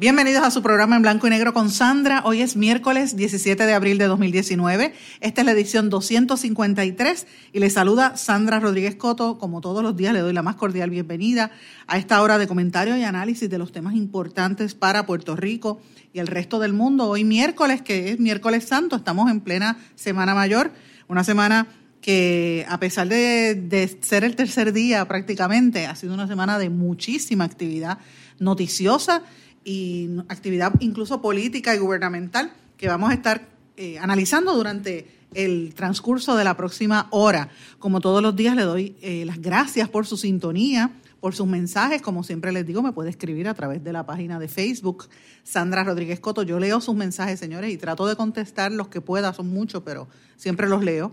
Bienvenidos 0.00 0.44
a 0.44 0.52
su 0.52 0.62
programa 0.62 0.94
en 0.94 1.02
blanco 1.02 1.26
y 1.26 1.30
negro 1.30 1.52
con 1.52 1.70
Sandra. 1.70 2.22
Hoy 2.24 2.40
es 2.40 2.54
miércoles 2.54 3.16
17 3.16 3.66
de 3.66 3.74
abril 3.74 3.98
de 3.98 4.04
2019. 4.04 4.94
Esta 5.20 5.40
es 5.40 5.44
la 5.44 5.50
edición 5.50 5.90
253 5.90 7.26
y 7.52 7.58
le 7.58 7.68
saluda 7.68 8.16
Sandra 8.16 8.60
Rodríguez 8.60 8.94
Coto. 8.94 9.38
Como 9.38 9.60
todos 9.60 9.82
los 9.82 9.96
días 9.96 10.12
le 10.12 10.20
doy 10.20 10.32
la 10.32 10.44
más 10.44 10.54
cordial 10.54 10.90
bienvenida 10.90 11.50
a 11.88 11.98
esta 11.98 12.22
hora 12.22 12.38
de 12.38 12.46
comentario 12.46 12.96
y 12.96 13.02
análisis 13.02 13.50
de 13.50 13.58
los 13.58 13.72
temas 13.72 13.96
importantes 13.96 14.76
para 14.76 15.04
Puerto 15.04 15.34
Rico 15.34 15.80
y 16.12 16.20
el 16.20 16.28
resto 16.28 16.60
del 16.60 16.74
mundo. 16.74 17.08
Hoy 17.08 17.24
miércoles, 17.24 17.82
que 17.82 18.12
es 18.12 18.20
miércoles 18.20 18.68
santo, 18.68 18.94
estamos 18.94 19.28
en 19.28 19.40
plena 19.40 19.78
Semana 19.96 20.32
Mayor, 20.32 20.70
una 21.08 21.24
semana 21.24 21.66
que 22.00 22.64
a 22.68 22.78
pesar 22.78 23.08
de 23.08 23.98
ser 24.00 24.22
el 24.22 24.36
tercer 24.36 24.72
día 24.72 25.08
prácticamente, 25.08 25.86
ha 25.86 25.96
sido 25.96 26.14
una 26.14 26.28
semana 26.28 26.56
de 26.56 26.70
muchísima 26.70 27.42
actividad 27.42 27.98
noticiosa 28.38 29.24
y 29.68 30.08
actividad 30.28 30.72
incluso 30.80 31.20
política 31.20 31.74
y 31.74 31.78
gubernamental 31.78 32.50
que 32.78 32.88
vamos 32.88 33.10
a 33.10 33.14
estar 33.14 33.48
eh, 33.76 33.98
analizando 33.98 34.54
durante 34.54 35.06
el 35.34 35.74
transcurso 35.74 36.36
de 36.36 36.44
la 36.44 36.56
próxima 36.56 37.06
hora. 37.10 37.50
Como 37.78 38.00
todos 38.00 38.22
los 38.22 38.34
días 38.34 38.56
le 38.56 38.62
doy 38.62 38.96
eh, 39.02 39.26
las 39.26 39.42
gracias 39.42 39.90
por 39.90 40.06
su 40.06 40.16
sintonía, 40.16 40.92
por 41.20 41.34
sus 41.34 41.46
mensajes. 41.46 42.00
Como 42.00 42.24
siempre 42.24 42.50
les 42.50 42.66
digo, 42.66 42.80
me 42.80 42.92
puede 42.92 43.10
escribir 43.10 43.46
a 43.46 43.52
través 43.52 43.84
de 43.84 43.92
la 43.92 44.06
página 44.06 44.38
de 44.38 44.48
Facebook, 44.48 45.10
Sandra 45.44 45.84
Rodríguez 45.84 46.18
Coto. 46.18 46.44
Yo 46.44 46.58
leo 46.58 46.80
sus 46.80 46.94
mensajes, 46.94 47.38
señores, 47.38 47.70
y 47.70 47.76
trato 47.76 48.06
de 48.06 48.16
contestar 48.16 48.72
los 48.72 48.88
que 48.88 49.02
pueda, 49.02 49.34
son 49.34 49.48
muchos, 49.48 49.82
pero 49.82 50.08
siempre 50.36 50.66
los 50.66 50.82
leo. 50.82 51.12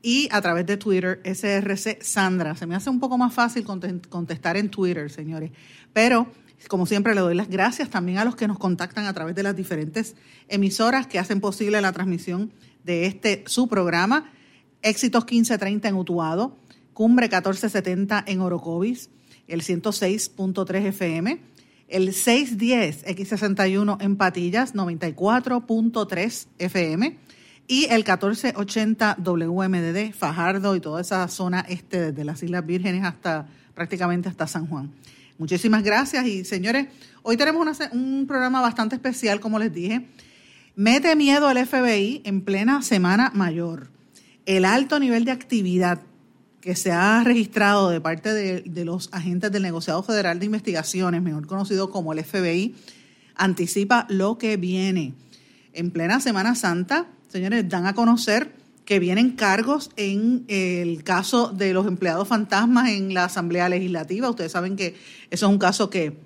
Y 0.00 0.28
a 0.30 0.40
través 0.40 0.64
de 0.64 0.76
Twitter, 0.76 1.20
SRC 1.24 2.04
Sandra. 2.04 2.54
Se 2.54 2.66
me 2.66 2.76
hace 2.76 2.88
un 2.88 3.00
poco 3.00 3.18
más 3.18 3.34
fácil 3.34 3.64
contestar 3.64 4.56
en 4.56 4.70
Twitter, 4.70 5.10
señores. 5.10 5.50
Pero 5.92 6.28
como 6.68 6.86
siempre, 6.86 7.14
le 7.14 7.20
doy 7.20 7.34
las 7.34 7.48
gracias 7.48 7.90
también 7.90 8.18
a 8.18 8.24
los 8.24 8.36
que 8.36 8.48
nos 8.48 8.58
contactan 8.58 9.06
a 9.06 9.12
través 9.12 9.34
de 9.34 9.42
las 9.42 9.54
diferentes 9.54 10.16
emisoras 10.48 11.06
que 11.06 11.18
hacen 11.18 11.40
posible 11.40 11.80
la 11.80 11.92
transmisión 11.92 12.52
de 12.84 13.06
este 13.06 13.44
su 13.46 13.68
programa. 13.68 14.32
Éxitos 14.82 15.24
1530 15.24 15.88
en 15.88 15.94
Utuado, 15.96 16.56
Cumbre 16.92 17.26
1470 17.26 18.24
en 18.26 18.40
Orocovis, 18.40 19.10
el 19.48 19.62
106.3 19.62 20.86
FM, 20.86 21.40
el 21.88 22.12
610 22.12 23.04
X61 23.04 23.98
en 24.00 24.16
Patillas, 24.16 24.74
94.3 24.74 26.46
FM 26.58 27.18
y 27.68 27.84
el 27.86 28.04
1480 28.04 29.16
WMDD, 29.18 30.12
Fajardo 30.14 30.76
y 30.76 30.80
toda 30.80 31.00
esa 31.00 31.26
zona 31.28 31.60
este 31.68 32.12
desde 32.12 32.24
las 32.24 32.42
Islas 32.42 32.64
Vírgenes 32.64 33.04
hasta 33.04 33.46
prácticamente 33.74 34.28
hasta 34.28 34.46
San 34.46 34.66
Juan. 34.66 34.90
Muchísimas 35.38 35.82
gracias 35.82 36.26
y 36.26 36.46
señores, 36.46 36.86
hoy 37.22 37.36
tenemos 37.36 37.78
un 37.92 38.26
programa 38.26 38.62
bastante 38.62 38.96
especial, 38.96 39.38
como 39.38 39.58
les 39.58 39.70
dije. 39.70 40.06
Mete 40.76 41.14
miedo 41.14 41.46
al 41.46 41.66
FBI 41.66 42.22
en 42.24 42.40
plena 42.40 42.80
Semana 42.80 43.30
Mayor. 43.34 43.90
El 44.46 44.64
alto 44.64 44.98
nivel 44.98 45.26
de 45.26 45.32
actividad 45.32 46.00
que 46.62 46.74
se 46.74 46.90
ha 46.90 47.22
registrado 47.22 47.90
de 47.90 48.00
parte 48.00 48.32
de, 48.32 48.62
de 48.62 48.84
los 48.86 49.10
agentes 49.12 49.52
del 49.52 49.62
Negociado 49.62 50.02
Federal 50.02 50.38
de 50.38 50.46
Investigaciones, 50.46 51.20
mejor 51.20 51.46
conocido 51.46 51.90
como 51.90 52.14
el 52.14 52.24
FBI, 52.24 52.74
anticipa 53.34 54.06
lo 54.08 54.38
que 54.38 54.56
viene. 54.56 55.12
En 55.74 55.90
plena 55.90 56.18
Semana 56.20 56.54
Santa, 56.54 57.08
señores, 57.28 57.68
dan 57.68 57.84
a 57.84 57.92
conocer 57.92 58.54
que 58.86 59.00
vienen 59.00 59.32
cargos 59.32 59.90
en 59.96 60.44
el 60.46 61.02
caso 61.02 61.48
de 61.48 61.74
los 61.74 61.86
empleados 61.86 62.28
fantasmas 62.28 62.90
en 62.90 63.12
la 63.12 63.24
Asamblea 63.24 63.68
Legislativa. 63.68 64.30
Ustedes 64.30 64.52
saben 64.52 64.76
que 64.76 64.94
eso 65.28 65.46
es 65.46 65.52
un 65.52 65.58
caso 65.58 65.90
que 65.90 66.16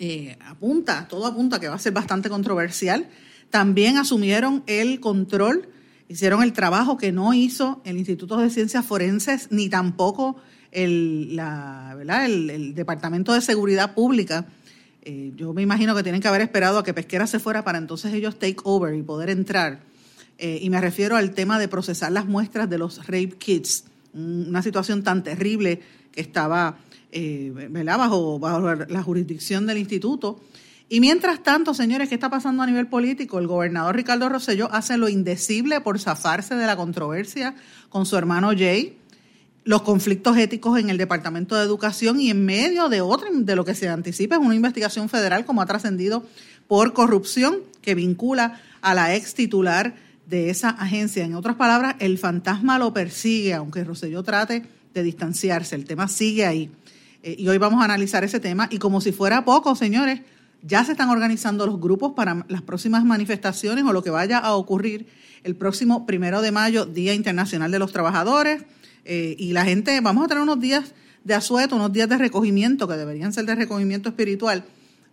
eh, 0.00 0.36
apunta, 0.44 1.06
todo 1.08 1.24
apunta 1.26 1.60
que 1.60 1.68
va 1.68 1.76
a 1.76 1.78
ser 1.78 1.92
bastante 1.92 2.28
controversial. 2.28 3.08
También 3.50 3.96
asumieron 3.96 4.64
el 4.66 4.98
control, 4.98 5.68
hicieron 6.08 6.42
el 6.42 6.52
trabajo 6.52 6.98
que 6.98 7.12
no 7.12 7.32
hizo 7.32 7.80
el 7.84 7.96
Instituto 7.96 8.36
de 8.38 8.50
Ciencias 8.50 8.84
Forenses 8.84 9.46
ni 9.52 9.68
tampoco 9.68 10.36
el, 10.72 11.40
Departamento 12.74 13.32
de 13.34 13.40
Seguridad 13.40 13.94
Pública. 13.94 14.46
Eh, 15.02 15.32
yo 15.36 15.54
me 15.54 15.62
imagino 15.62 15.94
que 15.94 16.02
tienen 16.02 16.20
que 16.20 16.28
haber 16.28 16.40
esperado 16.40 16.80
a 16.80 16.84
que 16.84 16.92
Pesquera 16.92 17.28
se 17.28 17.38
fuera 17.38 17.62
para 17.62 17.78
entonces 17.78 18.12
ellos 18.12 18.36
take 18.36 18.58
over 18.64 18.96
y 18.96 19.02
poder 19.04 19.30
entrar 19.30 19.87
eh, 20.38 20.60
y 20.62 20.70
me 20.70 20.80
refiero 20.80 21.16
al 21.16 21.32
tema 21.32 21.58
de 21.58 21.66
procesar 21.66 22.12
las 22.12 22.26
muestras 22.26 22.70
de 22.70 22.78
los 22.78 23.06
rape 23.06 23.36
kits, 23.38 23.84
una 24.14 24.62
situación 24.62 25.02
tan 25.02 25.24
terrible 25.24 25.80
que 26.12 26.20
estaba 26.20 26.78
eh, 27.10 27.52
Bajo, 27.70 28.38
la 28.88 29.02
jurisdicción 29.02 29.66
del 29.66 29.78
instituto. 29.78 30.40
Y 30.88 31.00
mientras 31.00 31.42
tanto, 31.42 31.74
señores, 31.74 32.08
¿qué 32.08 32.14
está 32.14 32.30
pasando 32.30 32.62
a 32.62 32.66
nivel 32.66 32.86
político? 32.86 33.38
El 33.38 33.46
gobernador 33.46 33.96
Ricardo 33.96 34.28
Rosselló 34.28 34.72
hace 34.72 34.96
lo 34.96 35.08
indecible 35.08 35.80
por 35.80 35.98
zafarse 35.98 36.54
de 36.54 36.66
la 36.66 36.76
controversia 36.76 37.54
con 37.88 38.06
su 38.06 38.16
hermano 38.16 38.50
Jay, 38.56 38.96
los 39.64 39.82
conflictos 39.82 40.36
éticos 40.38 40.78
en 40.78 40.88
el 40.88 40.96
Departamento 40.96 41.56
de 41.56 41.64
Educación 41.64 42.20
y 42.20 42.30
en 42.30 42.44
medio 42.46 42.88
de 42.88 43.02
otro, 43.02 43.28
de 43.30 43.56
lo 43.56 43.66
que 43.66 43.74
se 43.74 43.88
anticipa 43.88 44.36
es 44.36 44.40
una 44.40 44.54
investigación 44.54 45.10
federal 45.10 45.44
como 45.44 45.60
ha 45.60 45.66
trascendido 45.66 46.24
por 46.68 46.94
corrupción 46.94 47.58
que 47.82 47.94
vincula 47.94 48.60
a 48.80 48.94
la 48.94 49.14
ex 49.14 49.34
titular 49.34 49.94
de 50.28 50.50
esa 50.50 50.70
agencia. 50.70 51.24
En 51.24 51.34
otras 51.34 51.56
palabras, 51.56 51.96
el 52.00 52.18
fantasma 52.18 52.78
lo 52.78 52.92
persigue, 52.92 53.54
aunque 53.54 53.82
Roselló 53.82 54.22
trate 54.22 54.62
de 54.92 55.02
distanciarse. 55.02 55.74
El 55.74 55.84
tema 55.84 56.06
sigue 56.06 56.44
ahí. 56.44 56.70
Eh, 57.22 57.36
y 57.38 57.48
hoy 57.48 57.58
vamos 57.58 57.80
a 57.80 57.84
analizar 57.84 58.24
ese 58.24 58.38
tema. 58.38 58.68
Y 58.70 58.78
como 58.78 59.00
si 59.00 59.12
fuera 59.12 59.44
poco, 59.44 59.74
señores, 59.74 60.20
ya 60.62 60.84
se 60.84 60.92
están 60.92 61.08
organizando 61.08 61.66
los 61.66 61.80
grupos 61.80 62.12
para 62.12 62.44
las 62.48 62.62
próximas 62.62 63.04
manifestaciones 63.04 63.84
o 63.84 63.92
lo 63.92 64.02
que 64.02 64.10
vaya 64.10 64.38
a 64.38 64.54
ocurrir 64.54 65.06
el 65.44 65.56
próximo 65.56 66.04
primero 66.04 66.42
de 66.42 66.52
mayo, 66.52 66.84
Día 66.84 67.14
Internacional 67.14 67.70
de 67.70 67.78
los 67.78 67.92
Trabajadores. 67.92 68.64
Eh, 69.04 69.34
y 69.38 69.52
la 69.52 69.64
gente, 69.64 69.98
vamos 70.00 70.24
a 70.24 70.28
tener 70.28 70.42
unos 70.42 70.60
días 70.60 70.94
de 71.24 71.34
asueto, 71.34 71.76
unos 71.76 71.92
días 71.92 72.08
de 72.08 72.18
recogimiento, 72.18 72.86
que 72.86 72.94
deberían 72.94 73.32
ser 73.32 73.46
de 73.46 73.54
recogimiento 73.54 74.10
espiritual, 74.10 74.64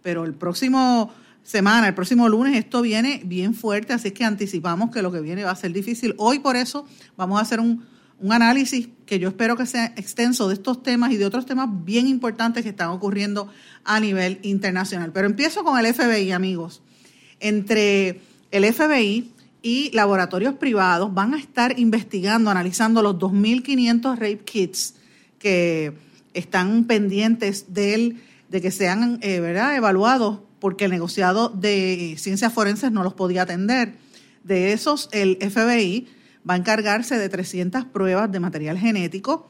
pero 0.03 0.25
el 0.25 0.33
próximo 0.33 1.11
semana, 1.45 1.87
el 1.87 1.93
próximo 1.93 2.27
lunes, 2.27 2.57
esto 2.57 2.81
viene 2.81 3.21
bien 3.23 3.53
fuerte, 3.53 3.93
así 3.93 4.11
que 4.11 4.25
anticipamos 4.25 4.89
que 4.89 5.03
lo 5.03 5.11
que 5.11 5.21
viene 5.21 5.43
va 5.43 5.51
a 5.51 5.55
ser 5.55 5.71
difícil. 5.71 6.15
Hoy 6.17 6.39
por 6.39 6.55
eso 6.55 6.85
vamos 7.15 7.37
a 7.39 7.43
hacer 7.43 7.59
un, 7.59 7.85
análisis 8.29 8.89
que 9.05 9.19
yo 9.19 9.27
espero 9.27 9.55
que 9.55 9.65
sea 9.65 9.93
extenso 9.97 10.47
de 10.47 10.55
estos 10.55 10.81
temas 10.81 11.11
y 11.11 11.17
de 11.17 11.25
otros 11.25 11.45
temas 11.45 11.67
bien 11.83 12.07
importantes 12.07 12.63
que 12.63 12.69
están 12.69 12.89
ocurriendo 12.89 13.49
a 13.83 13.99
nivel 13.99 14.39
internacional. 14.41 15.11
Pero 15.11 15.27
empiezo 15.27 15.63
con 15.63 15.77
el 15.77 15.93
FBI, 15.93 16.31
amigos. 16.31 16.81
Entre 17.39 18.21
el 18.51 18.73
FBI 18.73 19.31
y 19.61 19.91
laboratorios 19.91 20.55
privados 20.55 21.13
van 21.13 21.35
a 21.35 21.37
estar 21.37 21.77
investigando, 21.77 22.49
analizando 22.49 23.03
los 23.03 23.15
2.500 23.17 24.15
rape 24.15 24.41
kits 24.45 24.95
que 25.37 25.93
están 26.33 26.85
pendientes 26.85 27.73
de, 27.73 28.15
de 28.49 28.61
que 28.61 28.71
sean 28.71 29.19
eh, 29.21 29.41
¿verdad? 29.41 29.75
evaluados 29.75 30.39
porque 30.65 30.85
el 30.85 30.91
negociado 30.91 31.49
de 31.49 32.15
ciencias 32.17 32.51
forenses 32.51 32.91
no 32.91 33.03
los 33.03 33.13
podía 33.13 33.43
atender. 33.43 33.97
De 34.43 34.73
esos, 34.73 35.09
el 35.11 35.37
FBI 35.37 36.07
va 36.49 36.55
a 36.55 36.57
encargarse 36.57 37.19
de 37.19 37.29
300 37.29 37.85
pruebas 37.85 38.31
de 38.31 38.39
material 38.39 38.79
genético, 38.79 39.47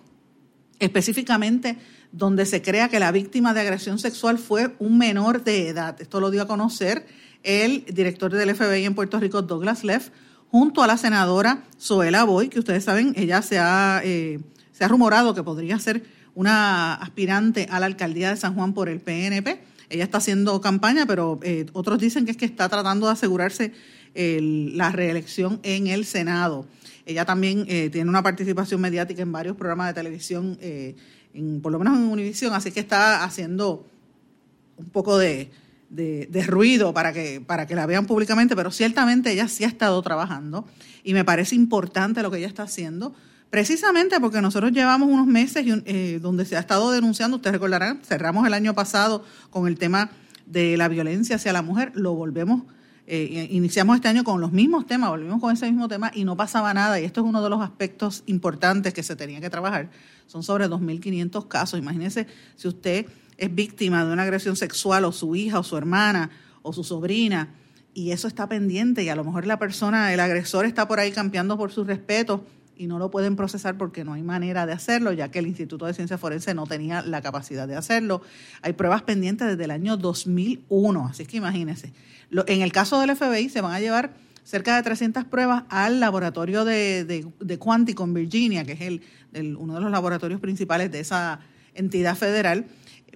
específicamente 0.78 1.78
donde 2.12 2.46
se 2.46 2.62
crea 2.62 2.90
que 2.90 3.00
la 3.00 3.14
víctima 3.14 3.54
de 3.54 3.62
agresión 3.62 3.98
sexual 3.98 4.38
fue 4.38 4.76
un 4.78 4.98
menor 4.98 5.46
de 5.46 5.70
edad. 5.70 5.96
Esto 6.02 6.20
lo 6.20 6.32
dio 6.32 6.42
a 6.42 6.48
conocer 6.48 7.08
el 7.44 7.86
director 7.86 8.34
del 8.34 8.54
FBI 8.54 8.84
en 8.84 8.94
Puerto 8.94 9.18
Rico, 9.18 9.42
Douglas 9.42 9.86
Leff, 9.86 10.10
junto 10.52 10.84
a 10.84 10.88
la 10.88 10.98
senadora 10.98 11.64
Zoela 11.80 12.26
Boy, 12.26 12.50
que 12.50 12.60
ustedes 12.60 12.84
saben, 12.84 13.14
ella 13.16 13.42
se 13.42 13.58
ha, 13.58 14.02
eh, 14.04 14.42
se 14.74 14.84
ha 14.84 14.90
rumorado 14.90 15.34
que 15.34 15.44
podría 15.44 15.80
ser 15.80 16.04
una 16.34 16.94
aspirante 16.96 17.68
a 17.72 17.80
la 17.80 17.86
alcaldía 17.86 18.32
de 18.32 18.36
San 18.36 18.54
Juan 18.54 18.74
por 18.74 18.90
el 18.90 19.00
PNP 19.00 19.75
ella 19.96 20.04
está 20.04 20.20
haciendo 20.20 20.62
campaña, 20.62 21.06
pero 21.06 21.40
eh, 21.44 21.66
otros 21.74 22.00
dicen 22.00 22.26
que 22.26 22.32
es 22.32 22.38
que 22.38 22.46
está 22.46 22.70
tratando 22.70 23.08
de 23.08 23.14
asegurarse 23.14 23.74
la 24.18 24.94
reelección 24.94 25.60
en 25.64 25.88
el 25.88 26.06
Senado. 26.06 26.66
Ella 27.06 27.26
también 27.26 27.66
eh, 27.68 27.90
tiene 27.92 28.10
una 28.10 28.24
participación 28.24 28.80
mediática 28.80 29.22
en 29.22 29.32
varios 29.32 29.58
programas 29.58 29.88
de 29.88 29.94
televisión, 29.94 30.58
eh, 30.62 30.96
por 31.62 31.72
lo 31.72 31.80
menos 31.80 31.98
en 31.98 32.06
Univisión, 32.06 32.54
así 32.54 32.72
que 32.72 32.80
está 32.80 33.26
haciendo 33.26 33.86
un 34.78 34.86
poco 34.86 35.18
de, 35.18 35.52
ruido 36.48 36.94
para 36.94 37.12
que 37.14 37.76
la 37.76 37.86
vean 37.86 38.06
públicamente, 38.06 38.56
pero 38.56 38.72
ciertamente 38.72 39.32
ella 39.32 39.50
sí 39.50 39.66
ha 39.66 39.68
estado 39.68 40.02
trabajando 40.02 40.66
y 41.04 41.14
me 41.14 41.26
parece 41.26 41.56
importante 41.56 42.22
lo 42.22 42.32
que 42.32 42.38
ella 42.38 42.48
está 42.48 42.64
haciendo, 42.64 43.14
precisamente 43.50 44.20
porque 44.20 44.42
nosotros 44.42 44.72
llevamos 44.72 45.10
unos 45.10 45.28
meses 45.28 45.66
eh, 45.68 46.20
donde 46.22 46.46
se 46.46 46.58
ha 46.58 46.60
estado 46.60 46.92
denunciando, 46.92 47.38
ustedes 47.38 47.54
recordarán, 47.54 48.02
cerramos 48.04 48.46
el 48.48 48.54
año 48.54 48.74
pasado 48.74 49.24
con 49.50 49.68
el 49.68 49.78
tema 49.78 50.10
de 50.46 50.78
la 50.78 50.88
violencia 50.88 51.38
hacia 51.38 51.54
la 51.54 51.62
mujer, 51.62 51.92
lo 51.96 52.14
volvemos 52.14 52.64
eh, 53.08 53.50
iniciamos 53.52 53.98
este 53.98 54.08
año 54.08 54.24
con 54.24 54.42
los 54.42 54.52
mismos 54.52 54.88
temas, 54.88 55.12
volvimos 55.12 55.40
con 55.40 55.54
ese 55.54 55.68
mismo 55.68 55.88
tema 55.88 56.12
y 56.14 56.24
no 56.24 56.36
pasaba 56.36 56.74
nada. 56.74 57.00
Y 57.00 57.06
esto 57.06 57.22
es 57.22 57.28
uno 57.28 57.44
de 57.44 57.50
los 57.50 57.62
aspectos 57.62 58.24
importantes 58.26 58.94
que 58.94 59.04
se 59.04 59.16
tenía 59.16 59.40
que 59.40 59.50
trabajar. 59.50 59.92
Son 60.26 60.42
sobre 60.42 60.68
2.500 60.68 61.48
casos. 61.48 61.80
Imagínense 61.80 62.26
si 62.56 62.68
usted 62.68 63.06
es 63.38 63.54
víctima 63.54 64.06
de 64.06 64.14
una 64.14 64.24
agresión 64.24 64.56
sexual 64.56 65.06
o 65.06 65.12
su 65.12 65.36
hija 65.36 65.60
o 65.60 65.64
su 65.64 65.78
hermana 65.78 66.32
o 66.64 66.74
su 66.74 66.84
sobrina 66.84 67.54
y 67.94 68.12
eso 68.12 68.28
está 68.28 68.50
pendiente 68.50 69.04
y 69.04 69.10
a 69.10 69.16
lo 69.16 69.24
mejor 69.24 69.46
la 69.46 69.60
persona, 69.60 70.12
el 70.14 70.20
agresor 70.20 70.66
está 70.66 70.88
por 70.88 71.00
ahí 71.00 71.12
campeando 71.12 71.58
por 71.58 71.72
su 71.72 71.84
respeto 71.84 72.46
y 72.78 72.88
no 72.88 73.00
lo 73.00 73.12
pueden 73.12 73.36
procesar 73.36 73.78
porque 73.78 74.04
no 74.04 74.14
hay 74.14 74.24
manera 74.24 74.66
de 74.66 74.74
hacerlo, 74.74 75.14
ya 75.14 75.30
que 75.30 75.40
el 75.40 75.48
Instituto 75.48 75.86
de 75.86 75.94
Ciencia 75.94 76.18
Forense 76.18 76.54
no 76.54 76.66
tenía 76.66 77.02
la 77.02 77.22
capacidad 77.22 77.68
de 77.68 77.76
hacerlo. 77.76 78.22
Hay 78.62 78.74
pruebas 78.74 79.04
pendientes 79.04 79.48
desde 79.48 79.64
el 79.64 79.72
año 79.72 79.98
2001, 79.98 81.08
así 81.08 81.26
que 81.26 81.38
imagínense. 81.38 81.94
En 82.48 82.62
el 82.62 82.72
caso 82.72 83.00
del 83.00 83.16
FBI 83.16 83.50
se 83.50 83.62
van 83.62 83.74
a 83.74 83.80
llevar 83.80 84.14
cerca 84.44 84.76
de 84.76 84.84
300 84.84 85.26
pruebas 85.26 85.64
al 85.70 86.00
laboratorio 86.00 86.66
de, 86.66 87.04
de, 87.04 87.58
Quantico 87.60 88.04
en 88.04 88.14
Virginia, 88.14 88.64
que 88.64 88.74
es 88.74 88.82
el, 88.82 89.58
uno 89.58 89.74
de 89.74 89.82
los 89.82 89.92
laboratorios 89.92 90.40
principales 90.40 90.92
de 90.92 91.00
esa 91.00 91.40
entidad 91.74 92.16
federal, 92.16 92.68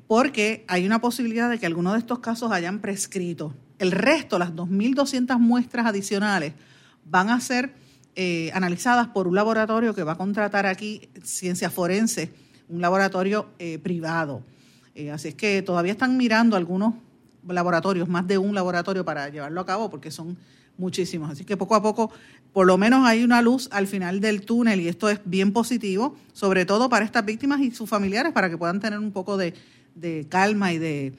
porque 0.07 0.65
hay 0.67 0.85
una 0.85 0.99
posibilidad 0.99 1.49
de 1.49 1.59
que 1.59 1.67
algunos 1.67 1.93
de 1.93 1.99
estos 1.99 2.19
casos 2.19 2.51
hayan 2.51 2.79
prescrito. 2.79 3.53
El 3.77 3.91
resto, 3.91 4.39
las 4.39 4.53
2.200 4.53 5.37
muestras 5.37 5.85
adicionales, 5.85 6.53
van 7.05 7.29
a 7.29 7.39
ser 7.39 7.73
eh, 8.21 8.51
analizadas 8.53 9.07
por 9.07 9.29
un 9.29 9.35
laboratorio 9.35 9.95
que 9.95 10.03
va 10.03 10.11
a 10.11 10.17
contratar 10.17 10.65
aquí 10.65 11.07
Ciencia 11.23 11.69
Forense, 11.69 12.29
un 12.67 12.81
laboratorio 12.81 13.47
eh, 13.59 13.79
privado. 13.79 14.43
Eh, 14.93 15.09
así 15.09 15.29
es 15.29 15.35
que 15.35 15.61
todavía 15.61 15.93
están 15.93 16.17
mirando 16.17 16.57
algunos 16.57 16.95
laboratorios, 17.47 18.09
más 18.09 18.27
de 18.27 18.37
un 18.37 18.53
laboratorio 18.53 19.05
para 19.05 19.29
llevarlo 19.29 19.61
a 19.61 19.65
cabo, 19.65 19.89
porque 19.89 20.11
son 20.11 20.35
muchísimos. 20.77 21.31
Así 21.31 21.45
que 21.45 21.55
poco 21.55 21.75
a 21.75 21.81
poco, 21.81 22.11
por 22.51 22.67
lo 22.67 22.77
menos 22.77 23.07
hay 23.07 23.23
una 23.23 23.41
luz 23.41 23.69
al 23.71 23.87
final 23.87 24.19
del 24.19 24.41
túnel 24.41 24.81
y 24.81 24.89
esto 24.89 25.07
es 25.07 25.21
bien 25.23 25.53
positivo, 25.53 26.17
sobre 26.33 26.65
todo 26.65 26.89
para 26.89 27.05
estas 27.05 27.23
víctimas 27.23 27.61
y 27.61 27.71
sus 27.71 27.89
familiares, 27.89 28.33
para 28.33 28.49
que 28.49 28.57
puedan 28.57 28.81
tener 28.81 28.99
un 28.99 29.13
poco 29.13 29.37
de, 29.37 29.53
calma 30.27 30.73
y 30.73 30.77
de, 30.77 31.13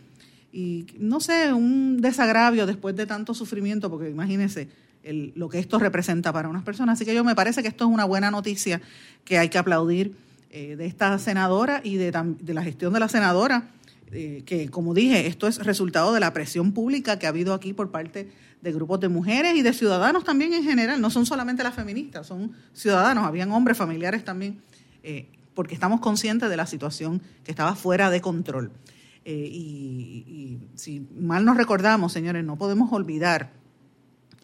y 0.53 0.85
no 0.99 1.20
sé, 1.20 1.50
un 1.55 2.03
desagravio 2.03 2.67
después 2.67 2.94
de 2.94 3.06
tanto 3.06 3.32
sufrimiento, 3.32 3.91
porque 3.91 4.11
imagínense 4.11 4.69
lo 5.05 5.49
que 5.49 5.58
esto 5.58 5.79
representa 5.79 6.32
para 6.32 6.49
unas 6.49 6.62
personas. 6.62 6.99
Así 6.99 7.05
que 7.05 7.14
yo 7.14 7.25
me 7.25 7.35
parece 7.35 7.62
que 7.62 7.69
esto 7.69 7.85
es 7.85 7.91
una 7.91 8.05
buena 8.05 8.31
noticia 8.31 8.81
que 9.25 9.38
hay 9.38 9.49
que 9.49 9.58
aplaudir 9.58 10.14
eh, 10.50 10.76
de 10.76 10.87
esta 10.87 11.19
senadora 11.19 11.81
y 11.85 11.97
de, 11.97 12.11
de 12.41 12.55
la 12.55 12.62
gestión 12.62 12.93
de 12.93 13.00
la 13.00 13.08
senadora 13.08 13.70
eh, 14.12 14.43
que 14.44 14.69
como 14.70 14.93
dije, 14.93 15.29
esto 15.29 15.47
es 15.47 15.64
resultado 15.64 16.12
de 16.12 16.19
la 16.19 16.32
presión 16.32 16.73
pública 16.73 17.19
que 17.19 17.26
ha 17.26 17.29
habido 17.29 17.55
aquí 17.55 17.73
por 17.73 17.93
parte 17.93 18.32
de 18.61 18.73
grupos 18.73 18.99
de 18.99 19.08
mujeres 19.08 19.55
y 19.55 19.62
de 19.62 19.73
ciudadanos 19.73 20.25
también 20.25 20.52
en 20.52 20.64
general, 20.64 21.00
no 21.00 21.11
son 21.11 21.26
solamente 21.26 21.62
las 21.62 21.75
feministas, 21.75 22.26
son 22.26 22.53
ciudadanos, 22.73 23.25
habían 23.25 23.53
hombres 23.53 23.79
familiares 23.79 24.25
también, 24.25 24.61
eh, 25.05 25.29
porque 25.55 25.75
estamos 25.75 26.00
conscientes 26.00 26.50
de 26.50 26.56
la 26.56 26.67
situación 26.67 27.23
que 27.44 27.53
estaba 27.53 27.76
fuera 27.76 28.11
de 28.11 28.20
control. 28.20 28.73
Eh, 29.25 29.49
y, 29.53 30.58
si 30.75 31.06
mal 31.17 31.44
nos 31.44 31.56
recordamos, 31.56 32.12
señores, 32.12 32.44
no 32.44 32.56
podemos 32.56 32.93
olvidar 32.93 33.53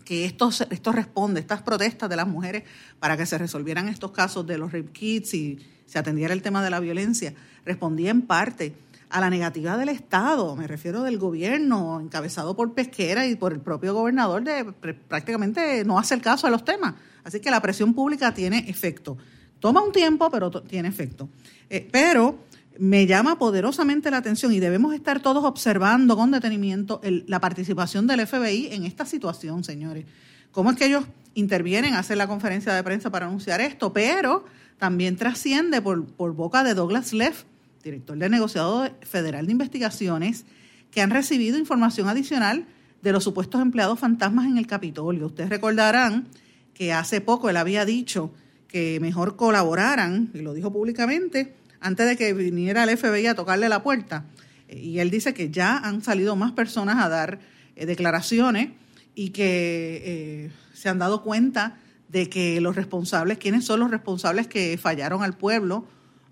que 0.06 0.24
esto, 0.24 0.50
esto 0.70 0.92
responde, 0.92 1.40
estas 1.40 1.60
protestas 1.60 2.08
de 2.08 2.16
las 2.16 2.26
mujeres 2.26 2.62
para 2.98 3.16
que 3.18 3.26
se 3.26 3.36
resolvieran 3.36 3.88
estos 3.88 4.12
casos 4.12 4.46
de 4.46 4.56
los 4.56 4.72
rape 4.72 4.92
kits 4.92 5.34
y 5.34 5.58
se 5.84 5.98
atendiera 5.98 6.32
el 6.32 6.40
tema 6.40 6.64
de 6.64 6.70
la 6.70 6.80
violencia, 6.80 7.34
respondía 7.64 8.10
en 8.12 8.22
parte 8.22 8.74
a 9.10 9.20
la 9.20 9.30
negativa 9.30 9.76
del 9.76 9.88
Estado, 9.88 10.56
me 10.56 10.66
refiero 10.66 11.02
del 11.02 11.18
gobierno, 11.18 12.00
encabezado 12.00 12.56
por 12.56 12.72
Pesquera 12.72 13.26
y 13.26 13.36
por 13.36 13.52
el 13.52 13.60
propio 13.60 13.94
gobernador, 13.94 14.42
de 14.42 14.64
prácticamente 15.08 15.84
no 15.84 15.98
hacer 15.98 16.20
caso 16.20 16.46
a 16.46 16.50
los 16.50 16.64
temas. 16.64 16.94
Así 17.24 17.40
que 17.40 17.50
la 17.50 17.60
presión 17.60 17.92
pública 17.92 18.32
tiene 18.32 18.68
efecto. 18.68 19.16
Toma 19.58 19.82
un 19.82 19.92
tiempo, 19.92 20.30
pero 20.30 20.50
tiene 20.50 20.88
efecto. 20.88 21.28
Eh, 21.68 21.88
pero 21.90 22.38
me 22.78 23.06
llama 23.06 23.38
poderosamente 23.38 24.10
la 24.10 24.18
atención 24.18 24.52
y 24.52 24.60
debemos 24.60 24.94
estar 24.94 25.20
todos 25.20 25.44
observando 25.44 26.16
con 26.16 26.30
detenimiento 26.30 27.00
la 27.02 27.40
participación 27.40 28.06
del 28.06 28.26
FBI 28.26 28.68
en 28.72 28.84
esta 28.84 29.06
situación, 29.06 29.64
señores. 29.64 30.04
¿Cómo 30.52 30.70
es 30.70 30.76
que 30.76 30.86
ellos 30.86 31.04
intervienen, 31.34 31.94
hacen 31.94 32.18
la 32.18 32.26
conferencia 32.26 32.72
de 32.74 32.82
prensa 32.82 33.10
para 33.10 33.26
anunciar 33.26 33.60
esto? 33.60 33.92
Pero 33.92 34.44
también 34.78 35.16
trasciende 35.16 35.80
por, 35.82 36.06
por 36.06 36.34
boca 36.34 36.64
de 36.64 36.74
Douglas 36.74 37.12
Leff, 37.12 37.44
director 37.82 38.16
del 38.16 38.30
negociado 38.30 38.90
federal 39.02 39.46
de 39.46 39.52
investigaciones, 39.52 40.44
que 40.90 41.02
han 41.02 41.10
recibido 41.10 41.58
información 41.58 42.08
adicional 42.08 42.66
de 43.02 43.12
los 43.12 43.24
supuestos 43.24 43.60
empleados 43.60 43.98
fantasmas 43.98 44.46
en 44.46 44.58
el 44.58 44.66
Capitolio. 44.66 45.26
Ustedes 45.26 45.50
recordarán 45.50 46.26
que 46.74 46.92
hace 46.92 47.20
poco 47.20 47.48
él 47.48 47.56
había 47.56 47.84
dicho 47.84 48.32
que 48.66 48.98
mejor 49.00 49.36
colaboraran, 49.36 50.30
y 50.34 50.40
lo 50.40 50.54
dijo 50.54 50.72
públicamente, 50.72 51.54
antes 51.80 52.06
de 52.06 52.16
que 52.16 52.32
viniera 52.32 52.84
el 52.84 52.96
FBI 52.96 53.26
a 53.26 53.34
tocarle 53.34 53.68
la 53.68 53.82
puerta. 53.82 54.24
Y 54.68 54.98
él 54.98 55.10
dice 55.10 55.34
que 55.34 55.50
ya 55.50 55.76
han 55.78 56.02
salido 56.02 56.36
más 56.36 56.52
personas 56.52 57.04
a 57.04 57.08
dar 57.08 57.38
eh, 57.76 57.86
declaraciones 57.86 58.70
y 59.14 59.30
que 59.30 60.02
eh, 60.04 60.50
se 60.74 60.88
han 60.88 60.98
dado 60.98 61.22
cuenta 61.22 61.78
de 62.08 62.28
que 62.28 62.60
los 62.60 62.76
responsables, 62.76 63.38
quiénes 63.38 63.64
son 63.64 63.80
los 63.80 63.90
responsables 63.90 64.46
que 64.46 64.78
fallaron 64.78 65.22
al 65.22 65.36
pueblo 65.36 65.86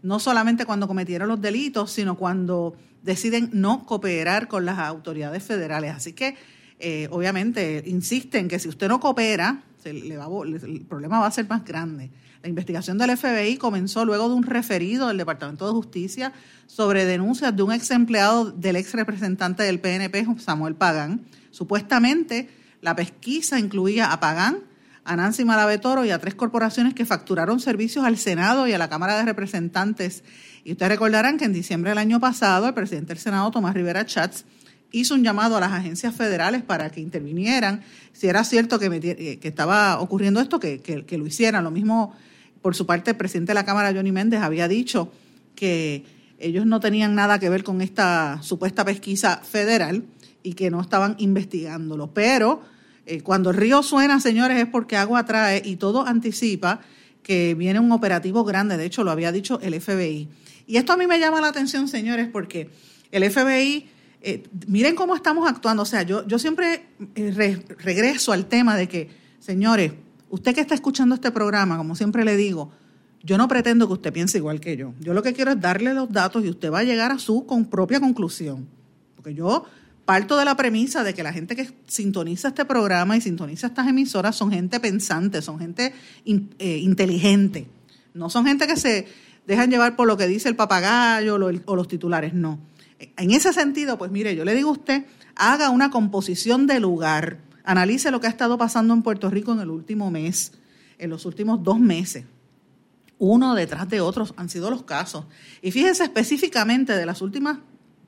no 0.04 0.20
solamente 0.20 0.66
cuando 0.66 0.86
cometieron 0.86 1.28
los 1.28 1.40
delitos, 1.40 1.90
sino 1.90 2.16
cuando 2.16 2.76
deciden 3.02 3.48
no 3.54 3.86
cooperar 3.86 4.48
con 4.48 4.66
las 4.66 4.78
autoridades 4.78 5.42
federales. 5.42 5.94
Así 5.94 6.12
que, 6.12 6.36
eh, 6.78 7.08
obviamente, 7.10 7.82
insisten 7.86 8.46
que 8.46 8.58
si 8.58 8.68
usted 8.68 8.86
no 8.86 9.00
coopera, 9.00 9.62
el 9.84 10.86
problema 10.88 11.20
va 11.20 11.26
a 11.26 11.30
ser 11.30 11.48
más 11.48 11.64
grande. 11.64 12.10
La 12.44 12.50
investigación 12.50 12.98
del 12.98 13.16
FBI 13.16 13.56
comenzó 13.56 14.04
luego 14.04 14.28
de 14.28 14.34
un 14.34 14.42
referido 14.42 15.08
del 15.08 15.16
Departamento 15.16 15.66
de 15.66 15.72
Justicia 15.72 16.34
sobre 16.66 17.06
denuncias 17.06 17.56
de 17.56 17.62
un 17.62 17.72
ex 17.72 17.90
empleado 17.90 18.50
del 18.50 18.76
ex 18.76 18.92
representante 18.92 19.62
del 19.62 19.80
PNP, 19.80 20.26
Samuel 20.38 20.74
Pagán. 20.74 21.22
Supuestamente, 21.50 22.50
la 22.82 22.94
pesquisa 22.94 23.58
incluía 23.58 24.12
a 24.12 24.20
Pagán, 24.20 24.58
a 25.04 25.16
Nancy 25.16 25.44
Toro 25.80 26.04
y 26.04 26.10
a 26.10 26.18
tres 26.18 26.34
corporaciones 26.34 26.92
que 26.92 27.06
facturaron 27.06 27.60
servicios 27.60 28.04
al 28.04 28.18
Senado 28.18 28.68
y 28.68 28.74
a 28.74 28.78
la 28.78 28.90
Cámara 28.90 29.16
de 29.16 29.24
Representantes. 29.24 30.22
Y 30.64 30.72
ustedes 30.72 30.92
recordarán 30.92 31.38
que 31.38 31.46
en 31.46 31.54
diciembre 31.54 31.92
del 31.92 31.98
año 31.98 32.20
pasado 32.20 32.68
el 32.68 32.74
presidente 32.74 33.14
del 33.14 33.22
Senado, 33.22 33.50
Tomás 33.52 33.72
Rivera 33.72 34.04
Chats, 34.04 34.44
hizo 34.94 35.14
un 35.14 35.24
llamado 35.24 35.56
a 35.56 35.60
las 35.60 35.72
agencias 35.72 36.14
federales 36.14 36.62
para 36.62 36.90
que 36.90 37.00
intervinieran. 37.00 37.82
Si 38.12 38.28
era 38.28 38.44
cierto 38.44 38.78
que, 38.78 38.86
eh, 38.86 39.38
que 39.38 39.48
estaba 39.48 40.00
ocurriendo 40.00 40.40
esto, 40.40 40.60
que, 40.60 40.80
que, 40.80 41.18
lo 41.18 41.26
hicieran. 41.26 41.64
Lo 41.64 41.70
mismo, 41.70 42.14
por 42.62 42.74
su 42.74 42.86
parte, 42.86 43.10
el 43.10 43.16
presidente 43.16 43.50
de 43.50 43.54
la 43.54 43.64
Cámara, 43.64 43.92
Johnny 43.92 44.12
Méndez, 44.12 44.40
había 44.40 44.68
dicho 44.68 45.12
que 45.56 46.04
ellos 46.38 46.66
no 46.66 46.80
tenían 46.80 47.14
nada 47.14 47.38
que 47.38 47.48
ver 47.48 47.64
con 47.64 47.80
esta 47.80 48.40
supuesta 48.42 48.84
pesquisa 48.84 49.38
federal 49.38 50.04
y 50.42 50.54
que 50.54 50.70
no 50.70 50.80
estaban 50.80 51.16
investigándolo. 51.18 52.12
Pero 52.14 52.62
eh, 53.06 53.20
cuando 53.22 53.50
el 53.50 53.56
río 53.56 53.82
suena, 53.82 54.20
señores, 54.20 54.58
es 54.58 54.66
porque 54.66 54.96
agua 54.96 55.24
trae 55.24 55.60
y 55.64 55.76
todo 55.76 56.06
anticipa 56.06 56.80
que 57.22 57.54
viene 57.54 57.80
un 57.80 57.90
operativo 57.90 58.44
grande. 58.44 58.76
De 58.76 58.84
hecho, 58.84 59.02
lo 59.02 59.10
había 59.10 59.32
dicho 59.32 59.58
el 59.60 59.80
FBI. 59.80 60.28
Y 60.66 60.76
esto 60.76 60.92
a 60.92 60.96
mí 60.96 61.06
me 61.06 61.18
llama 61.18 61.40
la 61.40 61.48
atención, 61.48 61.88
señores, 61.88 62.28
porque 62.30 62.70
el 63.10 63.30
FBI, 63.30 63.88
eh, 64.24 64.42
miren 64.66 64.94
cómo 64.94 65.14
estamos 65.14 65.48
actuando. 65.48 65.82
O 65.82 65.86
sea, 65.86 66.02
yo, 66.02 66.26
yo 66.26 66.38
siempre 66.38 66.86
eh, 67.14 67.62
regreso 67.78 68.32
al 68.32 68.46
tema 68.46 68.74
de 68.74 68.88
que, 68.88 69.10
señores, 69.38 69.92
usted 70.30 70.54
que 70.54 70.62
está 70.62 70.74
escuchando 70.74 71.14
este 71.14 71.30
programa, 71.30 71.76
como 71.76 71.94
siempre 71.94 72.24
le 72.24 72.34
digo, 72.36 72.72
yo 73.22 73.36
no 73.36 73.48
pretendo 73.48 73.86
que 73.86 73.92
usted 73.92 74.12
piense 74.12 74.38
igual 74.38 74.60
que 74.60 74.78
yo. 74.78 74.94
Yo 75.00 75.12
lo 75.12 75.22
que 75.22 75.34
quiero 75.34 75.50
es 75.50 75.60
darle 75.60 75.92
los 75.92 76.10
datos 76.10 76.42
y 76.44 76.48
usted 76.48 76.72
va 76.72 76.80
a 76.80 76.84
llegar 76.84 77.12
a 77.12 77.18
su 77.18 77.46
propia 77.70 78.00
conclusión. 78.00 78.66
Porque 79.14 79.34
yo 79.34 79.66
parto 80.06 80.38
de 80.38 80.44
la 80.46 80.56
premisa 80.56 81.04
de 81.04 81.12
que 81.12 81.22
la 81.22 81.32
gente 81.32 81.54
que 81.54 81.70
sintoniza 81.86 82.48
este 82.48 82.64
programa 82.64 83.16
y 83.16 83.20
sintoniza 83.20 83.66
estas 83.66 83.88
emisoras 83.88 84.36
son 84.36 84.50
gente 84.50 84.80
pensante, 84.80 85.42
son 85.42 85.58
gente 85.58 85.92
eh, 86.24 86.78
inteligente. 86.78 87.66
No 88.14 88.30
son 88.30 88.46
gente 88.46 88.66
que 88.66 88.76
se 88.76 89.06
dejan 89.46 89.70
llevar 89.70 89.96
por 89.96 90.06
lo 90.06 90.16
que 90.16 90.26
dice 90.26 90.48
el 90.48 90.56
papagayo 90.56 91.36
o 91.66 91.76
los 91.76 91.88
titulares, 91.88 92.32
no. 92.32 92.58
En 93.16 93.30
ese 93.30 93.52
sentido, 93.52 93.98
pues 93.98 94.10
mire, 94.10 94.36
yo 94.36 94.44
le 94.44 94.54
digo 94.54 94.70
a 94.70 94.72
usted, 94.72 95.04
haga 95.34 95.70
una 95.70 95.90
composición 95.90 96.66
de 96.66 96.80
lugar, 96.80 97.38
Analice 97.64 98.10
lo 98.10 98.20
que 98.20 98.26
ha 98.26 98.30
estado 98.30 98.58
pasando 98.58 98.92
en 98.92 99.02
Puerto 99.02 99.30
Rico 99.30 99.52
en 99.52 99.60
el 99.60 99.70
último 99.70 100.10
mes, 100.10 100.52
en 100.98 101.08
los 101.08 101.24
últimos 101.24 101.62
dos 101.62 101.80
meses. 101.80 102.24
Uno 103.18 103.54
detrás 103.54 103.88
de 103.88 104.02
otros 104.02 104.34
han 104.36 104.50
sido 104.50 104.70
los 104.70 104.82
casos. 104.82 105.24
Y 105.62 105.70
fíjese 105.70 106.04
específicamente 106.04 106.92
de 106.92 107.06
las 107.06 107.22
últimas 107.22 107.58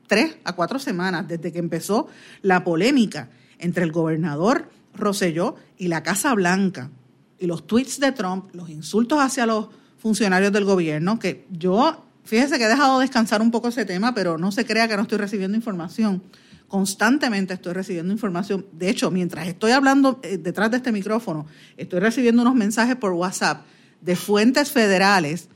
tres 0.07 0.37
a 0.45 0.53
cuatro 0.53 0.79
semanas, 0.79 1.27
desde 1.27 1.53
que 1.53 1.59
empezó 1.59 2.09
la 2.43 2.65
polémica 2.65 3.31
entre 3.59 3.85
el 3.85 3.93
gobernador 3.93 4.71
Roselló 4.95 5.57
y 5.79 5.89
la 5.89 6.03
Casa 6.03 6.35
Blanca, 6.35 6.91
y 7.39 7.47
los 7.47 7.67
tweets 7.67 8.01
de 8.01 8.13
Trump, 8.13 8.55
los 8.55 8.71
insultos 8.71 9.21
hacia 9.21 9.47
los 9.47 9.69
funcionarios 9.99 10.53
del 10.53 10.65
gobierno, 10.65 11.19
que 11.19 11.47
yo, 11.51 12.06
fíjese 12.27 12.59
que 12.59 12.65
he 12.65 12.69
dejado 12.69 12.99
descansar 12.99 13.41
un 13.41 13.51
poco 13.51 13.69
ese 13.69 13.85
tema, 13.85 14.15
pero 14.15 14.37
no 14.37 14.53
se 14.53 14.67
crea 14.67 14.89
que 14.89 14.97
no 14.97 15.03
estoy 15.03 15.19
recibiendo 15.19 15.57
información. 15.57 16.23
Constantemente 16.69 17.55
estoy 17.55 17.73
recibiendo 17.73 18.13
información. 18.13 18.67
De 18.73 18.91
hecho, 18.91 19.11
mientras 19.11 19.47
estoy 19.47 19.71
hablando 19.71 20.21
eh, 20.23 20.37
detrás 20.37 20.71
de 20.71 20.79
este 20.79 20.93
micrófono, 20.93 21.47
estoy 21.77 22.01
recibiendo 22.01 22.43
unos 22.43 22.57
mensajes 22.57 22.97
por 22.97 23.13
WhatsApp 23.13 23.65
de 24.01 24.17
fuentes 24.17 24.71
federales 24.71 25.49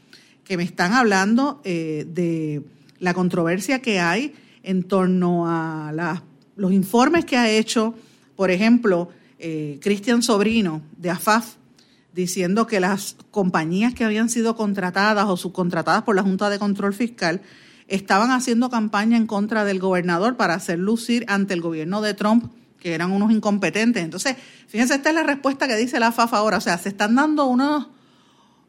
que 0.44 0.56
me 0.56 0.62
están 0.62 0.92
hablando 0.92 1.60
eh, 1.64 2.06
de 2.08 2.62
la 3.00 3.12
controversia 3.14 3.80
que 3.80 3.98
hay 4.00 4.34
en 4.62 4.84
torno 4.84 5.46
a 5.46 6.22
los 6.56 6.72
informes 6.72 7.24
que 7.24 7.36
ha 7.36 7.50
hecho, 7.50 7.94
por 8.36 8.50
ejemplo, 8.50 9.10
eh, 9.38 9.78
Cristian 9.80 10.22
Sobrino 10.22 10.82
de 10.96 11.10
AFAF, 11.10 11.54
diciendo 12.12 12.66
que 12.66 12.80
las 12.80 13.16
compañías 13.30 13.94
que 13.94 14.04
habían 14.04 14.28
sido 14.28 14.56
contratadas 14.56 15.26
o 15.26 15.36
subcontratadas 15.36 16.02
por 16.02 16.16
la 16.16 16.22
Junta 16.22 16.50
de 16.50 16.58
Control 16.58 16.92
Fiscal 16.92 17.40
estaban 17.86 18.30
haciendo 18.30 18.70
campaña 18.70 19.16
en 19.16 19.26
contra 19.26 19.64
del 19.64 19.80
gobernador 19.80 20.36
para 20.36 20.54
hacer 20.54 20.78
lucir 20.78 21.24
ante 21.28 21.54
el 21.54 21.60
gobierno 21.60 22.00
de 22.00 22.14
Trump 22.14 22.52
que 22.78 22.94
eran 22.94 23.12
unos 23.12 23.30
incompetentes. 23.30 24.02
Entonces, 24.02 24.36
fíjense, 24.66 24.94
esta 24.94 25.10
es 25.10 25.14
la 25.14 25.22
respuesta 25.22 25.68
que 25.68 25.76
dice 25.76 26.00
la 26.00 26.12
FAF 26.12 26.32
ahora. 26.32 26.56
O 26.56 26.60
sea, 26.60 26.78
se 26.78 26.88
están 26.88 27.14
dando 27.14 27.46
unos, 27.46 27.88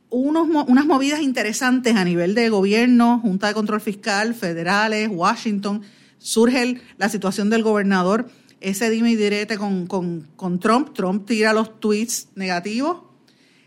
unos, 0.09 0.47
unas 0.67 0.85
movidas 0.85 1.21
interesantes 1.21 1.95
a 1.95 2.03
nivel 2.03 2.35
de 2.35 2.49
gobierno, 2.49 3.19
Junta 3.21 3.47
de 3.47 3.53
Control 3.53 3.79
Fiscal, 3.79 4.35
federales, 4.35 5.09
Washington. 5.09 5.83
Surge 6.17 6.81
la 6.97 7.07
situación 7.07 7.49
del 7.49 7.63
gobernador, 7.63 8.29
ese 8.59 8.89
dime 8.89 9.11
y 9.11 9.15
direte 9.15 9.57
con, 9.57 9.87
con 9.87 10.59
Trump. 10.59 10.93
Trump 10.93 11.25
tira 11.25 11.53
los 11.53 11.79
tweets 11.79 12.27
negativos 12.35 13.10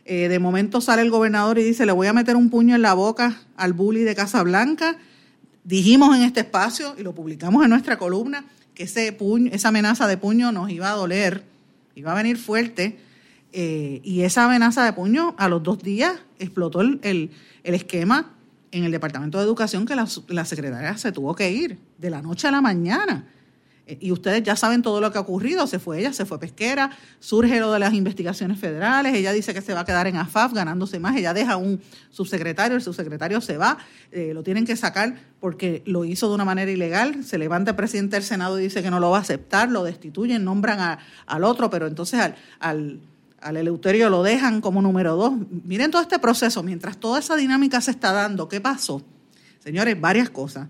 eh, 0.04 0.28
de 0.28 0.38
momento 0.38 0.80
sale 0.80 1.02
el 1.02 1.10
gobernador 1.10 1.58
y 1.58 1.62
dice, 1.62 1.86
le 1.86 1.92
voy 1.92 2.06
a 2.06 2.12
meter 2.12 2.36
un 2.36 2.50
puño 2.50 2.74
en 2.74 2.82
la 2.82 2.92
boca 2.92 3.40
al 3.56 3.72
bully 3.72 4.02
de 4.02 4.14
Casablanca. 4.14 4.98
Dijimos 5.64 6.14
en 6.14 6.22
este 6.22 6.40
espacio, 6.40 6.94
y 6.98 7.02
lo 7.02 7.14
publicamos 7.14 7.64
en 7.64 7.70
nuestra 7.70 7.96
columna, 7.96 8.44
que 8.74 8.82
ese 8.82 9.12
puño, 9.12 9.50
esa 9.52 9.68
amenaza 9.68 10.06
de 10.06 10.18
puño 10.18 10.52
nos 10.52 10.68
iba 10.70 10.90
a 10.90 10.94
doler, 10.94 11.44
iba 11.94 12.12
a 12.12 12.14
venir 12.14 12.36
fuerte. 12.36 12.98
Eh, 13.52 14.00
y 14.04 14.22
esa 14.22 14.44
amenaza 14.44 14.84
de 14.84 14.92
puño, 14.92 15.34
a 15.38 15.48
los 15.48 15.62
dos 15.62 15.78
días, 15.78 16.12
explotó 16.38 16.82
el, 16.82 17.30
esquema 17.62 18.32
en 18.72 18.84
el 18.84 18.92
Departamento 18.92 19.38
de 19.38 19.44
Educación 19.44 19.86
que 19.86 19.94
la, 19.94 20.06
la 20.28 20.44
secretaria 20.44 20.98
se 20.98 21.12
tuvo 21.12 21.34
que 21.34 21.50
ir 21.50 21.78
de 21.96 22.10
la 22.10 22.20
noche 22.20 22.48
a 22.48 22.50
la 22.50 22.60
mañana. 22.60 23.26
Y 23.86 24.12
ustedes 24.12 24.42
ya 24.42 24.56
saben 24.56 24.80
todo 24.80 24.98
lo 24.98 25.12
que 25.12 25.18
ha 25.18 25.20
ocurrido. 25.20 25.66
Se 25.66 25.78
fue 25.78 26.00
ella, 26.00 26.14
se 26.14 26.24
fue 26.24 26.40
pesquera, 26.40 26.90
surge 27.20 27.60
lo 27.60 27.70
de 27.70 27.78
las 27.78 27.92
investigaciones 27.92 28.58
federales. 28.58 29.14
Ella 29.14 29.30
dice 29.32 29.52
que 29.52 29.60
se 29.60 29.74
va 29.74 29.80
a 29.80 29.84
quedar 29.84 30.06
en 30.06 30.16
AFAF 30.16 30.54
ganándose 30.54 30.98
más. 30.98 31.14
Ella 31.16 31.34
deja 31.34 31.58
un 31.58 31.82
subsecretario, 32.10 32.76
el 32.76 32.82
subsecretario 32.82 33.42
se 33.42 33.58
va, 33.58 33.76
eh, 34.10 34.32
lo 34.32 34.42
tienen 34.42 34.64
que 34.64 34.74
sacar 34.76 35.16
porque 35.38 35.82
lo 35.84 36.06
hizo 36.06 36.28
de 36.28 36.34
una 36.34 36.46
manera 36.46 36.70
ilegal. 36.70 37.24
Se 37.24 37.36
levanta 37.36 37.72
el 37.72 37.76
presidente 37.76 38.16
del 38.16 38.22
Senado 38.22 38.58
y 38.58 38.62
dice 38.62 38.82
que 38.82 38.90
no 38.90 39.00
lo 39.00 39.10
va 39.10 39.18
a 39.18 39.20
aceptar, 39.20 39.70
lo 39.70 39.84
destituyen, 39.84 40.44
nombran 40.44 40.98
al 41.26 41.44
otro, 41.44 41.68
pero 41.68 41.86
entonces 41.86 42.20
al, 42.60 43.00
al 43.40 43.56
Eleuterio 43.58 44.08
lo 44.08 44.22
dejan 44.22 44.62
como 44.62 44.80
número 44.80 45.14
dos. 45.16 45.34
Miren 45.64 45.90
todo 45.90 46.00
este 46.00 46.18
proceso, 46.18 46.62
mientras 46.62 46.96
toda 46.96 47.18
esa 47.18 47.36
dinámica 47.36 47.82
se 47.82 47.90
está 47.90 48.12
dando, 48.12 48.48
¿qué 48.48 48.62
pasó? 48.62 49.02
Señores, 49.62 50.00
varias 50.00 50.30
cosas 50.30 50.68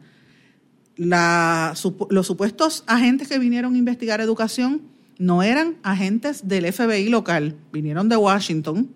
la, 0.97 1.75
los 2.11 2.27
supuestos 2.27 2.85
agentes 2.87 3.29
que 3.29 3.39
vinieron 3.39 3.75
a 3.75 3.79
investigar 3.79 4.21
educación 4.21 4.83
no 5.19 5.43
eran 5.43 5.77
agentes 5.83 6.47
del 6.49 6.73
FBI 6.73 7.09
local, 7.09 7.57
vinieron 7.73 8.09
de 8.09 8.17
Washington, 8.17 8.91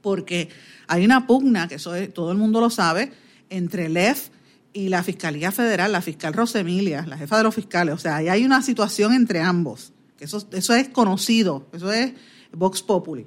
porque 0.00 0.48
hay 0.86 1.04
una 1.04 1.26
pugna, 1.26 1.68
que 1.68 1.76
eso 1.76 1.92
todo 2.14 2.32
el 2.32 2.38
mundo 2.38 2.60
lo 2.60 2.70
sabe, 2.70 3.12
entre 3.50 3.86
el 3.86 3.96
EF 3.96 4.28
y 4.72 4.88
la 4.88 5.02
Fiscalía 5.02 5.52
Federal, 5.52 5.92
la 5.92 6.02
fiscal 6.02 6.34
Rosemilia, 6.34 7.04
la 7.06 7.16
jefa 7.16 7.38
de 7.38 7.44
los 7.44 7.54
fiscales. 7.54 7.94
O 7.94 7.98
sea, 7.98 8.16
ahí 8.16 8.28
hay 8.28 8.44
una 8.44 8.62
situación 8.62 9.12
entre 9.12 9.40
ambos, 9.40 9.92
eso 10.20 10.74
es 10.74 10.88
conocido, 10.88 11.68
eso 11.72 11.92
es 11.92 12.12
Vox 12.52 12.82
Populi. 12.82 13.26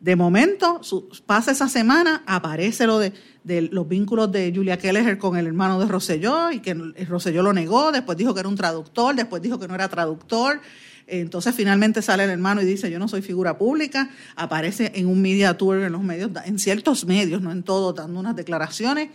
De 0.00 0.14
momento, 0.14 0.80
pasa 1.26 1.50
esa 1.50 1.68
semana, 1.68 2.22
aparece 2.26 2.86
lo 2.86 3.00
de, 3.00 3.12
los 3.72 3.88
vínculos 3.88 4.30
de 4.30 4.52
Julia 4.54 4.78
Kelleher 4.78 5.18
con 5.18 5.36
el 5.36 5.46
hermano 5.46 5.80
de 5.80 5.86
Rosselló 5.86 6.52
y 6.52 6.60
que 6.60 6.74
Rosselló 7.08 7.42
lo 7.42 7.52
negó, 7.52 7.90
después 7.90 8.16
dijo 8.16 8.32
que 8.32 8.40
era 8.40 8.48
un 8.48 8.54
traductor, 8.54 9.16
después 9.16 9.42
dijo 9.42 9.58
que 9.58 9.66
no 9.66 9.74
era 9.74 9.88
traductor. 9.88 10.60
Entonces 11.08 11.54
finalmente 11.54 12.02
sale 12.02 12.24
el 12.24 12.30
hermano 12.30 12.62
y 12.62 12.64
dice, 12.64 12.90
yo 12.90 12.98
no 12.98 13.08
soy 13.08 13.22
figura 13.22 13.58
pública, 13.58 14.10
aparece 14.36 14.92
en 14.94 15.06
un 15.06 15.20
media 15.20 15.56
tour 15.56 15.78
en 15.78 15.90
los 15.90 16.02
medios, 16.02 16.30
en 16.44 16.58
ciertos 16.58 17.06
medios, 17.06 17.42
no 17.42 17.50
en 17.50 17.62
todo, 17.64 17.92
dando 17.92 18.20
unas 18.20 18.36
declaraciones. 18.36 19.08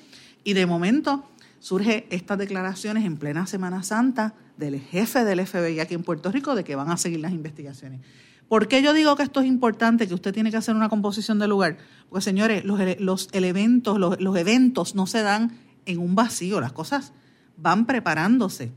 Y 0.43 0.53
de 0.53 0.65
momento 0.65 1.23
surge 1.59 2.07
estas 2.09 2.37
declaraciones 2.39 3.05
en 3.05 3.15
plena 3.15 3.47
Semana 3.47 3.83
Santa 3.83 4.33
del 4.57 4.81
jefe 4.81 5.23
del 5.23 5.45
FBI 5.45 5.79
aquí 5.79 5.93
en 5.93 6.03
Puerto 6.03 6.29
Rico 6.31 6.55
de 6.55 6.65
que 6.65 6.75
van 6.75 6.89
a 6.91 6.97
seguir 6.97 7.21
las 7.21 7.31
investigaciones. 7.31 8.01
¿Por 8.47 8.67
qué 8.67 8.81
yo 8.81 8.93
digo 8.93 9.15
que 9.15 9.23
esto 9.23 9.39
es 9.39 9.47
importante, 9.47 10.07
que 10.07 10.13
usted 10.13 10.33
tiene 10.33 10.51
que 10.51 10.57
hacer 10.57 10.75
una 10.75 10.89
composición 10.89 11.39
de 11.39 11.47
lugar? 11.47 11.77
Porque, 12.09 12.23
señores, 12.23 12.63
los, 12.65 12.79
los, 12.99 13.29
los 13.31 14.37
eventos 14.37 14.95
no 14.95 15.07
se 15.07 15.21
dan 15.21 15.57
en 15.85 15.99
un 15.99 16.15
vacío, 16.15 16.61
las 16.61 16.71
cosas 16.71 17.13
van 17.57 17.85
preparándose. 17.85 18.71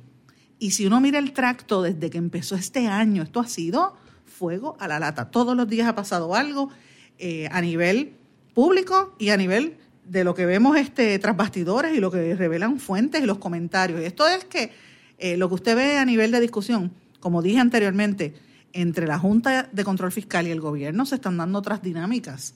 Y 0.59 0.71
si 0.71 0.87
uno 0.87 1.01
mira 1.01 1.19
el 1.19 1.33
tracto 1.33 1.83
desde 1.83 2.09
que 2.11 2.19
empezó 2.19 2.55
este 2.55 2.87
año, 2.87 3.23
esto 3.23 3.41
ha 3.41 3.47
sido 3.47 3.97
fuego 4.25 4.77
a 4.81 4.89
la 4.89 4.99
lata. 4.99 5.31
Todos 5.31 5.57
los 5.57 5.69
días 5.69 5.89
ha 5.89 5.95
pasado 5.95 6.35
algo 6.35 6.71
eh, 7.19 7.49
a 7.53 7.61
nivel 7.61 8.15
público 8.55 9.15
y 9.19 9.31
a 9.31 9.37
nivel 9.37 9.77
de 10.05 10.25
lo 10.25 10.35
que 10.35 10.47
vemos 10.47 10.77
este, 10.77 11.19
tras 11.19 11.37
bastidores 11.37 11.95
y 11.95 12.01
lo 12.01 12.11
que 12.11 12.35
revelan 12.35 12.79
fuentes 12.79 13.23
y 13.23 13.27
los 13.27 13.39
comentarios. 13.39 14.01
Esto 14.01 14.27
es 14.27 14.45
que 14.45 14.73
eh, 15.19 15.37
lo 15.37 15.49
que 15.49 15.55
usted 15.57 15.77
ve 15.77 15.99
a 15.99 16.05
nivel 16.05 16.31
de 16.31 16.41
discusión, 16.41 16.93
como 17.21 17.43
dije 17.43 17.59
anteriormente, 17.59 18.35
entre 18.77 19.07
la 19.07 19.19
Junta 19.19 19.69
de 19.73 19.85
Control 19.85 20.13
Fiscal 20.13 20.47
y 20.47 20.51
el 20.51 20.61
gobierno 20.61 21.07
se 21.07 21.17
están 21.17 21.37
dando 21.37 21.59
otras 21.59 21.83
dinámicas 21.83 22.55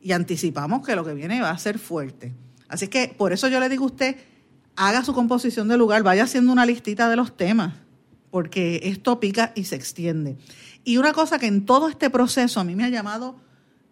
y 0.00 0.12
anticipamos 0.12 0.86
que 0.86 0.94
lo 0.94 1.04
que 1.04 1.14
viene 1.14 1.40
va 1.40 1.50
a 1.50 1.58
ser 1.58 1.78
fuerte. 1.78 2.32
Así 2.68 2.88
que 2.88 3.14
por 3.16 3.32
eso 3.32 3.48
yo 3.48 3.58
le 3.60 3.68
digo 3.68 3.84
a 3.84 3.88
usted, 3.88 4.16
haga 4.76 5.04
su 5.04 5.14
composición 5.14 5.68
de 5.68 5.76
lugar, 5.76 6.02
vaya 6.02 6.24
haciendo 6.24 6.52
una 6.52 6.66
listita 6.66 7.08
de 7.08 7.16
los 7.16 7.36
temas, 7.36 7.74
porque 8.30 8.80
esto 8.84 9.18
pica 9.18 9.52
y 9.54 9.64
se 9.64 9.76
extiende. 9.76 10.36
Y 10.84 10.98
una 10.98 11.12
cosa 11.12 11.38
que 11.38 11.46
en 11.46 11.64
todo 11.64 11.88
este 11.88 12.10
proceso 12.10 12.60
a 12.60 12.64
mí 12.64 12.76
me 12.76 12.84
ha 12.84 12.88
llamado 12.88 13.36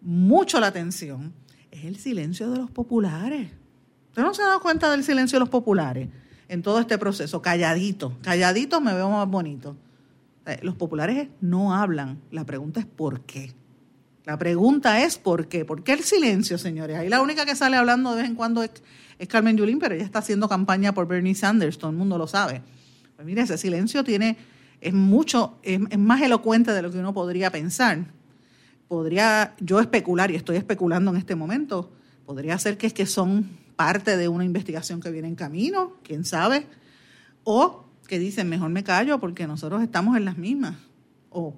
mucho 0.01 0.59
la 0.59 0.67
atención 0.67 1.33
es 1.71 1.83
el 1.83 1.97
silencio 1.97 2.49
de 2.51 2.59
los 2.59 2.71
populares. 2.71 3.51
¿Usted 4.09 4.21
no 4.21 4.33
se 4.33 4.43
ha 4.43 4.47
dado 4.47 4.61
cuenta 4.61 4.89
del 4.91 5.03
silencio 5.03 5.37
de 5.37 5.41
los 5.41 5.49
populares 5.49 6.07
en 6.47 6.61
todo 6.61 6.79
este 6.79 6.97
proceso? 6.97 7.41
Calladito, 7.41 8.17
calladito 8.21 8.79
me 8.79 8.93
veo 8.93 9.09
más 9.09 9.27
bonito. 9.27 9.75
Eh, 10.45 10.59
los 10.61 10.75
populares 10.75 11.29
no 11.41 11.73
hablan. 11.73 12.21
La 12.31 12.45
pregunta 12.45 12.79
es 12.79 12.85
¿por 12.85 13.21
qué? 13.21 13.53
La 14.25 14.37
pregunta 14.37 15.03
es 15.03 15.17
¿por 15.17 15.47
qué? 15.47 15.65
¿Por 15.65 15.83
qué 15.83 15.93
el 15.93 16.03
silencio, 16.03 16.57
señores? 16.57 16.97
Ahí 16.97 17.09
la 17.09 17.21
única 17.21 17.45
que 17.45 17.55
sale 17.55 17.77
hablando 17.77 18.11
de 18.11 18.21
vez 18.21 18.29
en 18.29 18.35
cuando 18.35 18.63
es, 18.63 18.71
Carmen 19.27 19.55
Yulín, 19.55 19.79
pero 19.79 19.95
ella 19.95 20.03
está 20.03 20.19
haciendo 20.19 20.49
campaña 20.49 20.93
por 20.93 21.07
Bernie 21.07 21.35
Sanders, 21.35 21.77
todo 21.77 21.91
el 21.91 21.97
mundo 21.97 22.17
lo 22.17 22.27
sabe. 22.27 22.61
Pues 23.15 23.25
mire, 23.25 23.41
ese 23.41 23.57
silencio 23.57 24.03
tiene, 24.03 24.37
es 24.81 24.93
mucho, 24.93 25.57
es, 25.63 25.79
más 25.97 26.21
elocuente 26.21 26.71
de 26.71 26.81
lo 26.81 26.91
que 26.91 26.97
uno 26.97 27.13
podría 27.13 27.49
pensar. 27.49 28.05
Podría 28.87 29.55
yo 29.59 29.79
especular, 29.79 30.31
y 30.31 30.35
estoy 30.35 30.57
especulando 30.57 31.11
en 31.11 31.17
este 31.17 31.35
momento, 31.35 31.91
podría 32.25 32.57
ser 32.59 32.77
que 32.77 32.87
es 32.87 32.93
que 32.93 33.05
son 33.05 33.49
parte 33.75 34.17
de 34.17 34.27
una 34.27 34.43
investigación 34.43 34.99
que 35.01 35.11
viene 35.11 35.27
en 35.27 35.35
camino, 35.35 35.93
quién 36.03 36.25
sabe, 36.25 36.67
o 37.43 37.84
que 38.07 38.19
dicen, 38.19 38.49
mejor 38.49 38.69
me 38.69 38.83
callo 38.83 39.19
porque 39.19 39.47
nosotros 39.47 39.81
estamos 39.81 40.17
en 40.17 40.25
las 40.25 40.37
mismas. 40.37 40.75
O, 41.29 41.53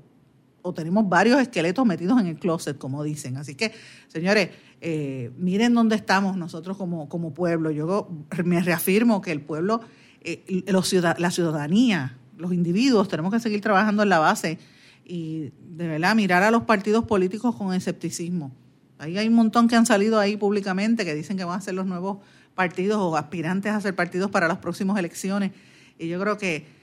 tenemos 0.76 1.08
varios 1.08 1.40
esqueletos 1.40 1.86
metidos 1.86 2.20
en 2.20 2.28
el 2.28 2.38
closet, 2.38 2.78
como 2.78 3.02
dicen. 3.02 3.38
Así 3.38 3.56
que, 3.56 3.72
señores, 4.08 4.50
eh, 4.82 5.32
miren 5.38 5.74
dónde 5.74 5.96
estamos 5.96 6.36
nosotros 6.36 6.76
como, 6.76 7.08
como 7.08 7.34
pueblo. 7.34 7.72
Yo 7.72 8.10
me 8.44 8.62
reafirmo 8.62 9.22
que 9.22 9.32
el 9.32 9.40
pueblo, 9.40 9.80
eh, 10.22 10.64
los 10.68 10.92
la 10.92 11.32
ciudadanía, 11.32 12.18
los 12.38 12.52
individuos, 12.52 13.08
tenemos 13.08 13.32
que 13.32 13.40
seguir 13.40 13.62
trabajando 13.62 14.04
en 14.04 14.10
la 14.10 14.20
base 14.20 14.60
y 15.06 15.54
de 15.70 15.88
verdad 15.88 16.16
mirar 16.16 16.44
a 16.44 16.52
los 16.52 16.64
partidos 16.64 17.06
políticos 17.06 17.56
con 17.56 17.74
escepticismo. 17.74 18.52
Ahí 19.00 19.18
hay 19.18 19.28
un 19.28 19.36
montón 19.36 19.68
que 19.68 19.76
han 19.76 19.86
salido 19.86 20.20
ahí 20.20 20.36
públicamente 20.38 21.06
que 21.06 21.16
dicen 21.16 21.38
que 21.38 21.44
van 21.44 21.60
a 21.60 21.62
ser 21.62 21.76
los 21.76 21.86
nuevos 21.86 22.18
partidos 22.56 22.98
o 23.00 23.16
aspirantes 23.16 23.72
a 23.72 23.80
ser 23.80 23.96
partidos 23.96 24.32
para 24.32 24.48
las 24.48 24.58
próximas 24.58 24.98
elecciones. 24.98 25.52
Y 26.00 26.08
yo 26.08 26.20
creo 26.20 26.38
que 26.38 26.78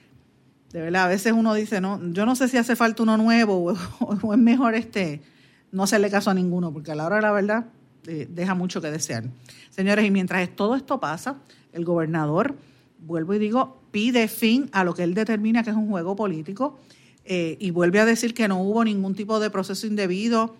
de 0.75 0.81
verdad, 0.81 1.05
a 1.05 1.07
veces 1.07 1.31
uno 1.31 1.53
dice, 1.53 1.79
no, 1.79 2.01
yo 2.11 2.25
no 2.25 2.35
sé 2.35 2.49
si 2.49 2.57
hace 2.57 2.75
falta 2.75 3.01
uno 3.01 3.15
nuevo 3.15 3.73
o, 4.01 4.33
es 4.33 4.39
mejor 4.39 4.75
este 4.75 5.21
no 5.71 5.83
hacerle 5.83 6.09
caso 6.09 6.29
a 6.29 6.33
ninguno, 6.33 6.73
porque 6.73 6.91
a 6.91 6.95
la 6.95 7.05
hora 7.05 7.15
de 7.15 7.21
la 7.21 7.31
verdad 7.31 7.65
eh, 8.07 8.27
deja 8.29 8.55
mucho 8.55 8.81
que 8.81 8.91
desear. 8.91 9.23
Señores, 9.69 10.05
y 10.05 10.11
mientras 10.11 10.49
todo 10.49 10.75
esto 10.75 10.99
pasa, 10.99 11.37
el 11.71 11.85
gobernador, 11.85 12.55
vuelvo 12.99 13.33
y 13.33 13.39
digo, 13.39 13.83
pide 13.91 14.27
fin 14.27 14.69
a 14.73 14.83
lo 14.83 14.93
que 14.93 15.03
él 15.03 15.13
determina 15.13 15.63
que 15.63 15.69
es 15.69 15.77
un 15.77 15.87
juego 15.87 16.17
político 16.17 16.77
eh, 17.23 17.55
y 17.57 17.71
vuelve 17.71 18.01
a 18.01 18.05
decir 18.05 18.33
que 18.33 18.49
no 18.49 18.61
hubo 18.61 18.83
ningún 18.83 19.15
tipo 19.15 19.39
de 19.39 19.49
proceso 19.49 19.87
indebido 19.87 20.57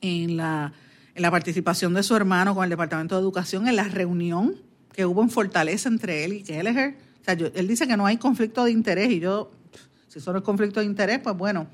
en 0.00 0.36
la, 0.36 0.72
en 1.14 1.22
la 1.22 1.30
participación 1.30 1.94
de 1.94 2.02
su 2.02 2.16
hermano 2.16 2.52
con 2.52 2.64
el 2.64 2.70
Departamento 2.70 3.14
de 3.14 3.20
Educación 3.20 3.68
en 3.68 3.76
la 3.76 3.84
reunión 3.84 4.56
que 4.92 5.06
hubo 5.06 5.22
en 5.22 5.30
Fortaleza 5.30 5.88
entre 5.88 6.24
él 6.24 6.32
y 6.32 6.42
Kelleher 6.42 7.05
él 7.32 7.68
dice 7.68 7.86
que 7.86 7.96
no 7.96 8.06
hay 8.06 8.16
conflicto 8.16 8.64
de 8.64 8.70
interés 8.70 9.10
y 9.10 9.20
yo, 9.20 9.50
si 10.08 10.20
solo 10.20 10.38
es 10.38 10.44
conflicto 10.44 10.80
de 10.80 10.86
interés, 10.86 11.18
pues 11.18 11.36
bueno, 11.36 11.66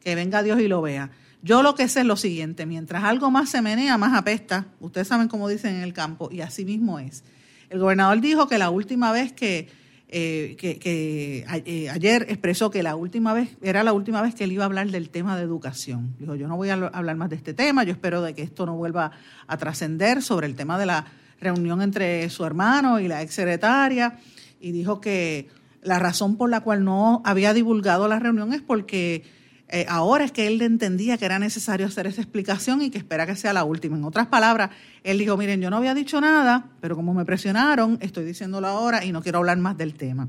que 0.00 0.14
venga 0.14 0.42
Dios 0.42 0.60
y 0.60 0.68
lo 0.68 0.82
vea. 0.82 1.10
Yo 1.42 1.62
lo 1.62 1.74
que 1.74 1.88
sé 1.88 2.00
es 2.00 2.06
lo 2.06 2.16
siguiente, 2.16 2.66
mientras 2.66 3.02
algo 3.02 3.30
más 3.30 3.50
se 3.50 3.62
menea, 3.62 3.98
más 3.98 4.16
apesta. 4.16 4.66
Ustedes 4.78 5.08
saben 5.08 5.26
cómo 5.26 5.48
dicen 5.48 5.74
en 5.74 5.82
el 5.82 5.92
campo, 5.92 6.28
y 6.30 6.40
así 6.40 6.64
mismo 6.64 7.00
es. 7.00 7.24
El 7.68 7.80
gobernador 7.80 8.20
dijo 8.20 8.46
que 8.46 8.58
la 8.58 8.70
última 8.70 9.10
vez 9.10 9.32
que, 9.32 9.68
eh, 10.08 10.56
que, 10.56 11.44
eh, 11.66 11.88
ayer 11.90 12.26
expresó 12.28 12.70
que 12.70 12.84
la 12.84 12.94
última 12.94 13.32
vez, 13.32 13.56
era 13.60 13.82
la 13.82 13.92
última 13.92 14.22
vez 14.22 14.36
que 14.36 14.44
él 14.44 14.52
iba 14.52 14.62
a 14.62 14.66
hablar 14.66 14.88
del 14.90 15.10
tema 15.10 15.36
de 15.36 15.42
educación. 15.42 16.14
Dijo, 16.18 16.36
yo 16.36 16.46
no 16.46 16.56
voy 16.56 16.68
a 16.68 16.74
hablar 16.74 17.16
más 17.16 17.30
de 17.30 17.36
este 17.36 17.54
tema, 17.54 17.82
yo 17.82 17.92
espero 17.92 18.22
de 18.22 18.34
que 18.34 18.42
esto 18.42 18.64
no 18.64 18.76
vuelva 18.76 19.10
a 19.48 19.56
trascender 19.56 20.22
sobre 20.22 20.46
el 20.46 20.54
tema 20.54 20.78
de 20.78 20.86
la 20.86 21.06
reunión 21.40 21.82
entre 21.82 22.30
su 22.30 22.44
hermano 22.44 23.00
y 23.00 23.08
la 23.08 23.20
exsecretaria 23.20 24.16
y 24.62 24.72
dijo 24.72 25.00
que 25.00 25.48
la 25.82 25.98
razón 25.98 26.36
por 26.36 26.48
la 26.48 26.60
cual 26.60 26.84
no 26.84 27.20
había 27.24 27.52
divulgado 27.52 28.06
la 28.08 28.20
reunión 28.20 28.52
es 28.54 28.62
porque 28.62 29.24
eh, 29.68 29.84
ahora 29.88 30.24
es 30.24 30.30
que 30.30 30.46
él 30.46 30.62
entendía 30.62 31.18
que 31.18 31.24
era 31.24 31.40
necesario 31.40 31.86
hacer 31.86 32.06
esa 32.06 32.20
explicación 32.20 32.80
y 32.80 32.90
que 32.90 32.98
espera 32.98 33.26
que 33.26 33.34
sea 33.34 33.52
la 33.52 33.64
última. 33.64 33.96
En 33.96 34.04
otras 34.04 34.28
palabras, 34.28 34.70
él 35.02 35.18
dijo, 35.18 35.36
miren, 35.36 35.60
yo 35.60 35.68
no 35.68 35.78
había 35.78 35.94
dicho 35.94 36.20
nada, 36.20 36.70
pero 36.80 36.94
como 36.94 37.12
me 37.12 37.24
presionaron, 37.24 37.98
estoy 38.00 38.24
diciéndolo 38.24 38.68
ahora 38.68 39.04
y 39.04 39.10
no 39.10 39.22
quiero 39.22 39.38
hablar 39.38 39.58
más 39.58 39.76
del 39.76 39.94
tema. 39.94 40.28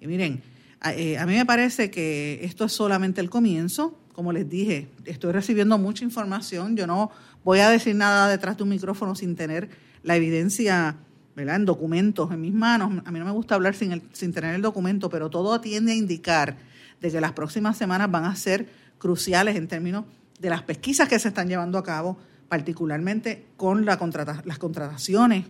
Y 0.00 0.08
miren, 0.08 0.42
a, 0.80 0.92
eh, 0.94 1.18
a 1.18 1.26
mí 1.26 1.34
me 1.34 1.46
parece 1.46 1.90
que 1.90 2.40
esto 2.42 2.64
es 2.64 2.72
solamente 2.72 3.20
el 3.20 3.30
comienzo. 3.30 4.00
Como 4.12 4.32
les 4.32 4.48
dije, 4.48 4.88
estoy 5.04 5.30
recibiendo 5.30 5.78
mucha 5.78 6.04
información. 6.04 6.76
Yo 6.76 6.88
no 6.88 7.12
voy 7.44 7.60
a 7.60 7.70
decir 7.70 7.94
nada 7.94 8.28
detrás 8.28 8.56
de 8.56 8.64
un 8.64 8.70
micrófono 8.70 9.14
sin 9.14 9.36
tener 9.36 9.68
la 10.02 10.16
evidencia 10.16 10.96
en 11.40 11.64
documentos 11.64 12.30
en 12.32 12.40
mis 12.40 12.52
manos. 12.52 13.02
A 13.04 13.10
mí 13.10 13.18
no 13.18 13.24
me 13.24 13.30
gusta 13.30 13.54
hablar 13.54 13.74
sin, 13.74 14.02
sin 14.12 14.32
tener 14.32 14.54
el 14.54 14.62
documento, 14.62 15.08
pero 15.08 15.30
todo 15.30 15.60
tiende 15.60 15.92
a 15.92 15.94
indicar 15.94 16.56
de 17.00 17.10
que 17.10 17.20
las 17.20 17.32
próximas 17.32 17.76
semanas 17.76 18.10
van 18.10 18.24
a 18.24 18.34
ser 18.36 18.68
cruciales 18.98 19.56
en 19.56 19.68
términos 19.68 20.04
de 20.40 20.50
las 20.50 20.62
pesquisas 20.62 21.08
que 21.08 21.18
se 21.18 21.28
están 21.28 21.48
llevando 21.48 21.78
a 21.78 21.84
cabo, 21.84 22.18
particularmente 22.48 23.46
con 23.56 23.84
la 23.84 23.98
las 24.44 24.58
contrataciones 24.58 25.46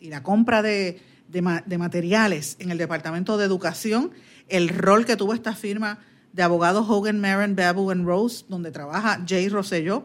y 0.00 0.08
la 0.08 0.22
compra 0.22 0.62
de, 0.62 1.00
de, 1.28 1.78
materiales 1.78 2.56
en 2.58 2.70
el 2.70 2.78
Departamento 2.78 3.36
de 3.36 3.44
Educación, 3.44 4.10
el 4.48 4.68
rol 4.68 5.04
que 5.04 5.16
tuvo 5.16 5.34
esta 5.34 5.54
firma 5.54 5.98
de 6.32 6.42
abogados 6.42 6.86
Hogan, 6.88 7.20
Marin, 7.20 7.54
Babu 7.54 7.92
Rose, 7.92 8.44
donde 8.48 8.70
trabaja 8.70 9.22
Jay 9.26 9.48
Rosselló, 9.48 10.04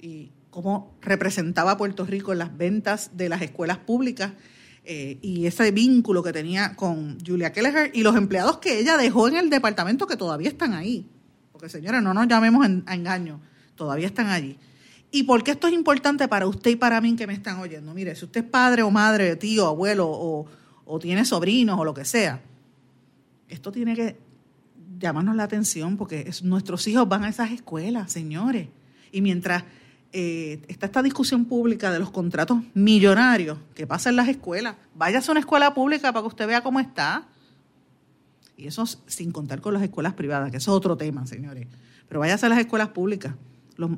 y 0.00 0.30
cómo 0.50 0.94
representaba 1.02 1.72
a 1.72 1.76
Puerto 1.76 2.04
Rico 2.06 2.32
en 2.32 2.38
las 2.38 2.56
ventas 2.56 3.10
de 3.14 3.28
las 3.28 3.42
escuelas 3.42 3.78
públicas 3.78 4.32
eh, 4.88 5.18
y 5.20 5.46
ese 5.46 5.72
vínculo 5.72 6.22
que 6.22 6.32
tenía 6.32 6.76
con 6.76 7.18
Julia 7.26 7.50
Kelleher 7.52 7.90
y 7.92 8.04
los 8.04 8.14
empleados 8.14 8.58
que 8.58 8.78
ella 8.78 8.96
dejó 8.96 9.26
en 9.26 9.36
el 9.36 9.50
departamento 9.50 10.06
que 10.06 10.16
todavía 10.16 10.48
están 10.48 10.74
ahí. 10.74 11.08
Porque 11.50 11.68
señores, 11.68 12.00
no 12.02 12.14
nos 12.14 12.28
llamemos 12.28 12.64
a 12.86 12.94
engaño, 12.94 13.40
todavía 13.74 14.06
están 14.06 14.28
allí. 14.28 14.56
¿Y 15.10 15.24
por 15.24 15.42
qué 15.42 15.52
esto 15.52 15.66
es 15.66 15.72
importante 15.72 16.28
para 16.28 16.46
usted 16.46 16.70
y 16.70 16.76
para 16.76 17.00
mí 17.00 17.16
que 17.16 17.26
me 17.26 17.32
están 17.32 17.58
oyendo? 17.58 17.94
Mire, 17.94 18.14
si 18.14 18.26
usted 18.26 18.44
es 18.44 18.50
padre 18.50 18.84
o 18.84 18.90
madre, 18.92 19.34
tío, 19.34 19.66
abuelo 19.66 20.08
o, 20.08 20.46
o 20.84 20.98
tiene 21.00 21.24
sobrinos 21.24 21.80
o 21.80 21.84
lo 21.84 21.92
que 21.92 22.04
sea, 22.04 22.40
esto 23.48 23.72
tiene 23.72 23.96
que 23.96 24.16
llamarnos 25.00 25.34
la 25.34 25.42
atención 25.42 25.96
porque 25.96 26.30
nuestros 26.44 26.86
hijos 26.86 27.08
van 27.08 27.24
a 27.24 27.28
esas 27.28 27.50
escuelas, 27.50 28.12
señores. 28.12 28.68
Y 29.10 29.20
mientras 29.20 29.64
eh, 30.12 30.62
está 30.68 30.86
esta 30.86 31.02
discusión 31.02 31.44
pública 31.44 31.90
de 31.90 31.98
los 31.98 32.10
contratos 32.10 32.58
millonarios 32.74 33.58
que 33.74 33.86
pasa 33.86 34.08
en 34.08 34.16
las 34.16 34.28
escuelas. 34.28 34.76
Váyase 34.94 35.30
a 35.30 35.32
una 35.32 35.40
escuela 35.40 35.74
pública 35.74 36.12
para 36.12 36.22
que 36.22 36.28
usted 36.28 36.46
vea 36.46 36.62
cómo 36.62 36.80
está. 36.80 37.26
Y 38.56 38.66
eso 38.66 38.86
sin 38.86 39.32
contar 39.32 39.60
con 39.60 39.74
las 39.74 39.82
escuelas 39.82 40.14
privadas, 40.14 40.50
que 40.50 40.56
eso 40.56 40.72
es 40.72 40.76
otro 40.76 40.96
tema, 40.96 41.26
señores. 41.26 41.66
Pero 42.08 42.20
váyase 42.20 42.46
a 42.46 42.48
las 42.48 42.58
escuelas 42.58 42.88
públicas. 42.88 43.34
Lo, 43.76 43.90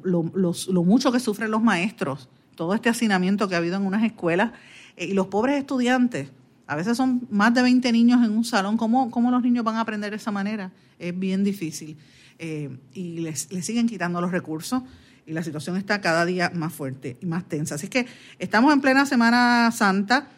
mucho 0.82 1.12
que 1.12 1.20
sufren 1.20 1.52
los 1.52 1.62
maestros, 1.62 2.28
todo 2.56 2.74
este 2.74 2.88
hacinamiento 2.88 3.48
que 3.48 3.54
ha 3.54 3.58
habido 3.58 3.76
en 3.76 3.86
unas 3.86 4.02
escuelas 4.02 4.52
eh, 4.96 5.06
y 5.06 5.12
los 5.12 5.28
pobres 5.28 5.56
estudiantes. 5.56 6.30
A 6.66 6.74
veces 6.74 6.96
son 6.96 7.28
más 7.30 7.54
de 7.54 7.62
20 7.62 7.92
niños 7.92 8.24
en 8.24 8.32
un 8.32 8.44
salón. 8.44 8.76
¿Cómo, 8.76 9.10
cómo 9.10 9.30
los 9.30 9.42
niños 9.42 9.64
van 9.64 9.76
a 9.76 9.82
aprender 9.82 10.10
de 10.10 10.16
esa 10.16 10.32
manera? 10.32 10.72
Es 10.98 11.16
bien 11.16 11.44
difícil. 11.44 11.96
Eh, 12.40 12.76
y 12.92 13.20
les 13.20 13.48
siguen 13.62 13.86
quitando 13.86 14.20
los 14.20 14.32
recursos 14.32 14.82
y 15.28 15.32
la 15.32 15.42
situación 15.42 15.76
está 15.76 16.00
cada 16.00 16.24
día 16.24 16.50
más 16.54 16.72
fuerte 16.72 17.18
y 17.20 17.26
más 17.26 17.46
tensa. 17.46 17.74
Así 17.74 17.88
que 17.88 18.06
estamos 18.38 18.72
en 18.72 18.80
plena 18.80 19.04
Semana 19.04 19.70
Santa 19.72 20.28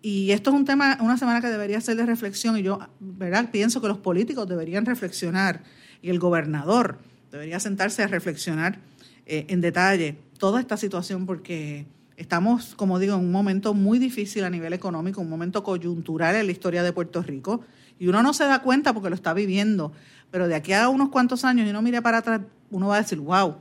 y 0.00 0.30
esto 0.30 0.50
es 0.50 0.56
un 0.56 0.64
tema, 0.64 0.96
una 1.00 1.18
semana 1.18 1.40
que 1.40 1.48
debería 1.48 1.80
ser 1.80 1.96
de 1.96 2.06
reflexión 2.06 2.56
y 2.56 2.62
yo, 2.62 2.78
¿verdad? 3.00 3.50
Pienso 3.50 3.80
que 3.80 3.88
los 3.88 3.98
políticos 3.98 4.48
deberían 4.48 4.86
reflexionar 4.86 5.64
y 6.00 6.10
el 6.10 6.20
gobernador 6.20 6.98
debería 7.32 7.58
sentarse 7.58 8.04
a 8.04 8.06
reflexionar 8.06 8.78
eh, 9.26 9.46
en 9.48 9.60
detalle 9.60 10.16
toda 10.38 10.60
esta 10.60 10.76
situación 10.76 11.26
porque 11.26 11.86
estamos, 12.16 12.76
como 12.76 13.00
digo, 13.00 13.14
en 13.14 13.20
un 13.22 13.32
momento 13.32 13.74
muy 13.74 13.98
difícil 13.98 14.44
a 14.44 14.50
nivel 14.50 14.72
económico, 14.72 15.20
un 15.20 15.28
momento 15.28 15.64
coyuntural 15.64 16.36
en 16.36 16.46
la 16.46 16.52
historia 16.52 16.84
de 16.84 16.92
Puerto 16.92 17.20
Rico 17.20 17.62
y 17.98 18.06
uno 18.06 18.22
no 18.22 18.32
se 18.32 18.44
da 18.44 18.62
cuenta 18.62 18.94
porque 18.94 19.10
lo 19.10 19.16
está 19.16 19.34
viviendo, 19.34 19.92
pero 20.30 20.46
de 20.46 20.54
aquí 20.54 20.72
a 20.72 20.88
unos 20.88 21.08
cuantos 21.08 21.44
años 21.44 21.66
y 21.66 21.70
uno 21.70 21.82
mire 21.82 22.00
para 22.00 22.18
atrás, 22.18 22.42
uno 22.70 22.86
va 22.86 22.96
a 22.96 23.00
decir, 23.00 23.18
wow, 23.18 23.56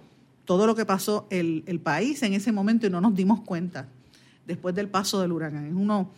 todo 0.45 0.67
lo 0.67 0.75
que 0.75 0.85
pasó 0.85 1.27
el, 1.29 1.63
el 1.65 1.79
país 1.79 2.23
en 2.23 2.33
ese 2.33 2.51
momento 2.51 2.87
y 2.87 2.89
no 2.89 3.01
nos 3.01 3.15
dimos 3.15 3.41
cuenta 3.41 3.87
después 4.45 4.75
del 4.75 4.87
paso 4.87 5.21
del 5.21 5.31
huracán. 5.31 5.75
Uno, 5.75 6.11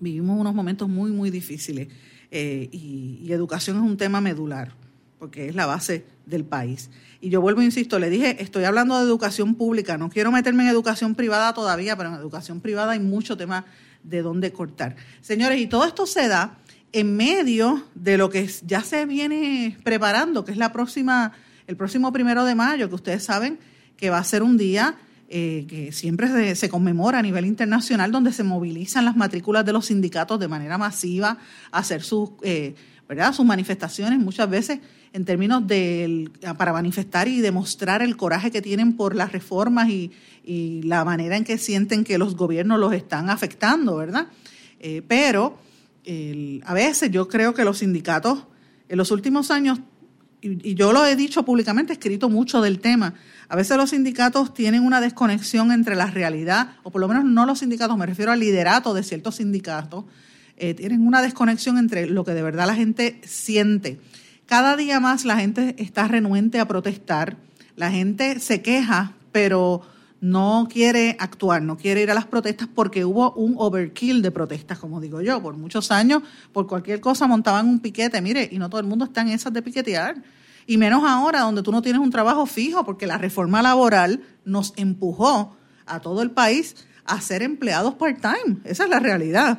vivimos 0.00 0.38
unos 0.38 0.54
momentos 0.54 0.88
muy, 0.88 1.10
muy 1.10 1.30
difíciles 1.30 1.88
eh, 2.30 2.68
y, 2.72 3.30
educación 3.30 3.76
es 3.76 3.82
un 3.82 3.96
tema 3.96 4.20
medular 4.20 4.72
porque 5.18 5.48
es 5.48 5.54
la 5.54 5.66
base 5.66 6.04
del 6.26 6.44
país. 6.44 6.90
Y 7.20 7.30
yo 7.30 7.40
vuelvo, 7.40 7.62
insisto, 7.62 7.98
le 7.98 8.10
dije, 8.10 8.42
estoy 8.42 8.64
hablando 8.64 8.98
de 8.98 9.04
educación 9.04 9.54
pública, 9.54 9.96
no 9.96 10.10
quiero 10.10 10.32
meterme 10.32 10.64
en 10.64 10.70
educación 10.70 11.14
privada 11.14 11.54
todavía, 11.54 11.96
pero 11.96 12.08
en 12.08 12.16
educación 12.16 12.60
privada 12.60 12.92
hay 12.92 13.00
mucho 13.00 13.36
tema 13.36 13.64
de 14.02 14.22
dónde 14.22 14.52
cortar. 14.52 14.96
Señores, 15.20 15.60
y 15.60 15.68
todo 15.68 15.84
esto 15.84 16.06
se 16.06 16.26
da 16.26 16.58
en 16.92 17.16
medio 17.16 17.84
de 17.94 18.18
lo 18.18 18.30
que 18.30 18.50
ya 18.66 18.82
se 18.82 19.06
viene 19.06 19.78
preparando, 19.84 20.44
que 20.44 20.50
es 20.50 20.58
la 20.58 20.72
próxima 20.72 21.32
el 21.72 21.78
próximo 21.78 22.12
primero 22.12 22.44
de 22.44 22.54
mayo, 22.54 22.90
que 22.90 22.94
ustedes 22.94 23.24
saben 23.24 23.58
que 23.96 24.10
va 24.10 24.18
a 24.18 24.24
ser 24.24 24.42
un 24.42 24.58
día 24.58 24.96
eh, 25.30 25.64
que 25.66 25.90
siempre 25.90 26.54
se, 26.54 26.68
conmemora 26.68 27.18
a 27.18 27.22
nivel 27.22 27.46
internacional, 27.46 28.12
donde 28.12 28.30
se 28.34 28.44
movilizan 28.44 29.06
las 29.06 29.16
matrículas 29.16 29.64
de 29.64 29.72
los 29.72 29.86
sindicatos 29.86 30.38
de 30.38 30.48
manera 30.48 30.76
masiva 30.76 31.38
a 31.70 31.78
hacer 31.78 32.02
sus, 32.02 32.32
eh, 32.42 32.74
¿verdad? 33.08 33.32
sus 33.32 33.46
manifestaciones, 33.46 34.18
muchas 34.18 34.50
veces 34.50 34.80
en 35.14 35.24
términos 35.24 35.66
de 35.66 36.30
para 36.58 36.74
manifestar 36.74 37.26
y 37.26 37.40
demostrar 37.40 38.02
el 38.02 38.18
coraje 38.18 38.50
que 38.50 38.60
tienen 38.60 38.94
por 38.94 39.16
las 39.16 39.32
reformas 39.32 39.88
y, 39.88 40.12
la 40.84 41.06
manera 41.06 41.38
en 41.38 41.44
que 41.44 41.56
sienten 41.56 42.04
que 42.04 42.18
los 42.18 42.36
gobiernos 42.36 42.78
los 42.78 42.92
están 42.92 43.30
afectando, 43.30 43.96
¿verdad? 43.96 44.26
Eh, 44.80 45.00
pero 45.08 45.56
a 46.66 46.74
veces 46.74 47.10
yo 47.10 47.28
creo 47.28 47.54
que 47.54 47.64
los 47.64 47.78
sindicatos 47.78 48.44
en 48.90 48.98
los 48.98 49.10
últimos 49.10 49.50
años 49.50 49.78
y, 50.42 50.74
yo 50.74 50.92
lo 50.92 51.06
he 51.06 51.14
dicho 51.14 51.44
públicamente, 51.44 51.92
he 51.92 51.94
escrito 51.94 52.28
mucho 52.28 52.60
del 52.60 52.80
tema. 52.80 53.14
A 53.48 53.56
veces 53.56 53.76
los 53.76 53.90
sindicatos 53.90 54.52
tienen 54.52 54.84
una 54.84 55.00
desconexión 55.00 55.70
entre 55.70 55.94
la 55.94 56.06
realidad, 56.06 56.74
o 56.82 56.90
por 56.90 57.00
lo 57.00 57.08
menos 57.08 57.24
no 57.24 57.46
los 57.46 57.60
sindicatos, 57.60 57.96
me 57.96 58.06
refiero 58.06 58.32
al 58.32 58.40
liderato 58.40 58.92
de 58.92 59.04
ciertos 59.04 59.36
sindicatos, 59.36 60.04
eh, 60.56 60.74
tienen 60.74 61.06
una 61.06 61.22
desconexión 61.22 61.78
entre 61.78 62.06
lo 62.06 62.24
que 62.24 62.32
de 62.32 62.42
verdad 62.42 62.66
la 62.66 62.74
gente 62.74 63.20
siente. 63.24 64.00
Cada 64.46 64.76
día 64.76 65.00
más 65.00 65.24
la 65.24 65.36
gente 65.36 65.76
está 65.78 66.08
renuente 66.08 66.58
a 66.58 66.66
protestar, 66.66 67.36
la 67.76 67.90
gente 67.90 68.40
se 68.40 68.62
queja, 68.62 69.12
pero 69.30 69.82
no 70.22 70.68
quiere 70.70 71.16
actuar, 71.18 71.62
no 71.62 71.76
quiere 71.76 72.00
ir 72.02 72.10
a 72.12 72.14
las 72.14 72.26
protestas 72.26 72.68
porque 72.72 73.04
hubo 73.04 73.32
un 73.32 73.56
overkill 73.58 74.22
de 74.22 74.30
protestas, 74.30 74.78
como 74.78 75.00
digo 75.00 75.20
yo. 75.20 75.42
Por 75.42 75.56
muchos 75.56 75.90
años, 75.90 76.22
por 76.52 76.68
cualquier 76.68 77.00
cosa 77.00 77.26
montaban 77.26 77.68
un 77.68 77.80
piquete, 77.80 78.22
mire, 78.22 78.48
y 78.50 78.60
no 78.60 78.70
todo 78.70 78.80
el 78.80 78.86
mundo 78.86 79.04
está 79.04 79.22
en 79.22 79.28
esas 79.30 79.52
de 79.52 79.62
piquetear. 79.62 80.22
Y 80.64 80.78
menos 80.78 81.02
ahora, 81.04 81.40
donde 81.40 81.64
tú 81.64 81.72
no 81.72 81.82
tienes 81.82 82.00
un 82.00 82.12
trabajo 82.12 82.46
fijo, 82.46 82.84
porque 82.84 83.08
la 83.08 83.18
reforma 83.18 83.62
laboral 83.62 84.22
nos 84.44 84.72
empujó 84.76 85.56
a 85.86 85.98
todo 85.98 86.22
el 86.22 86.30
país 86.30 86.76
a 87.04 87.20
ser 87.20 87.42
empleados 87.42 87.94
part-time. 87.94 88.58
Esa 88.62 88.84
es 88.84 88.90
la 88.90 89.00
realidad. 89.00 89.58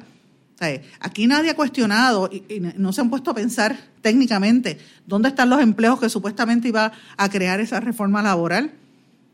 aquí 1.01 1.27
nadie 1.27 1.49
ha 1.49 1.55
cuestionado 1.57 2.29
y, 2.31 2.61
no 2.77 2.93
se 2.93 3.01
han 3.01 3.09
puesto 3.09 3.31
a 3.31 3.35
pensar 3.35 3.77
técnicamente 4.01 4.79
dónde 5.05 5.27
están 5.27 5.49
los 5.49 5.59
empleos 5.59 5.99
que 5.99 6.07
supuestamente 6.07 6.69
iba 6.69 6.93
a 7.17 7.29
crear 7.29 7.59
esa 7.59 7.81
reforma 7.81 8.21
laboral. 8.21 8.71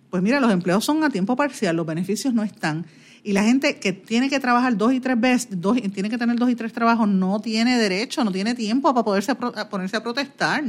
Pues 0.10 0.24
mira, 0.24 0.39
los 0.39 0.52
empleos 0.52 0.84
son 0.84 1.04
a 1.04 1.10
tiempo 1.10 1.36
parcial, 1.36 1.76
los 1.76 1.86
beneficios 1.86 2.34
no 2.34 2.43
están. 2.43 2.86
Y 3.24 3.34
la 3.34 3.43
gente 3.43 3.80
que 3.80 3.93
tiene 3.93 4.30
que 4.30 4.39
trabajar 4.39 4.76
dos 4.78 4.93
y 4.93 5.00
tres 5.00 5.19
veces, 5.19 5.62
dos, 5.62 5.78
tiene 5.93 6.10
que 6.10 6.17
tener 6.17 6.38
dos 6.38 6.50
y 6.50 6.56
tres 6.56 6.72
trabajos, 6.74 7.08
no 7.08 7.39
tiene 7.39 7.78
derecho, 7.78 8.24
no 8.24 8.32
tiene 8.32 8.56
tiempo 8.56 8.93
para 8.93 9.04
poderse 9.04 9.36
ponerse 9.36 9.98
a 9.98 10.04
protestar. 10.04 10.63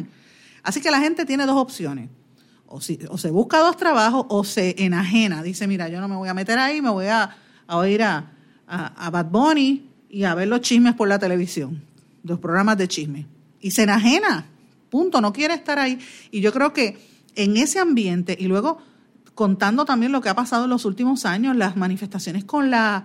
Así 0.63 0.81
que 0.81 0.91
la 0.91 1.01
gente 1.01 1.25
tiene 1.25 1.47
dos 1.47 1.57
opciones. 1.57 2.11
O, 2.67 2.81
se 2.81 3.31
busca 3.31 3.59
dos 3.59 3.77
trabajos 3.77 4.27
o 4.29 4.45
se 4.45 4.77
enajena. 4.79 5.43
Dice, 5.43 5.67
mira, 5.67 5.89
yo 5.89 6.01
no 6.01 6.09
me 6.09 6.17
voy 6.17 6.29
a 6.29 6.35
meter 6.35 6.59
ahí, 6.59 6.83
me 6.83 6.91
voy 6.91 7.07
a, 7.07 7.37
a 7.67 7.89
ir 7.89 8.03
a, 8.03 8.31
a 8.67 9.11
Bad 9.11 9.27
Bunny 9.27 9.89
y 10.09 10.25
a 10.25 10.35
ver 10.35 10.49
los 10.49 10.61
chismes 10.61 10.95
por 10.95 11.09
la 11.09 11.19
televisión, 11.19 11.83
los 12.25 12.39
programas 12.39 12.77
de 12.79 12.89
chisme. 12.89 13.27
Y 13.61 13.71
se 13.71 13.85
enajena, 13.85 14.47
punto, 14.89 15.21
no 15.21 15.33
quiere 15.33 15.55
estar 15.55 15.79
ahí. 15.79 15.99
Y 16.31 16.41
yo 16.41 16.53
creo 16.53 16.73
que 16.73 16.99
en 17.37 17.57
ese 17.57 17.79
ambiente, 17.79 18.37
y 18.39 18.47
luego 18.47 18.83
contando 19.35 19.85
también 19.85 20.13
lo 20.13 20.21
que 20.21 20.29
ha 20.29 20.35
pasado 20.35 20.65
en 20.65 20.71
los 20.71 20.85
últimos 20.85 21.25
años, 21.25 21.57
las 21.57 21.77
manifestaciones 21.77 22.45
con 22.45 22.71
la, 22.71 23.05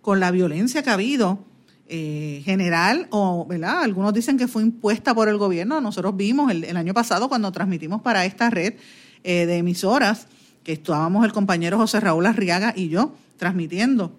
con 0.00 0.20
la 0.20 0.30
violencia 0.30 0.82
que 0.82 0.90
ha 0.90 0.94
habido, 0.94 1.44
eh, 1.88 2.42
general, 2.44 3.06
o 3.10 3.46
¿verdad? 3.46 3.82
algunos 3.82 4.12
dicen 4.12 4.36
que 4.36 4.48
fue 4.48 4.62
impuesta 4.62 5.14
por 5.14 5.28
el 5.28 5.38
gobierno. 5.38 5.80
Nosotros 5.80 6.16
vimos 6.16 6.50
el, 6.50 6.76
año 6.76 6.92
pasado 6.94 7.28
cuando 7.28 7.52
transmitimos 7.52 8.02
para 8.02 8.24
esta 8.24 8.50
red 8.50 8.74
eh, 9.22 9.46
de 9.46 9.58
emisoras, 9.58 10.26
que 10.64 10.72
estábamos 10.72 11.24
el 11.24 11.32
compañero 11.32 11.78
José 11.78 12.00
Raúl 12.00 12.26
Arriaga 12.26 12.72
y 12.74 12.88
yo 12.88 13.14
transmitiendo. 13.36 14.16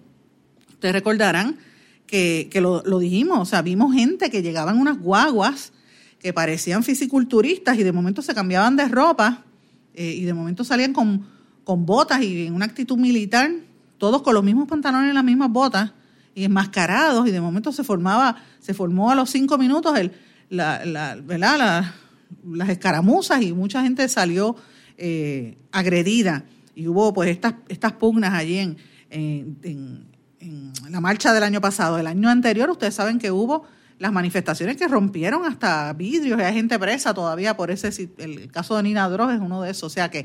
Ustedes 0.70 0.94
recordarán 0.94 1.58
que, 2.06 2.48
lo, 2.54 2.98
dijimos, 2.98 3.38
o 3.38 3.44
sea, 3.44 3.60
vimos 3.60 3.92
gente 3.92 4.30
que 4.30 4.40
llegaban 4.40 4.78
unas 4.78 4.98
guaguas 4.98 5.72
que 6.18 6.32
parecían 6.32 6.82
fisiculturistas 6.82 7.78
y 7.78 7.82
de 7.82 7.92
momento 7.92 8.22
se 8.22 8.34
cambiaban 8.34 8.76
de 8.76 8.88
ropa 8.88 9.44
eh, 9.92 10.14
y 10.16 10.24
de 10.24 10.32
momento 10.32 10.64
salían 10.64 10.94
con, 10.94 11.26
con 11.68 11.84
botas 11.84 12.22
y 12.22 12.46
en 12.46 12.54
una 12.54 12.64
actitud 12.64 12.96
militar, 12.96 13.50
todos 13.98 14.22
con 14.22 14.32
los 14.32 14.42
mismos 14.42 14.66
pantalones 14.66 15.10
y 15.10 15.14
las 15.14 15.22
mismas 15.22 15.50
botas 15.50 15.92
y 16.34 16.44
enmascarados 16.44 17.28
y 17.28 17.30
de 17.30 17.42
momento 17.42 17.72
se 17.72 17.84
formaba, 17.84 18.36
se 18.58 18.72
formó 18.72 19.10
a 19.10 19.14
los 19.14 19.28
cinco 19.28 19.58
minutos 19.58 19.98
el, 19.98 20.12
la, 20.48 20.82
la, 20.86 21.94
las 22.42 22.68
escaramuzas 22.70 23.42
y 23.42 23.52
mucha 23.52 23.82
gente 23.82 24.08
salió 24.08 24.56
eh, 24.96 25.58
agredida 25.70 26.44
y 26.74 26.88
hubo 26.88 27.12
pues 27.12 27.28
estas, 27.28 27.52
estas 27.68 27.92
pugnas 27.92 28.32
allí 28.32 28.56
en, 28.56 28.78
en, 29.10 30.06
en 30.40 30.72
la 30.88 31.02
marcha 31.02 31.34
del 31.34 31.42
año 31.42 31.60
pasado. 31.60 31.98
El 31.98 32.06
año 32.06 32.30
anterior, 32.30 32.70
ustedes 32.70 32.94
saben 32.94 33.18
que 33.18 33.30
hubo 33.30 33.64
las 33.98 34.10
manifestaciones 34.10 34.78
que 34.78 34.88
rompieron 34.88 35.44
hasta 35.44 35.92
vidrios 35.92 36.40
y 36.40 36.42
hay 36.42 36.54
gente 36.54 36.78
presa 36.78 37.12
todavía 37.12 37.58
por 37.58 37.70
ese, 37.70 38.10
el 38.16 38.50
caso 38.50 38.74
de 38.74 38.84
Nina 38.84 39.06
Droz 39.10 39.34
es 39.34 39.40
uno 39.40 39.60
de 39.60 39.72
esos. 39.72 39.82
O 39.82 39.90
sea 39.90 40.10
que 40.10 40.24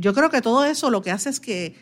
yo 0.00 0.14
creo 0.14 0.30
que 0.30 0.40
todo 0.40 0.64
eso 0.64 0.90
lo 0.90 1.02
que 1.02 1.10
hace 1.10 1.30
es 1.30 1.40
que, 1.40 1.74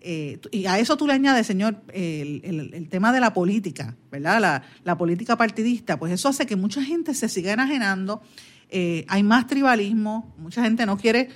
eh, 0.00 0.40
y 0.50 0.66
a 0.66 0.78
eso 0.78 0.96
tú 0.96 1.06
le 1.06 1.12
añades, 1.12 1.46
señor, 1.46 1.82
el, 1.92 2.88
tema 2.90 3.12
de 3.12 3.20
la 3.20 3.34
política, 3.34 3.96
¿verdad? 4.10 4.62
La, 4.84 4.98
política 4.98 5.36
partidista, 5.36 5.98
pues 5.98 6.12
eso 6.12 6.28
hace 6.28 6.46
que 6.46 6.56
mucha 6.56 6.82
gente 6.82 7.14
se 7.14 7.28
siga 7.28 7.52
enajenando, 7.52 8.22
eh, 8.70 9.04
hay 9.08 9.22
más 9.22 9.46
tribalismo, 9.46 10.34
mucha 10.38 10.62
gente 10.62 10.86
no 10.86 10.96
quiere 10.96 11.28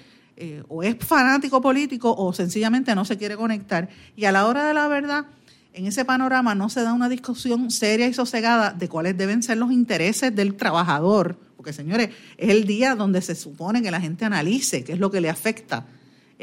o 0.67 0.83
es 0.83 0.97
fanático 0.99 1.61
político 1.61 2.13
o 2.13 2.33
sencillamente 2.33 2.93
no 2.97 3.05
se 3.05 3.17
quiere 3.17 3.37
conectar 3.37 3.89
y 4.17 4.25
a 4.25 4.33
la 4.33 4.49
hora 4.49 4.67
de 4.67 4.75
la 4.75 4.89
verdad 4.89 5.27
en 5.75 5.87
ese 5.87 6.05
panorama 6.05 6.55
no 6.55 6.69
se 6.69 6.83
da 6.83 6.93
una 6.93 7.09
discusión 7.09 7.71
seria 7.71 8.07
y 8.07 8.15
sosegada 8.15 8.73
de 8.73 8.89
cuáles 8.89 9.17
deben 9.17 9.43
ser 9.43 9.59
los 9.59 9.73
intereses 9.73 10.35
del 10.35 10.55
trabajador, 10.55 11.39
porque 11.57 11.73
señores, 11.73 12.11
es 12.37 12.51
el 12.51 12.67
día 12.67 12.95
donde 12.95 13.23
se 13.23 13.35
supone 13.35 13.83
que 13.83 13.91
la 13.91 14.01
gente 14.01 14.25
analice 14.25 14.85
qué 14.85 14.93
es 14.93 14.99
lo 14.99 15.11
que 15.11 15.21
le 15.21 15.31
afecta. 15.31 15.87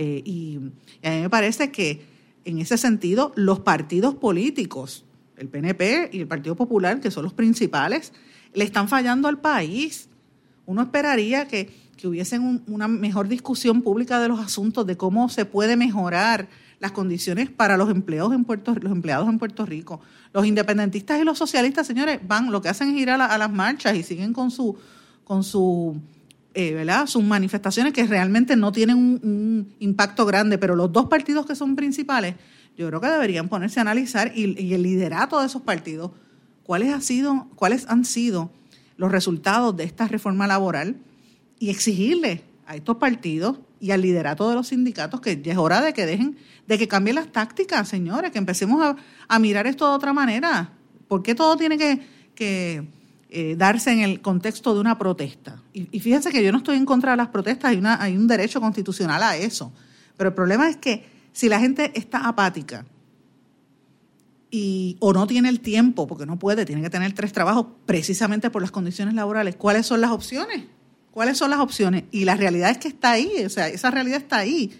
Eh, 0.01 0.21
y, 0.23 0.59
a 1.03 1.09
mí 1.09 1.21
me 1.23 1.29
parece 1.29 1.71
que 1.71 2.05
en 2.45 2.59
ese 2.59 2.77
sentido 2.77 3.33
los 3.35 3.59
partidos 3.59 4.15
políticos, 4.15 5.03
el 5.35 5.49
PNP 5.49 6.11
y 6.13 6.21
el 6.21 6.27
Partido 6.27 6.55
Popular, 6.55 7.01
que 7.01 7.11
son 7.11 7.23
los 7.23 7.33
principales, 7.33 8.13
le 8.53 8.63
están 8.63 8.87
fallando 8.87 9.27
al 9.27 9.39
país. 9.39 10.07
Uno 10.65 10.83
esperaría 10.83 11.49
que, 11.49 11.69
que 11.97 12.07
hubiesen 12.07 12.63
una 12.67 12.87
mejor 12.87 13.27
discusión 13.27 13.81
pública 13.81 14.21
de 14.21 14.29
los 14.29 14.39
asuntos, 14.39 14.87
de 14.87 14.95
cómo 14.95 15.27
se 15.27 15.43
puede 15.43 15.75
mejorar 15.75 16.47
las 16.79 16.93
condiciones 16.93 17.49
para 17.49 17.75
los 17.75 17.89
empleados 17.89 18.33
en 18.33 18.45
Puerto, 18.45 18.73
los 18.75 18.93
empleados 18.93 19.27
en 19.27 19.37
Puerto 19.37 19.65
Rico. 19.65 19.99
Los 20.31 20.45
independentistas 20.45 21.19
y 21.19 21.25
los 21.25 21.37
socialistas, 21.37 21.85
señores, 21.85 22.21
van, 22.25 22.53
lo 22.53 22.61
que 22.61 22.69
hacen 22.69 22.95
es 22.95 23.01
ir 23.01 23.09
a, 23.09 23.37
las 23.37 23.51
marchas 23.51 23.97
y 23.97 24.03
siguen 24.03 24.31
con 24.31 24.49
su, 24.49 24.77
con 25.25 25.43
su 25.43 25.99
eh, 26.59 26.73
¿verdad? 26.73 27.07
sus 27.07 27.23
manifestaciones 27.23 27.93
que 27.93 28.05
realmente 28.05 28.57
no 28.57 28.73
tienen 28.73 28.97
un, 28.97 29.73
impacto 29.79 30.25
grande, 30.25 30.57
pero 30.57 30.75
los 30.75 30.91
dos 30.91 31.05
partidos 31.05 31.45
que 31.45 31.55
son 31.55 31.77
principales, 31.77 32.35
yo 32.77 32.85
creo 32.89 32.99
que 32.99 33.07
deberían 33.07 33.47
ponerse 33.47 33.79
a 33.79 33.83
analizar 33.83 34.33
y, 34.35 34.73
el 34.73 34.83
liderato 34.83 35.39
de 35.39 35.45
esos 35.45 35.61
partidos, 35.61 36.11
cuáles, 36.63 36.93
ha 36.93 36.99
sido, 36.99 37.47
cuáles 37.55 37.87
han 37.87 38.03
sido 38.03 38.51
los 38.97 39.09
resultados 39.09 39.77
de 39.77 39.85
esta 39.85 40.09
reforma 40.09 40.47
laboral 40.47 40.97
y 41.59 41.69
exigirle 41.69 42.43
a 42.65 42.75
estos 42.75 42.97
partidos 42.97 43.59
y 43.79 43.91
al 43.91 44.01
liderato 44.01 44.49
de 44.49 44.55
los 44.55 44.67
sindicatos 44.67 45.21
que 45.21 45.41
ya 45.41 45.53
es 45.53 45.57
hora 45.57 45.79
de 45.79 45.93
que 45.93 46.05
dejen, 46.05 46.35
de 46.67 46.77
que 46.77 46.89
cambien 46.89 47.15
las 47.15 47.31
tácticas, 47.31 47.87
señores, 47.87 48.31
que 48.31 48.37
empecemos 48.37 48.97
a, 49.29 49.39
mirar 49.39 49.65
esto 49.65 49.87
de 49.87 49.95
otra 49.95 50.11
manera. 50.11 50.73
¿Por 51.07 51.23
qué 51.23 51.35
todo 51.35 51.55
tiene 51.55 51.77
que, 51.77 52.85
eh, 53.29 53.55
darse 53.57 53.91
en 53.91 53.99
el 53.99 54.21
contexto 54.21 54.73
de 54.73 54.79
una 54.79 54.97
protesta? 54.97 55.61
Y, 55.73 55.99
fíjense 55.99 56.31
que 56.31 56.43
yo 56.43 56.51
no 56.51 56.59
estoy 56.59 56.77
en 56.77 56.85
contra 56.85 57.11
de 57.11 57.17
las 57.17 57.29
protestas, 57.29 57.71
hay, 57.71 57.77
una, 57.77 58.01
hay 58.01 58.17
un 58.17 58.27
derecho 58.27 58.59
constitucional 58.59 59.21
a 59.23 59.37
eso. 59.37 59.71
Pero 60.17 60.29
el 60.29 60.35
problema 60.35 60.69
es 60.69 60.77
que 60.77 61.05
si 61.31 61.47
la 61.47 61.59
gente 61.59 61.91
está 61.95 62.27
apática 62.27 62.85
y, 64.51 64.97
o 64.99 65.13
no 65.13 65.27
tiene 65.27 65.49
el 65.49 65.59
tiempo, 65.59 66.07
porque 66.07 66.25
no 66.25 66.39
puede, 66.39 66.65
tiene 66.65 66.81
que 66.81 66.89
tener 66.89 67.13
tres 67.13 67.31
trabajos 67.31 67.67
precisamente 67.85 68.49
por 68.49 68.61
las 68.61 68.71
condiciones 68.71 69.13
laborales, 69.13 69.55
¿cuáles 69.55 69.85
son 69.85 70.01
las 70.01 70.11
opciones? 70.11 70.65
¿Cuáles 71.11 71.37
son 71.37 71.51
las 71.51 71.59
opciones? 71.59 72.03
Y 72.11 72.25
la 72.25 72.35
realidad 72.35 72.71
es 72.71 72.77
que 72.77 72.87
está 72.87 73.11
ahí, 73.11 73.31
o 73.45 73.49
sea, 73.49 73.67
esa 73.67 73.91
realidad 73.91 74.17
está 74.17 74.37
ahí, 74.37 74.71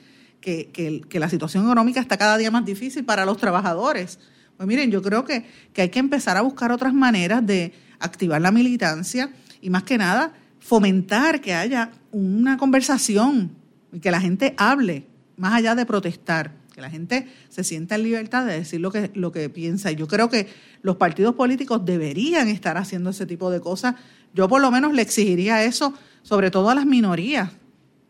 que, 0.41 0.69
que, 1.07 1.19
la 1.19 1.29
situación 1.29 1.65
económica 1.65 1.99
está 1.99 2.17
cada 2.17 2.38
día 2.38 2.49
más 2.49 2.65
difícil 2.65 3.03
para 3.03 3.25
los 3.25 3.38
trabajadores. 3.38 4.19
Pues 4.57 4.67
miren, 4.67 4.89
yo 4.89 5.01
creo 5.01 5.25
que, 5.25 5.45
que 5.73 5.83
hay 5.83 5.89
que 5.89 5.99
empezar 5.99 6.38
a 6.38 6.41
buscar 6.41 6.71
otras 6.71 6.93
maneras 6.93 7.45
de 7.45 7.73
activar 7.99 8.41
la 8.41 8.51
militancia 8.51 9.31
y 9.62 9.69
más 9.69 9.83
que 9.83 9.97
nada 9.97 10.33
fomentar 10.59 11.41
que 11.41 11.53
haya 11.53 11.91
una 12.12 12.57
conversación 12.57 13.51
y 13.91 13.99
que 13.99 14.12
la 14.12 14.21
gente 14.21 14.53
hable, 14.57 15.05
más 15.38 15.53
allá 15.53 15.75
de 15.75 15.85
protestar, 15.85 16.53
que 16.73 16.81
la 16.81 16.89
gente 16.89 17.27
se 17.49 17.63
sienta 17.63 17.95
en 17.95 18.03
libertad 18.03 18.45
de 18.45 18.53
decir 18.53 18.79
lo 18.79 18.91
que, 18.91 19.12
lo 19.13 19.31
que 19.31 19.49
piensa. 19.49 19.91
Yo 19.91 20.07
creo 20.07 20.29
que 20.29 20.47
los 20.81 20.97
partidos 20.97 21.35
políticos 21.35 21.85
deberían 21.85 22.47
estar 22.47 22.77
haciendo 22.77 23.09
ese 23.09 23.25
tipo 23.25 23.49
de 23.51 23.59
cosas. 23.59 23.95
Yo 24.33 24.47
por 24.47 24.62
lo 24.62 24.69
menos 24.71 24.93
le 24.93 25.01
exigiría 25.01 25.63
eso 25.63 25.93
sobre 26.21 26.51
todo 26.51 26.69
a 26.69 26.75
las 26.75 26.85
minorías, 26.85 27.49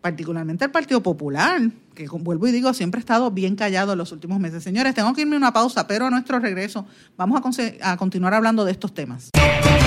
particularmente 0.02 0.66
al 0.66 0.72
Partido 0.72 1.02
Popular, 1.02 1.62
que 1.94 2.08
vuelvo 2.08 2.48
y 2.48 2.52
digo, 2.52 2.74
siempre 2.74 3.00
ha 3.00 3.02
estado 3.02 3.32
bien 3.32 3.56
callado 3.56 3.94
en 3.94 3.98
los 3.98 4.12
últimos 4.12 4.40
meses. 4.40 4.64
Señores, 4.64 4.94
tengo 4.94 5.14
que 5.14 5.22
irme 5.22 5.36
a 5.36 5.38
una 5.38 5.54
pausa, 5.54 5.88
pero 5.88 6.08
a 6.08 6.10
nuestro 6.10 6.40
regreso 6.40 6.86
vamos 7.18 7.42
a, 7.60 7.92
a 7.92 7.98
continuar 7.98 8.34
hablando 8.34 8.66
de 8.66 8.72
estos 8.72 8.94
temas. 8.94 9.30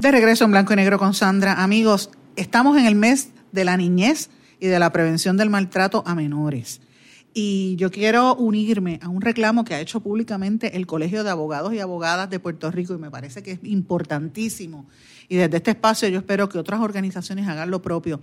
De 0.00 0.12
regreso 0.12 0.44
en 0.44 0.52
blanco 0.52 0.72
y 0.72 0.76
negro 0.76 0.98
con 0.98 1.12
Sandra. 1.12 1.62
Amigos, 1.62 2.10
estamos 2.36 2.76
en 2.78 2.86
el 2.86 2.94
mes 2.94 3.30
de 3.50 3.64
la 3.64 3.76
niñez 3.76 4.30
y 4.60 4.66
de 4.68 4.78
la 4.78 4.92
prevención 4.92 5.36
del 5.36 5.50
maltrato 5.50 6.04
a 6.06 6.14
menores. 6.14 6.80
Y 7.34 7.74
yo 7.76 7.90
quiero 7.90 8.36
unirme 8.36 9.00
a 9.02 9.08
un 9.08 9.20
reclamo 9.20 9.64
que 9.64 9.74
ha 9.74 9.80
hecho 9.80 10.00
públicamente 10.00 10.76
el 10.76 10.86
Colegio 10.86 11.24
de 11.24 11.30
Abogados 11.30 11.74
y 11.74 11.80
Abogadas 11.80 12.30
de 12.30 12.38
Puerto 12.38 12.70
Rico 12.70 12.94
y 12.94 12.98
me 12.98 13.10
parece 13.10 13.42
que 13.42 13.52
es 13.52 13.60
importantísimo 13.64 14.86
y 15.28 15.36
desde 15.36 15.58
este 15.58 15.72
espacio 15.72 16.08
yo 16.08 16.18
espero 16.18 16.48
que 16.48 16.58
otras 16.58 16.80
organizaciones 16.80 17.46
hagan 17.48 17.70
lo 17.70 17.82
propio. 17.82 18.20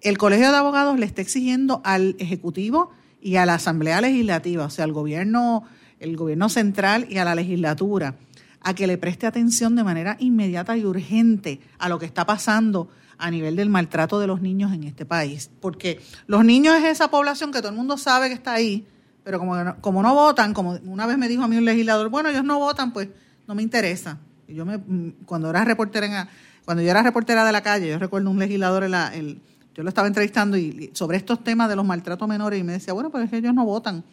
El 0.00 0.18
Colegio 0.18 0.50
de 0.50 0.56
Abogados 0.56 0.98
le 0.98 1.06
está 1.06 1.22
exigiendo 1.22 1.80
al 1.84 2.16
Ejecutivo 2.18 2.90
y 3.20 3.36
a 3.36 3.46
la 3.46 3.54
Asamblea 3.54 4.00
Legislativa, 4.00 4.66
o 4.66 4.70
sea, 4.70 4.84
al 4.84 4.92
gobierno, 4.92 5.64
el 6.00 6.16
gobierno 6.16 6.48
central 6.48 7.06
y 7.08 7.18
a 7.18 7.24
la 7.24 7.34
legislatura, 7.34 8.16
a 8.62 8.74
que 8.74 8.86
le 8.86 8.98
preste 8.98 9.26
atención 9.26 9.76
de 9.76 9.84
manera 9.84 10.16
inmediata 10.20 10.76
y 10.76 10.84
urgente 10.84 11.60
a 11.78 11.88
lo 11.88 11.98
que 11.98 12.06
está 12.06 12.24
pasando 12.26 12.88
a 13.18 13.30
nivel 13.30 13.56
del 13.56 13.68
maltrato 13.68 14.18
de 14.18 14.26
los 14.26 14.40
niños 14.40 14.72
en 14.72 14.84
este 14.84 15.04
país. 15.04 15.50
Porque 15.60 16.00
los 16.26 16.44
niños 16.44 16.76
es 16.76 16.84
esa 16.84 17.08
población 17.08 17.52
que 17.52 17.58
todo 17.58 17.70
el 17.70 17.76
mundo 17.76 17.96
sabe 17.96 18.28
que 18.28 18.34
está 18.34 18.52
ahí, 18.52 18.86
pero 19.24 19.38
como 19.38 19.56
no, 19.56 19.76
como 19.80 20.02
no 20.02 20.14
votan, 20.14 20.52
como 20.54 20.78
una 20.84 21.06
vez 21.06 21.18
me 21.18 21.28
dijo 21.28 21.42
a 21.42 21.48
mí 21.48 21.56
un 21.56 21.64
legislador, 21.64 22.08
bueno, 22.08 22.28
ellos 22.30 22.44
no 22.44 22.58
votan, 22.58 22.92
pues 22.92 23.08
no 23.46 23.54
me 23.54 23.62
interesa. 23.62 24.18
Y 24.48 24.54
yo 24.54 24.64
me, 24.64 24.80
cuando 25.24 25.50
era 25.50 25.64
reportera 25.64 26.06
en, 26.06 26.28
cuando 26.64 26.82
yo 26.82 26.90
era 26.90 27.02
reportera 27.02 27.44
de 27.44 27.52
la 27.52 27.62
calle, 27.62 27.88
yo 27.88 27.98
recuerdo 27.98 28.30
un 28.30 28.38
legislador, 28.38 28.84
el, 28.84 29.40
yo 29.74 29.82
lo 29.82 29.88
estaba 29.88 30.06
entrevistando 30.06 30.56
y, 30.56 30.90
sobre 30.94 31.16
estos 31.16 31.42
temas 31.42 31.68
de 31.68 31.76
los 31.76 31.84
maltratos 31.84 32.28
menores 32.28 32.60
y 32.60 32.64
me 32.64 32.72
decía, 32.72 32.92
bueno, 32.92 33.10
pues 33.10 33.32
ellos 33.32 33.54
no 33.54 33.64
votan. 33.64 34.04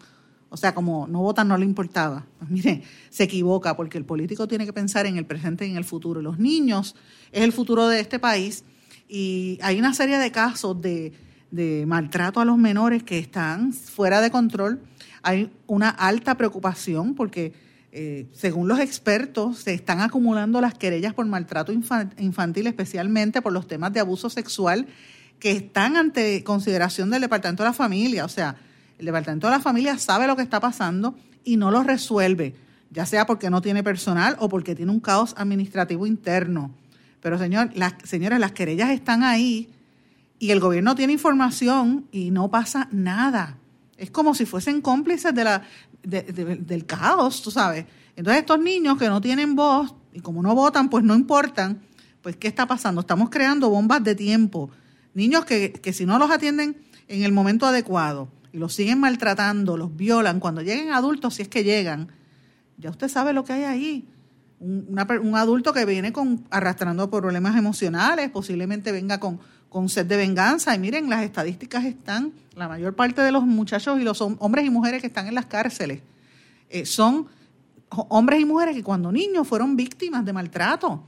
O 0.49 0.57
sea, 0.57 0.73
como 0.73 1.07
no 1.07 1.21
votan, 1.21 1.47
no 1.47 1.57
le 1.57 1.65
importaba. 1.65 2.25
Pues 2.39 2.49
mire, 2.49 2.83
se 3.09 3.23
equivoca 3.23 3.75
porque 3.77 3.97
el 3.97 4.05
político 4.05 4.47
tiene 4.47 4.65
que 4.65 4.73
pensar 4.73 5.05
en 5.05 5.17
el 5.17 5.25
presente 5.25 5.67
y 5.67 5.71
en 5.71 5.77
el 5.77 5.85
futuro. 5.85 6.21
Los 6.21 6.39
niños 6.39 6.95
es 7.31 7.43
el 7.43 7.51
futuro 7.51 7.87
de 7.87 7.99
este 7.99 8.19
país 8.19 8.63
y 9.07 9.59
hay 9.61 9.79
una 9.79 9.93
serie 9.93 10.17
de 10.17 10.31
casos 10.31 10.81
de, 10.81 11.13
de 11.51 11.85
maltrato 11.87 12.39
a 12.39 12.45
los 12.45 12.57
menores 12.57 13.03
que 13.03 13.19
están 13.19 13.73
fuera 13.73 14.21
de 14.21 14.31
control. 14.31 14.81
Hay 15.21 15.51
una 15.67 15.89
alta 15.89 16.35
preocupación 16.35 17.15
porque, 17.15 17.53
eh, 17.91 18.27
según 18.31 18.67
los 18.67 18.79
expertos, 18.79 19.59
se 19.59 19.73
están 19.73 20.01
acumulando 20.01 20.61
las 20.61 20.73
querellas 20.73 21.13
por 21.13 21.25
maltrato 21.25 21.71
infantil, 21.71 22.67
especialmente 22.67 23.41
por 23.41 23.53
los 23.53 23.67
temas 23.67 23.93
de 23.93 23.99
abuso 23.99 24.29
sexual 24.29 24.87
que 25.39 25.51
están 25.51 25.95
ante 25.95 26.43
consideración 26.43 27.09
del 27.09 27.21
Departamento 27.21 27.63
de 27.63 27.69
la 27.69 27.73
Familia. 27.73 28.25
O 28.25 28.29
sea, 28.29 28.57
el 28.99 29.05
Departamento 29.05 29.47
de 29.47 29.51
la 29.51 29.59
Familia 29.61 29.97
sabe 29.97 30.27
lo 30.27 30.35
que 30.35 30.41
está 30.43 30.59
pasando 30.59 31.15
y 31.43 31.55
no 31.57 31.71
lo 31.71 31.83
resuelve, 31.83 32.53
ya 32.91 33.05
sea 33.05 33.25
porque 33.25 33.49
no 33.49 33.61
tiene 33.61 33.81
personal 33.81 34.35
o 34.39 34.49
porque 34.49 34.75
tiene 34.75 34.91
un 34.91 34.99
caos 34.99 35.33
administrativo 35.37 36.05
interno. 36.05 36.71
Pero 37.21 37.37
señor, 37.37 37.71
las, 37.75 37.93
señoras, 38.03 38.39
las 38.39 38.51
querellas 38.51 38.89
están 38.91 39.23
ahí 39.23 39.69
y 40.37 40.51
el 40.51 40.59
gobierno 40.59 40.95
tiene 40.95 41.13
información 41.13 42.07
y 42.11 42.31
no 42.31 42.51
pasa 42.51 42.89
nada. 42.91 43.57
Es 43.97 44.11
como 44.11 44.35
si 44.35 44.45
fuesen 44.45 44.81
cómplices 44.81 45.33
del 46.03 46.85
caos, 46.85 47.41
tú 47.41 47.51
sabes. 47.51 47.85
Entonces 48.17 48.41
estos 48.41 48.59
niños 48.59 48.97
que 48.97 49.07
no 49.07 49.21
tienen 49.21 49.55
voz 49.55 49.93
y 50.13 50.19
como 50.19 50.41
no 50.41 50.55
votan, 50.55 50.89
pues 50.89 51.05
no 51.05 51.15
importan, 51.15 51.81
pues 52.21 52.35
¿qué 52.35 52.49
está 52.49 52.67
pasando? 52.67 53.01
Estamos 53.01 53.29
creando 53.29 53.69
bombas 53.69 54.03
de 54.03 54.15
tiempo. 54.15 54.69
Niños 55.13 55.45
que 55.45 55.93
si 55.93 56.05
no 56.05 56.19
los 56.19 56.31
atienden 56.31 56.77
en 57.07 57.23
el 57.23 57.31
momento 57.31 57.65
adecuado, 57.65 58.29
y 58.51 58.57
los 58.57 58.73
siguen 58.73 58.99
maltratando, 58.99 59.77
los 59.77 59.95
violan, 59.95 60.39
cuando 60.39 60.61
lleguen 60.61 60.91
adultos, 60.91 61.35
si 61.35 61.43
es 61.43 61.47
que 61.47 61.63
llegan, 61.63 62.09
ya 62.77 62.89
usted 62.89 63.07
sabe 63.07 63.33
lo 63.33 63.43
que 63.43 63.53
hay 63.53 63.63
ahí. 63.63 64.07
Un, 64.59 64.97
adulto 65.35 65.71
que 65.71 65.85
viene 65.85 66.11
arrastrando 66.49 67.09
problemas 67.09 67.55
emocionales, 67.55 68.29
posiblemente 68.29 68.91
venga 68.91 69.19
con, 69.19 69.39
con 69.69 69.87
sed 69.87 70.05
de 70.05 70.17
venganza. 70.17 70.75
Y 70.75 70.79
miren, 70.79 71.09
las 71.09 71.23
estadísticas 71.23 71.85
están, 71.85 72.33
la 72.55 72.67
mayor 72.67 72.95
parte 72.95 73.21
de 73.21 73.31
los 73.31 73.43
muchachos 73.43 73.99
y 73.99 74.03
los 74.03 74.21
hombres 74.21 74.65
y 74.65 74.69
mujeres 74.69 75.01
que 75.01 75.07
están 75.07 75.27
en 75.27 75.35
las 75.35 75.45
cárceles 75.45 76.01
eh, 76.69 76.85
son 76.85 77.27
hombres 77.89 78.39
y 78.39 78.45
mujeres 78.45 78.75
que 78.75 78.83
cuando 78.83 79.11
niños 79.11 79.47
fueron 79.47 79.75
víctimas 79.75 80.25
de 80.25 80.33
maltrato. 80.33 81.03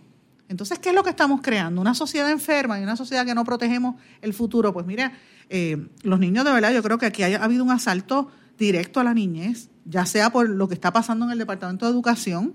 Entonces, 0.52 0.80
¿qué 0.80 0.90
es 0.90 0.96
lo 0.96 1.02
que 1.02 1.12
estamos 1.12 1.40
creando? 1.42 1.80
Una 1.80 1.96
sociedad 1.96 2.30
enferma 2.30 2.78
y 2.78 2.84
una 2.84 2.98
sociedad 2.98 3.26
que 3.26 3.34
no 3.34 3.46
protegemos 3.46 3.96
el 4.22 4.34
futuro. 4.34 4.74
Pues 4.74 4.86
mira, 4.86 5.14
eh, 5.50 5.88
los 6.04 6.20
niños 6.20 6.44
de 6.44 6.52
verdad, 6.52 6.74
yo 6.74 6.84
creo 6.84 6.98
que 6.98 7.06
aquí 7.06 7.24
ha 7.24 7.42
habido 7.42 7.64
un 7.64 7.72
asalto 7.72 8.30
directo 8.60 9.00
a 9.00 9.06
la 9.06 9.14
niñez, 9.14 9.70
ya 9.86 10.06
sea 10.06 10.30
por 10.30 10.50
lo 10.50 10.68
que 10.68 10.74
está 10.74 10.92
pasando 10.92 11.24
en 11.24 11.32
el 11.32 11.38
Departamento 11.38 11.86
de 11.86 11.94
Educación 11.94 12.54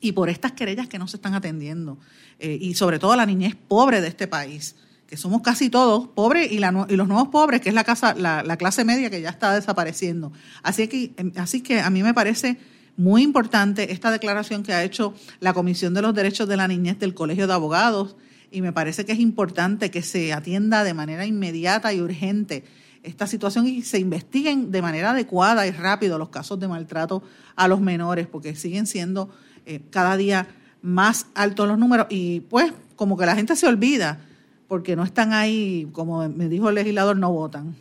y 0.00 0.12
por 0.12 0.28
estas 0.28 0.52
querellas 0.52 0.86
que 0.86 1.00
no 1.00 1.08
se 1.08 1.16
están 1.16 1.34
atendiendo, 1.34 1.98
eh, 2.38 2.56
y 2.60 2.74
sobre 2.74 3.00
todo 3.00 3.16
la 3.16 3.26
niñez 3.26 3.56
pobre 3.56 4.00
de 4.00 4.06
este 4.06 4.28
país, 4.28 4.76
que 5.08 5.16
somos 5.16 5.42
casi 5.42 5.70
todos 5.70 6.06
pobres 6.06 6.52
y, 6.52 6.60
la, 6.60 6.86
y 6.88 6.94
los 6.94 7.08
nuevos 7.08 7.28
pobres, 7.28 7.60
que 7.60 7.70
es 7.70 7.74
la, 7.74 7.82
casa, 7.82 8.14
la, 8.14 8.56
clase 8.56 8.84
media 8.84 9.10
que 9.10 9.20
ya 9.20 9.30
está 9.30 9.54
desapareciendo. 9.56 10.32
Así 10.62 10.86
que, 10.86 11.14
em, 11.16 11.32
así 11.36 11.62
que 11.62 11.80
a 11.80 11.90
mí 11.90 12.04
me 12.04 12.14
parece 12.14 12.58
muy 12.98 13.22
importante 13.22 13.92
esta 13.92 14.10
declaración 14.10 14.64
que 14.64 14.74
ha 14.74 14.82
hecho 14.82 15.14
la 15.38 15.54
Comisión 15.54 15.94
de 15.94 16.02
los 16.02 16.14
Derechos 16.14 16.48
de 16.48 16.56
la 16.56 16.66
Niñez 16.66 16.98
del 16.98 17.14
Colegio 17.14 17.46
de 17.46 17.52
Abogados 17.54 18.16
y 18.50 18.60
me 18.60 18.72
parece 18.72 19.04
que 19.04 19.12
es 19.12 19.20
importante 19.20 19.90
que 19.90 20.02
se 20.02 20.32
atienda 20.32 20.82
de 20.82 20.94
manera 20.94 21.24
inmediata 21.24 21.94
y 21.94 22.00
urgente 22.00 22.64
esta 23.04 23.28
situación 23.28 23.68
y 23.68 23.82
se 23.82 24.00
investiguen 24.00 24.72
de 24.72 24.82
manera 24.82 25.10
adecuada 25.10 25.64
y 25.66 25.70
rápido 25.70 26.18
los 26.18 26.30
casos 26.30 26.58
de 26.58 26.66
maltrato 26.66 27.22
a 27.54 27.68
los 27.68 27.80
menores, 27.80 28.26
porque 28.26 28.56
siguen 28.56 28.88
siendo 28.88 29.30
eh, 29.64 29.80
cada 29.90 30.16
día 30.16 30.48
más 30.82 31.26
altos 31.34 31.68
los 31.68 31.78
números. 31.78 32.08
Y 32.10 32.40
pues 32.40 32.72
como 32.96 33.16
que 33.16 33.26
la 33.26 33.36
gente 33.36 33.54
se 33.54 33.68
olvida 33.68 34.20
porque 34.66 34.96
no 34.96 35.04
están 35.04 35.32
ahí, 35.32 35.88
como 35.92 36.28
me 36.28 36.48
dijo 36.48 36.68
el 36.68 36.74
legislador, 36.74 37.16
no 37.16 37.32
votan, 37.32 37.76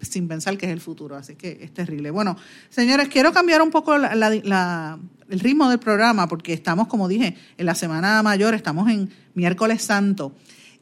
sin 0.00 0.28
pensar 0.28 0.56
que 0.58 0.66
es 0.66 0.72
el 0.72 0.80
futuro, 0.80 1.16
así 1.16 1.34
que 1.34 1.58
es 1.60 1.72
terrible. 1.72 2.10
Bueno, 2.10 2.36
señores, 2.68 3.08
quiero 3.08 3.32
cambiar 3.32 3.62
un 3.62 3.70
poco 3.70 3.94
el 3.94 5.40
ritmo 5.40 5.68
del 5.68 5.78
programa 5.78 6.28
porque 6.28 6.52
estamos, 6.52 6.86
como 6.88 7.08
dije, 7.08 7.36
en 7.56 7.66
la 7.66 7.74
Semana 7.74 8.22
Mayor, 8.22 8.54
estamos 8.54 8.88
en 8.90 9.10
miércoles 9.34 9.82
santo. 9.82 10.32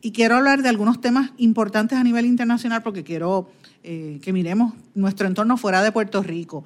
Y 0.00 0.12
quiero 0.12 0.36
hablar 0.36 0.62
de 0.62 0.68
algunos 0.68 1.00
temas 1.00 1.30
importantes 1.38 1.98
a 1.98 2.04
nivel 2.04 2.26
internacional 2.26 2.82
porque 2.82 3.04
quiero 3.04 3.50
eh, 3.82 4.20
que 4.22 4.32
miremos 4.32 4.74
nuestro 4.94 5.26
entorno 5.26 5.56
fuera 5.56 5.82
de 5.82 5.92
Puerto 5.92 6.22
Rico. 6.22 6.64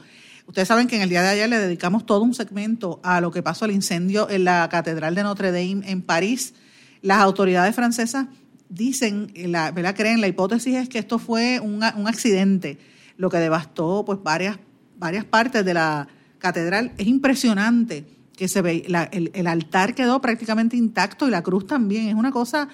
Ustedes 0.49 0.67
saben 0.67 0.89
que 0.89 0.97
en 0.97 1.03
el 1.03 1.09
día 1.09 1.23
de 1.23 1.29
ayer 1.29 1.49
le 1.49 1.59
dedicamos 1.59 2.07
todo 2.07 2.23
un 2.23 2.35
segmento 2.35 3.01
a 3.03 3.21
lo 3.21 3.31
que 3.31 3.43
pasó 3.43 3.67
el 3.67 3.73
incendio 3.73 4.31
en 4.31 4.45
la 4.45 4.69
Catedral 4.71 5.15
de 5.15 5.23
Notre 5.23 5.53
Dame 5.53 5.89
en 5.91 6.03
París. 6.03 6.55
Las 7.03 7.19
autoridades 7.19 7.75
francesas 7.75 8.27
dicen, 8.69 9.33
la, 9.35 9.71
¿verdad? 9.71 9.95
creen, 9.97 10.21
la 10.21 10.29
hipótesis 10.29 10.75
es 10.75 10.89
que 10.89 10.99
esto 10.99 11.19
fue 11.19 11.61
un, 11.61 11.83
un 11.97 12.09
accidente, 12.09 12.79
lo 13.17 13.31
que 13.31 13.39
devastó 13.39 14.05
pues 14.05 14.23
varias, 14.23 14.59
varias 14.99 15.25
partes 15.25 15.65
de 15.65 15.75
la, 15.75 16.09
catedral 16.39 16.93
es 16.99 17.07
impresionante 17.07 18.07
que 18.37 18.49
se 18.49 18.63
ve, 18.63 18.87
el, 18.87 19.47
altar 19.47 19.95
quedó 19.95 20.21
prácticamente 20.21 20.77
intacto 20.77 21.27
y 21.27 21.31
la 21.31 21.43
cruz 21.43 21.67
también. 21.67 22.09
Es 22.09 22.15
una 22.15 22.31
cosa, 22.31 22.69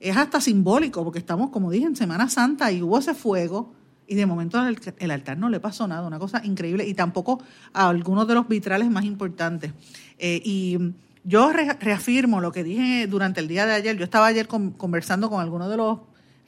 es 0.00 0.16
hasta 0.16 0.40
simbólico, 0.40 1.04
porque 1.04 1.18
estamos, 1.18 1.50
como 1.50 1.70
dije, 1.70 1.84
en 1.84 1.94
Semana 1.94 2.30
Santa 2.30 2.72
y 2.72 2.80
hubo 2.82 2.98
ese 2.98 3.12
fuego 3.12 3.74
y 4.06 4.14
de 4.14 4.26
momento 4.26 4.58
el, 4.98 5.10
altar 5.10 5.38
no 5.38 5.50
le 5.50 5.60
pasó 5.60 5.86
nada, 5.86 6.06
una 6.06 6.18
cosa 6.18 6.40
increíble 6.44 6.86
y 6.88 6.94
tampoco 6.94 7.40
a 7.74 7.90
algunos 7.90 8.26
de 8.26 8.34
los 8.34 8.48
vitrales 8.48 8.90
más 8.90 9.04
importantes. 9.04 9.72
Eh, 10.18 10.40
y 10.42 10.78
yo 11.24 11.52
reafirmo 11.52 12.40
lo 12.40 12.52
que 12.52 12.64
dije 12.64 13.06
durante 13.06 13.40
el 13.40 13.48
día 13.48 13.66
de 13.66 13.74
ayer. 13.74 13.96
Yo 13.96 14.04
estaba 14.04 14.26
ayer 14.26 14.48
conversando 14.48 15.28
con 15.28 15.40
algunos 15.40 15.68
de 15.70 15.76
los 15.76 15.98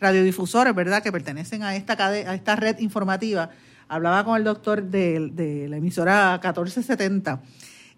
radiodifusores, 0.00 0.74
¿verdad?, 0.74 1.02
que 1.02 1.12
pertenecen 1.12 1.62
a 1.62 1.76
esta, 1.76 1.94
a 2.06 2.34
esta 2.34 2.56
red 2.56 2.78
informativa 2.80 3.50
hablaba 3.92 4.24
con 4.24 4.38
el 4.38 4.44
doctor 4.44 4.82
de, 4.82 5.66
la 5.68 5.76
emisora 5.76 6.40
1470 6.42 7.42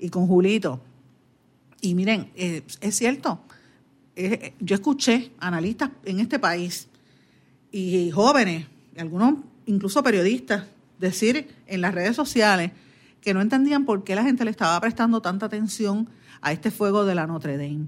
y 0.01 0.09
con 0.09 0.27
Julito. 0.27 0.81
Y 1.81 1.95
miren, 1.95 2.33
eh, 2.35 2.63
es 2.81 2.97
cierto, 2.97 3.41
eh, 4.17 4.55
yo 4.59 4.75
escuché 4.75 5.31
analistas 5.39 5.91
en 6.05 6.19
este 6.19 6.41
país 6.41 6.89
y 7.71 8.11
jóvenes, 8.11 8.67
algunos 8.97 9.35
incluso 9.67 10.03
periodistas, 10.03 10.65
decir 10.99 11.49
en 11.69 11.81
las 11.81 11.95
redes 11.95 12.17
sociales 12.17 12.73
que 13.21 13.33
no 13.33 13.41
entendían 13.41 13.85
por 13.85 14.03
qué 14.03 14.17
la 14.17 14.25
gente 14.25 14.45
le 14.45 14.51
estaba 14.51 14.81
prestando 14.81 15.23
tanta 15.23 15.47
atención 15.47 16.09
a 16.45 16.53
este 16.53 16.71
fuego 16.71 17.05
de 17.05 17.17
la 17.17 17.27
Notre 17.27 17.57
Dame 17.57 17.87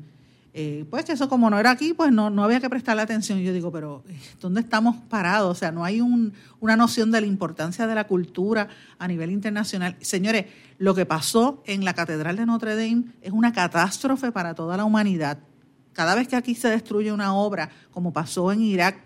eh, 0.58 0.86
pues 0.88 1.06
eso 1.10 1.28
como 1.28 1.50
no 1.50 1.58
era 1.58 1.70
aquí, 1.70 1.92
pues 1.92 2.10
no, 2.10 2.30
no 2.30 2.42
había 2.42 2.60
que 2.60 2.70
prestarle 2.70 3.02
atención. 3.02 3.38
Yo 3.40 3.52
digo, 3.52 3.70
pero 3.70 4.02
eh, 4.08 4.18
¿dónde 4.40 4.62
estamos 4.62 4.96
parados? 4.96 5.50
O 5.50 5.54
sea, 5.54 5.70
no 5.70 5.84
hay 5.84 6.00
un, 6.00 6.32
una 6.60 6.76
noción 6.76 7.10
de 7.10 7.20
la 7.20 7.26
importancia 7.26 7.86
de 7.86 7.94
la 7.94 8.06
cultura 8.06 8.68
a 8.98 9.06
nivel 9.06 9.30
internacional. 9.32 9.96
Señores, 10.00 10.46
lo 10.78 10.94
que 10.94 11.04
pasó 11.04 11.62
en 11.66 11.84
la 11.84 11.92
Catedral 11.92 12.36
de 12.36 12.46
Notre 12.46 12.74
Dame 12.74 13.04
es 13.20 13.32
una 13.32 13.52
catástrofe 13.52 14.32
para 14.32 14.54
toda 14.54 14.78
la 14.78 14.86
humanidad. 14.86 15.36
Cada 15.92 16.14
vez 16.14 16.26
que 16.26 16.36
aquí 16.36 16.54
se 16.54 16.70
destruye 16.70 17.12
una 17.12 17.34
obra, 17.34 17.68
como 17.90 18.14
pasó 18.14 18.50
en 18.50 18.62
Irak, 18.62 19.02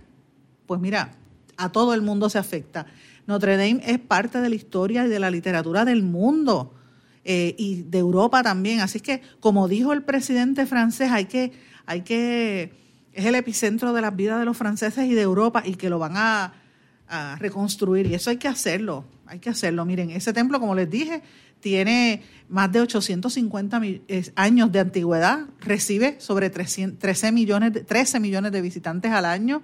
pues 0.67 0.81
mira, 0.81 1.17
a 1.57 1.73
todo 1.73 1.95
el 1.95 2.03
mundo 2.03 2.31
se 2.31 2.39
afecta. 2.39 2.87
Notre 3.27 3.57
Dame 3.57 3.83
es 3.85 3.99
parte 3.99 4.41
de 4.41 4.51
la 4.51 4.55
historia 4.55 5.05
y 5.05 5.09
de 5.09 5.19
la 5.19 5.33
literatura 5.33 5.85
del 5.85 6.05
mundo. 6.05 6.75
Eh, 7.25 7.55
y 7.59 7.83
de 7.83 7.99
Europa 7.99 8.43
también. 8.43 8.81
Así 8.81 9.01
que, 9.01 9.21
como 9.41 9.69
dijo 9.69 9.93
el 9.93 10.03
presidente 10.03 10.67
francés, 10.67 11.11
hay 11.11 11.27
que, 11.27 11.53
hay 11.87 12.01
que, 12.03 12.73
es 13.13 13.27
el 13.27 13.35
epicentro 13.35 13.93
de 13.93 14.01
las 14.01 14.17
vidas 14.17 14.39
de 14.39 14.47
los 14.47 14.57
franceses 14.57 15.07
y 15.07 15.15
de 15.15 15.23
Europa 15.23 15.63
y 15.65 15.75
que 15.75 15.91
lo 15.91 15.99
van 15.99 16.17
a, 16.17 16.55
reconstruir. 17.41 18.07
Y 18.07 18.15
eso 18.15 18.31
hay 18.31 18.37
que 18.37 18.47
hacerlo, 18.47 19.05
hay 19.27 19.41
que 19.41 19.51
hacerlo. 19.51 19.85
Miren, 19.85 20.11
ese 20.11 20.33
templo, 20.33 20.61
como 20.61 20.77
les 20.77 20.89
dije, 20.89 21.23
tiene 21.59 22.23
más 22.49 22.71
de 22.71 22.83
850 22.83 23.81
años 24.37 24.71
de 24.71 24.79
antigüedad, 24.79 25.41
recibe 25.59 26.21
sobre 26.21 26.51
13 26.51 27.33
millones 27.33 27.73
de, 27.73 27.81
13 27.83 28.21
millones 28.21 28.53
de 28.53 28.61
visitantes 28.61 29.11
al 29.11 29.25
año 29.25 29.61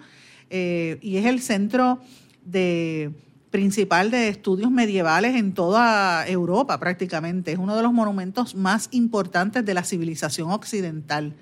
eh, 0.50 0.98
y 1.02 1.18
es 1.18 1.26
el 1.26 1.40
centro 1.40 2.00
de 2.44 3.12
principal 3.56 4.10
de 4.10 4.28
estudios 4.28 4.70
medievales 4.70 5.34
en 5.34 5.54
toda 5.54 6.28
Europa 6.28 6.78
prácticamente. 6.78 7.52
Es 7.52 7.58
uno 7.58 7.74
de 7.74 7.82
los 7.82 7.90
monumentos 7.90 8.54
más 8.54 8.90
importantes 8.90 9.64
de 9.64 9.72
la 9.72 9.82
civilización 9.82 10.50
occidental, 10.50 11.32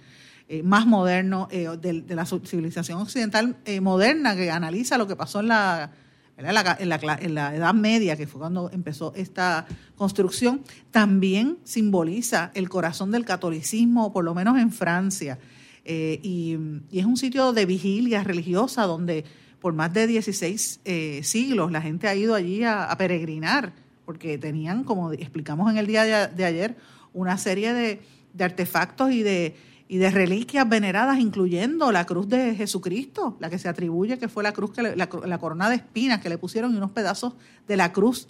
eh, 0.48 0.62
más 0.62 0.87
moderno, 0.87 1.48
eh, 1.50 1.66
de, 1.77 2.14
la 2.14 2.24
civilización 2.24 3.00
occidental 3.00 3.57
eh, 3.64 3.81
moderna 3.81 4.37
que 4.37 4.48
analiza 4.48 4.96
lo 4.96 5.09
que 5.09 5.16
pasó 5.16 5.40
en 5.40 5.48
la, 5.48 5.90
en 6.37 6.46
en, 6.46 7.35
la, 7.35 7.57
Edad 7.57 7.74
Media, 7.74 8.16
que 8.16 8.29
fue 8.29 8.38
cuando 8.38 8.70
empezó 8.70 9.12
esta 9.16 9.66
construcción. 9.96 10.62
También 10.92 11.59
simboliza 11.64 12.53
el 12.55 12.68
corazón 12.68 13.11
del 13.11 13.24
catolicismo, 13.24 14.12
por 14.12 14.24
lo 14.24 14.37
menos 14.37 14.57
en 14.57 14.70
Francia. 14.70 15.40
y, 15.85 16.57
y 16.92 16.98
es 17.00 17.07
un 17.07 17.16
sitio 17.16 17.53
de 17.53 17.66
vigilia 17.66 18.22
religiosa 18.22 18.85
donde 18.85 19.24
por 19.64 19.72
más 19.72 19.94
de 19.94 20.07
16 20.07 20.81
eh, 20.85 21.20
siglos 21.24 21.72
la 21.72 21.81
gente 21.81 22.07
ha 22.07 22.14
ido 22.14 22.35
allí 22.35 22.64
a, 22.64 22.94
peregrinar, 22.98 23.72
porque 24.05 24.37
tenían, 24.37 24.85
como 24.85 25.11
explicamos 25.12 25.70
en 25.70 25.79
el 25.79 25.87
día 25.87 26.29
de, 26.29 26.44
ayer, 26.44 26.77
una 27.14 27.38
serie 27.38 27.72
de, 27.72 28.00
artefactos 28.38 29.11
y 29.12 29.22
de, 29.22 29.57
y 29.88 29.96
de 29.96 30.11
reliquias 30.11 30.68
veneradas, 30.68 31.18
incluyendo 31.18 31.92
la 31.92 32.05
cruz 32.05 32.29
de 32.29 32.55
Jesucristo, 32.55 33.38
la 33.40 33.48
que 33.48 33.59
se 33.59 33.66
atribuye 33.66 34.18
que 34.18 34.29
fue 34.29 34.42
la 34.42 34.53
cruz, 34.53 34.70
que 34.72 34.83
la, 34.83 35.38
corona 35.38 35.70
de 35.70 35.77
espinas 35.77 36.20
que 36.20 36.29
le 36.29 36.37
pusieron 36.37 36.74
y 36.74 36.77
unos 36.77 36.90
pedazos 36.90 37.33
de 37.66 37.79
la 37.79 37.90
cruz 37.90 38.29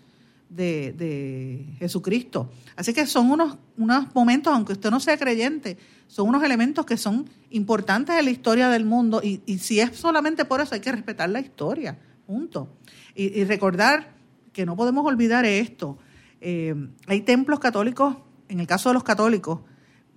de, 0.49 0.92
de, 0.92 1.66
Jesucristo. 1.81 2.49
Así 2.77 2.94
que 2.94 3.07
son 3.07 3.33
unos, 3.33 3.59
unos 3.77 4.14
momentos, 4.14 4.55
aunque 4.55 4.75
usted 4.75 4.88
no 4.88 5.01
sea 5.01 5.16
creyente, 5.16 5.79
son 6.07 6.29
unos 6.29 6.43
elementos 6.43 6.87
que 6.87 6.97
son 6.97 7.29
importantes 7.51 8.17
en 8.17 8.25
la 8.25 8.31
historia 8.31 8.69
del 8.69 8.85
mundo 8.85 9.21
y, 9.23 9.40
si 9.59 9.81
es 9.81 9.97
solamente 9.97 10.45
por 10.45 10.61
eso 10.61 10.75
hay 10.75 10.81
que 10.81 10.93
respetar 10.93 11.29
la 11.29 11.40
historia, 11.40 11.99
punto. 12.27 12.69
Y, 13.14 13.45
recordar 13.45 14.14
que 14.53 14.67
no 14.67 14.77
podemos 14.77 15.05
olvidar 15.07 15.45
esto. 15.45 15.99
Eh, 16.40 16.75
hay 17.07 17.21
templos 17.23 17.59
católicos, 17.59 18.17
en 18.49 18.61
el 18.61 18.67
caso 18.67 18.90
de 18.90 18.95
los 18.95 19.05
católicos, 19.05 19.61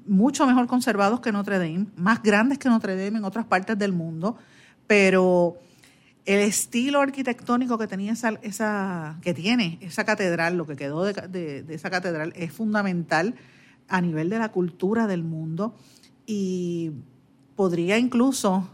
mucho 0.06 0.46
mejor 0.48 0.68
conservados 0.68 1.20
que 1.20 1.32
Notre 1.32 1.58
Dame, 1.58 1.88
más 1.96 2.22
grandes 2.22 2.58
que 2.58 2.70
Notre 2.70 2.96
Dame 2.96 3.20
en 3.20 3.26
otras 3.26 3.46
partes 3.46 3.78
del 3.78 3.94
mundo, 3.94 4.38
pero 4.86 5.58
el 6.26 6.40
estilo 6.40 7.02
arquitectónico 7.02 7.78
que 7.78 7.88
tenía 7.88 8.14
esa 8.14 9.18
que 9.22 9.34
tiene 9.34 9.80
esa 9.82 10.06
catedral, 10.06 10.58
lo 10.58 10.66
que 10.66 10.76
quedó 10.76 11.04
de 11.04 11.66
esa 11.70 11.90
catedral 11.90 12.34
es 12.36 12.52
fundamental 12.52 13.36
a 13.88 14.02
nivel 14.02 14.30
de 14.30 14.40
la 14.40 14.50
cultura 14.50 15.08
del 15.08 15.24
mundo 15.24 15.76
y 16.26 16.92
podría 17.56 17.98
incluso, 17.98 18.70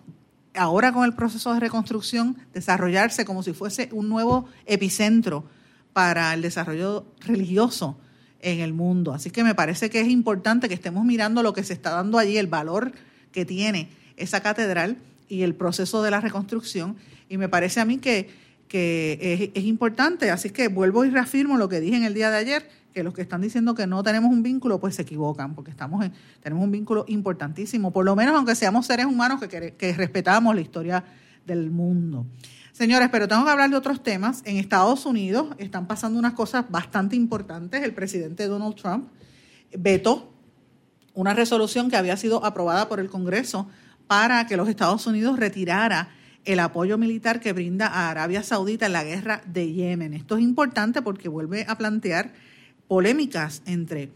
ahora 0.55 0.91
con 0.91 1.05
el 1.05 1.13
proceso 1.13 1.53
de 1.53 1.59
reconstrucción, 1.59 2.37
desarrollarse 2.53 3.25
como 3.25 3.43
si 3.43 3.53
fuese 3.53 3.89
un 3.91 4.09
nuevo 4.09 4.47
epicentro 4.65 5.45
para 5.93 6.33
el 6.33 6.41
desarrollo 6.41 7.05
religioso 7.21 7.97
en 8.41 8.59
el 8.59 8.73
mundo. 8.73 9.13
Así 9.13 9.29
que 9.29 9.43
me 9.43 9.55
parece 9.55 9.89
que 9.89 10.01
es 10.01 10.07
importante 10.09 10.67
que 10.67 10.73
estemos 10.73 11.05
mirando 11.05 11.43
lo 11.43 11.53
que 11.53 11.63
se 11.63 11.73
está 11.73 11.91
dando 11.91 12.17
allí, 12.17 12.37
el 12.37 12.47
valor 12.47 12.91
que 13.31 13.45
tiene 13.45 13.89
esa 14.17 14.41
catedral 14.41 14.97
y 15.29 15.43
el 15.43 15.55
proceso 15.55 16.03
de 16.03 16.11
la 16.11 16.19
reconstrucción. 16.19 16.97
Y 17.29 17.37
me 17.37 17.49
parece 17.49 17.79
a 17.79 17.85
mí 17.85 17.99
que, 17.99 18.29
que 18.67 19.17
es, 19.21 19.49
es 19.53 19.63
importante. 19.63 20.29
Así 20.29 20.49
que 20.49 20.67
vuelvo 20.67 21.05
y 21.05 21.09
reafirmo 21.09 21.57
lo 21.57 21.69
que 21.69 21.79
dije 21.79 21.95
en 21.95 22.03
el 22.03 22.13
día 22.13 22.29
de 22.29 22.37
ayer, 22.37 22.69
que 22.93 23.03
los 23.03 23.13
que 23.13 23.21
están 23.21 23.41
diciendo 23.41 23.75
que 23.75 23.87
no 23.87 24.03
tenemos 24.03 24.31
un 24.31 24.43
vínculo, 24.43 24.79
pues 24.79 24.95
se 24.95 25.01
equivocan, 25.01 25.55
porque 25.55 25.71
estamos 25.71 26.05
tenemos 26.41 26.63
un 26.63 26.71
vínculo 26.71 27.05
importantísimo, 27.07 27.91
por 27.91 28.05
lo 28.05 28.15
menos 28.15 28.35
aunque 28.35 28.55
seamos 28.55 28.85
seres 28.85 29.05
humanos 29.05 29.41
que, 29.41 29.73
que 29.73 29.93
respetamos 29.93 30.53
la 30.55 30.61
historia 30.61 31.03
del 31.45 31.71
mundo. 31.71 32.25
Señores, 32.71 33.09
pero 33.11 33.27
tengo 33.27 33.45
que 33.45 33.51
hablar 33.51 33.69
de 33.69 33.75
otros 33.75 34.01
temas. 34.01 34.41
En 34.45 34.57
Estados 34.57 35.05
Unidos 35.05 35.55
están 35.59 35.85
pasando 35.85 36.17
unas 36.17 36.33
cosas 36.33 36.65
bastante 36.69 37.15
importantes. 37.15 37.83
El 37.83 37.93
presidente 37.93 38.47
Donald 38.47 38.75
Trump 38.75 39.09
vetó 39.77 40.33
una 41.13 41.33
resolución 41.33 41.89
que 41.89 41.97
había 41.97 42.17
sido 42.17 42.43
aprobada 42.43 42.89
por 42.89 42.99
el 42.99 43.09
Congreso 43.09 43.67
para 44.07 44.47
que 44.47 44.57
los 44.57 44.67
Estados 44.67 45.05
Unidos 45.05 45.37
retirara 45.37 46.09
el 46.45 46.59
apoyo 46.59 46.97
militar 46.97 47.39
que 47.39 47.53
brinda 47.53 47.87
a 47.87 48.09
Arabia 48.09 48.43
Saudita 48.43 48.87
en 48.87 48.93
la 48.93 49.03
guerra 49.03 49.41
de 49.45 49.71
Yemen. 49.71 50.13
Esto 50.13 50.37
es 50.37 50.43
importante 50.43 51.01
porque 51.01 51.29
vuelve 51.29 51.65
a 51.67 51.77
plantear 51.77 52.33
polémicas 52.87 53.61
entre 53.65 54.11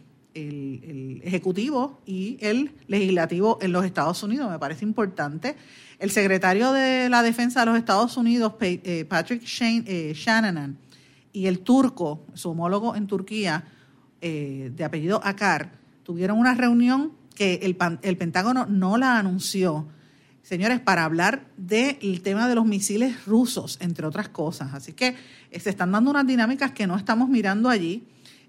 el, 0.46 1.22
Ejecutivo 1.24 2.00
y 2.06 2.38
el 2.42 2.72
Legislativo 2.88 3.58
en 3.62 3.72
los 3.72 3.86
Estados 3.86 4.22
Unidos. 4.24 4.50
Me 4.50 4.60
parece 4.60 4.86
importante. 4.86 5.56
El 6.00 6.12
secretario 6.12 6.72
de 6.72 7.10
la 7.10 7.24
Defensa 7.24 7.62
de 7.62 7.66
los 7.68 7.78
Estados 7.78 8.18
Unidos, 8.18 8.54
eh, 8.62 9.06
Patrick 9.10 9.44
eh, 9.44 10.14
Shanahan, 10.16 10.78
y 11.34 11.48
el 11.48 11.60
turco, 11.60 12.26
su 12.34 12.52
homólogo 12.52 12.96
en 12.96 13.08
Turquía, 13.08 13.66
eh, 14.22 14.72
de 14.76 14.84
apellido 14.84 15.22
Akar, 15.24 15.72
tuvieron 16.04 16.40
una 16.40 16.54
reunión 16.54 17.14
que 17.36 17.56
el, 17.64 17.78
el 18.02 18.18
Pentágono 18.18 18.66
no 18.66 18.98
la 18.98 19.20
anunció, 19.20 19.88
señores, 20.42 20.80
para 20.80 21.04
hablar 21.04 21.46
del 21.58 22.22
tema 22.22 22.48
de 22.48 22.56
los 22.56 22.66
misiles 22.66 23.26
rusos, 23.26 23.78
entre 23.82 24.08
otras 24.08 24.30
cosas. 24.30 24.74
Así 24.74 24.94
que 24.94 25.16
se 25.52 25.70
están 25.70 25.92
dando 25.92 26.12
unas 26.12 26.26
dinámicas 26.26 26.72
que 26.72 26.88
no 26.88 26.96
estamos 26.96 27.30
mirando 27.30 27.70
allí 27.70 28.08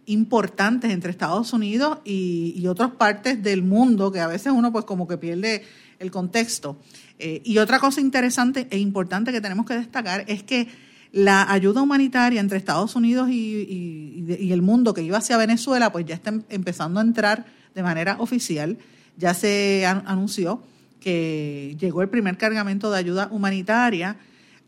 importantes 0.09 0.91
entre 0.91 1.11
Estados 1.11 1.53
Unidos 1.53 1.99
y, 2.05 2.67
otras 2.67 2.91
partes 2.93 3.43
del 3.43 3.63
mundo, 3.63 4.11
que 4.11 4.21
a 4.21 4.27
veces 4.27 4.53
uno 4.55 4.73
pues 4.73 4.85
como 4.85 5.07
que 5.07 5.19
pierde 5.19 5.65
el 5.99 6.11
contexto. 6.11 6.79
Eh, 7.19 7.43
y 7.45 7.59
otra 7.59 7.79
cosa 7.79 8.01
interesante 8.01 8.67
e 8.71 8.79
importante 8.79 9.33
que 9.33 9.41
tenemos 9.41 9.67
que 9.67 9.75
destacar 9.75 10.25
es 10.27 10.43
que 10.43 10.69
la 11.13 11.51
ayuda 11.51 11.83
humanitaria 11.83 12.41
entre 12.41 12.59
Estados 12.59 12.95
Unidos 12.97 13.31
y, 13.31 14.25
y, 14.39 14.53
el 14.53 14.63
mundo 14.63 14.93
que 14.93 15.03
iba 15.03 15.19
hacia 15.19 15.37
Venezuela, 15.37 15.91
pues 15.93 16.05
ya 16.07 16.15
está 16.15 16.31
em, 16.31 16.43
empezando 16.49 17.01
a 17.01 17.03
entrar 17.03 17.47
de 17.75 17.83
manera 17.83 18.17
oficial. 18.19 18.79
Ya 19.17 19.35
se 19.35 19.87
anunció 19.87 20.63
que 21.01 21.77
llegó 21.79 22.03
el 22.03 22.09
primer 22.09 22.37
cargamento 22.37 22.91
de 22.91 22.99
ayuda 22.99 23.29
humanitaria 23.31 24.17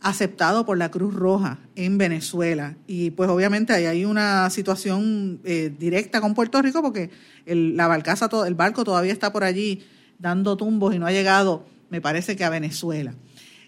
aceptado 0.00 0.64
por 0.64 0.78
la 0.78 0.90
Cruz 0.90 1.14
Roja 1.14 1.58
en 1.76 1.98
Venezuela. 1.98 2.76
Y 2.86 3.10
pues 3.10 3.28
obviamente 3.28 3.72
ahí 3.72 3.86
hay 3.86 4.04
una 4.04 4.48
situación 4.50 5.40
eh, 5.44 5.74
directa 5.78 6.20
con 6.20 6.34
Puerto 6.34 6.60
Rico 6.62 6.82
porque 6.82 7.10
el, 7.46 7.76
la 7.76 7.86
barcaza, 7.86 8.28
el 8.46 8.54
barco 8.54 8.84
todavía 8.84 9.12
está 9.12 9.32
por 9.32 9.44
allí 9.44 9.82
dando 10.18 10.56
tumbos 10.56 10.94
y 10.94 10.98
no 10.98 11.06
ha 11.06 11.12
llegado, 11.12 11.66
me 11.90 12.00
parece 12.00 12.36
que 12.36 12.44
a 12.44 12.50
Venezuela. 12.50 13.14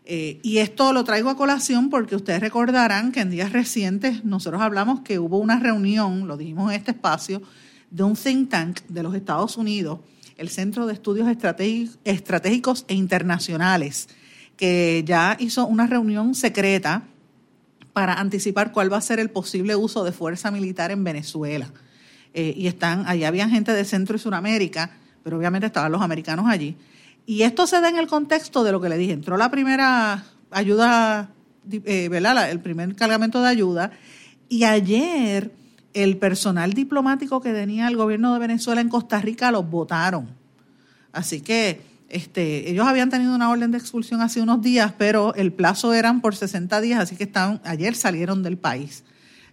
Eh, 0.04 0.40
y 0.42 0.58
esto 0.58 0.92
lo 0.92 1.04
traigo 1.04 1.30
a 1.30 1.36
colación 1.36 1.88
porque 1.88 2.16
ustedes 2.16 2.40
recordarán 2.40 3.12
que 3.12 3.20
en 3.20 3.30
días 3.30 3.52
recientes 3.52 4.24
nosotros 4.24 4.60
hablamos 4.60 5.00
que 5.00 5.18
hubo 5.18 5.38
una 5.38 5.60
reunión, 5.60 6.26
lo 6.26 6.36
dijimos 6.36 6.72
en 6.72 6.78
este 6.78 6.90
espacio, 6.90 7.42
de 7.90 8.02
un 8.02 8.16
think 8.16 8.50
tank 8.50 8.80
de 8.88 9.02
los 9.02 9.14
Estados 9.14 9.56
Unidos, 9.56 10.00
el 10.36 10.48
Centro 10.48 10.86
de 10.86 10.94
Estudios 10.94 11.28
Estratégicos 11.28 12.84
e 12.88 12.94
Internacionales, 12.94 14.08
que 14.62 15.02
ya 15.04 15.36
hizo 15.40 15.66
una 15.66 15.88
reunión 15.88 16.36
secreta 16.36 17.02
para 17.92 18.20
anticipar 18.20 18.70
cuál 18.70 18.92
va 18.92 18.98
a 18.98 19.00
ser 19.00 19.18
el 19.18 19.28
posible 19.28 19.74
uso 19.74 20.04
de 20.04 20.12
fuerza 20.12 20.52
militar 20.52 20.92
en 20.92 21.02
Venezuela. 21.02 21.68
Eh, 22.32 22.54
y 22.56 22.68
están, 22.68 23.04
allá 23.08 23.26
había 23.26 23.48
gente 23.48 23.72
de 23.72 23.84
Centro 23.84 24.14
y 24.14 24.20
Suramérica, 24.20 24.92
pero 25.24 25.36
obviamente 25.36 25.66
estaban 25.66 25.90
los 25.90 26.00
americanos 26.00 26.46
allí. 26.48 26.76
Y 27.26 27.42
esto 27.42 27.66
se 27.66 27.80
da 27.80 27.88
en 27.88 27.98
el 27.98 28.06
contexto 28.06 28.62
de 28.62 28.70
lo 28.70 28.80
que 28.80 28.88
le 28.88 28.98
dije. 28.98 29.12
Entró 29.12 29.36
la 29.36 29.50
primera 29.50 30.22
ayuda, 30.52 31.30
eh, 31.68 32.08
¿verdad? 32.08 32.48
El 32.48 32.60
primer 32.60 32.94
cargamento 32.94 33.42
de 33.42 33.48
ayuda. 33.48 33.90
Y 34.48 34.62
ayer 34.62 35.50
el 35.92 36.18
personal 36.18 36.72
diplomático 36.72 37.40
que 37.40 37.52
tenía 37.52 37.88
el 37.88 37.96
gobierno 37.96 38.32
de 38.32 38.38
Venezuela 38.38 38.80
en 38.80 38.90
Costa 38.90 39.20
Rica 39.20 39.50
los 39.50 39.68
votaron. 39.68 40.28
Así 41.10 41.40
que 41.40 41.91
este, 42.12 42.70
ellos 42.70 42.86
habían 42.86 43.08
tenido 43.08 43.34
una 43.34 43.48
orden 43.48 43.70
de 43.70 43.78
expulsión 43.78 44.20
hace 44.20 44.42
unos 44.42 44.60
días, 44.60 44.92
pero 44.98 45.34
el 45.34 45.50
plazo 45.50 45.94
eran 45.94 46.20
por 46.20 46.36
60 46.36 46.82
días, 46.82 47.00
así 47.00 47.16
que 47.16 47.24
estaban, 47.24 47.62
ayer 47.64 47.94
salieron 47.94 48.42
del 48.42 48.58
país. 48.58 49.02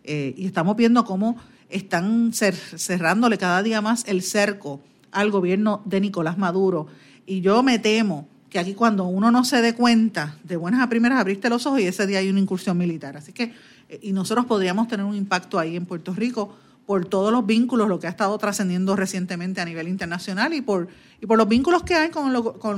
Eh, 0.03 0.33
y 0.35 0.45
estamos 0.45 0.75
viendo 0.75 1.05
cómo 1.05 1.37
están 1.69 2.33
cerrándole 2.33 3.37
cada 3.37 3.63
día 3.63 3.79
más 3.79 4.03
el 4.07 4.21
cerco 4.23 4.81
al 5.11 5.31
gobierno 5.31 5.81
de 5.85 6.01
Nicolás 6.01 6.37
Maduro. 6.37 6.87
Y 7.25 7.39
yo 7.39 7.63
me 7.63 7.79
temo 7.79 8.27
que 8.49 8.59
aquí 8.59 8.73
cuando 8.73 9.05
uno 9.05 9.31
no 9.31 9.45
se 9.45 9.61
dé 9.61 9.73
cuenta, 9.73 10.37
de 10.43 10.57
buenas 10.57 10.81
a 10.81 10.89
primeras 10.89 11.17
abriste 11.19 11.49
los 11.49 11.65
ojos 11.65 11.79
y 11.79 11.85
ese 11.85 12.07
día 12.07 12.19
hay 12.19 12.29
una 12.29 12.41
incursión 12.41 12.77
militar. 12.77 13.15
Así 13.15 13.31
que, 13.31 13.53
eh, 13.87 13.99
y 14.01 14.11
nosotros 14.11 14.45
podríamos 14.45 14.89
tener 14.89 15.05
un 15.05 15.15
impacto 15.15 15.59
ahí 15.59 15.77
en 15.77 15.85
Puerto 15.85 16.13
Rico 16.13 16.57
por 16.89 17.05
todos 17.05 17.31
los 17.31 17.45
vínculos, 17.45 17.87
lo 17.87 17.99
que 17.99 18.07
ha 18.07 18.09
estado 18.09 18.35
trascendiendo 18.39 18.95
recientemente 18.95 19.61
a 19.61 19.65
nivel 19.65 19.87
internacional 19.87 20.55
y 20.55 20.61
por, 20.61 20.87
y 21.21 21.27
por 21.27 21.37
los 21.37 21.47
vínculos 21.47 21.83
que 21.83 21.93
hay 21.93 22.09
con, 22.09 22.33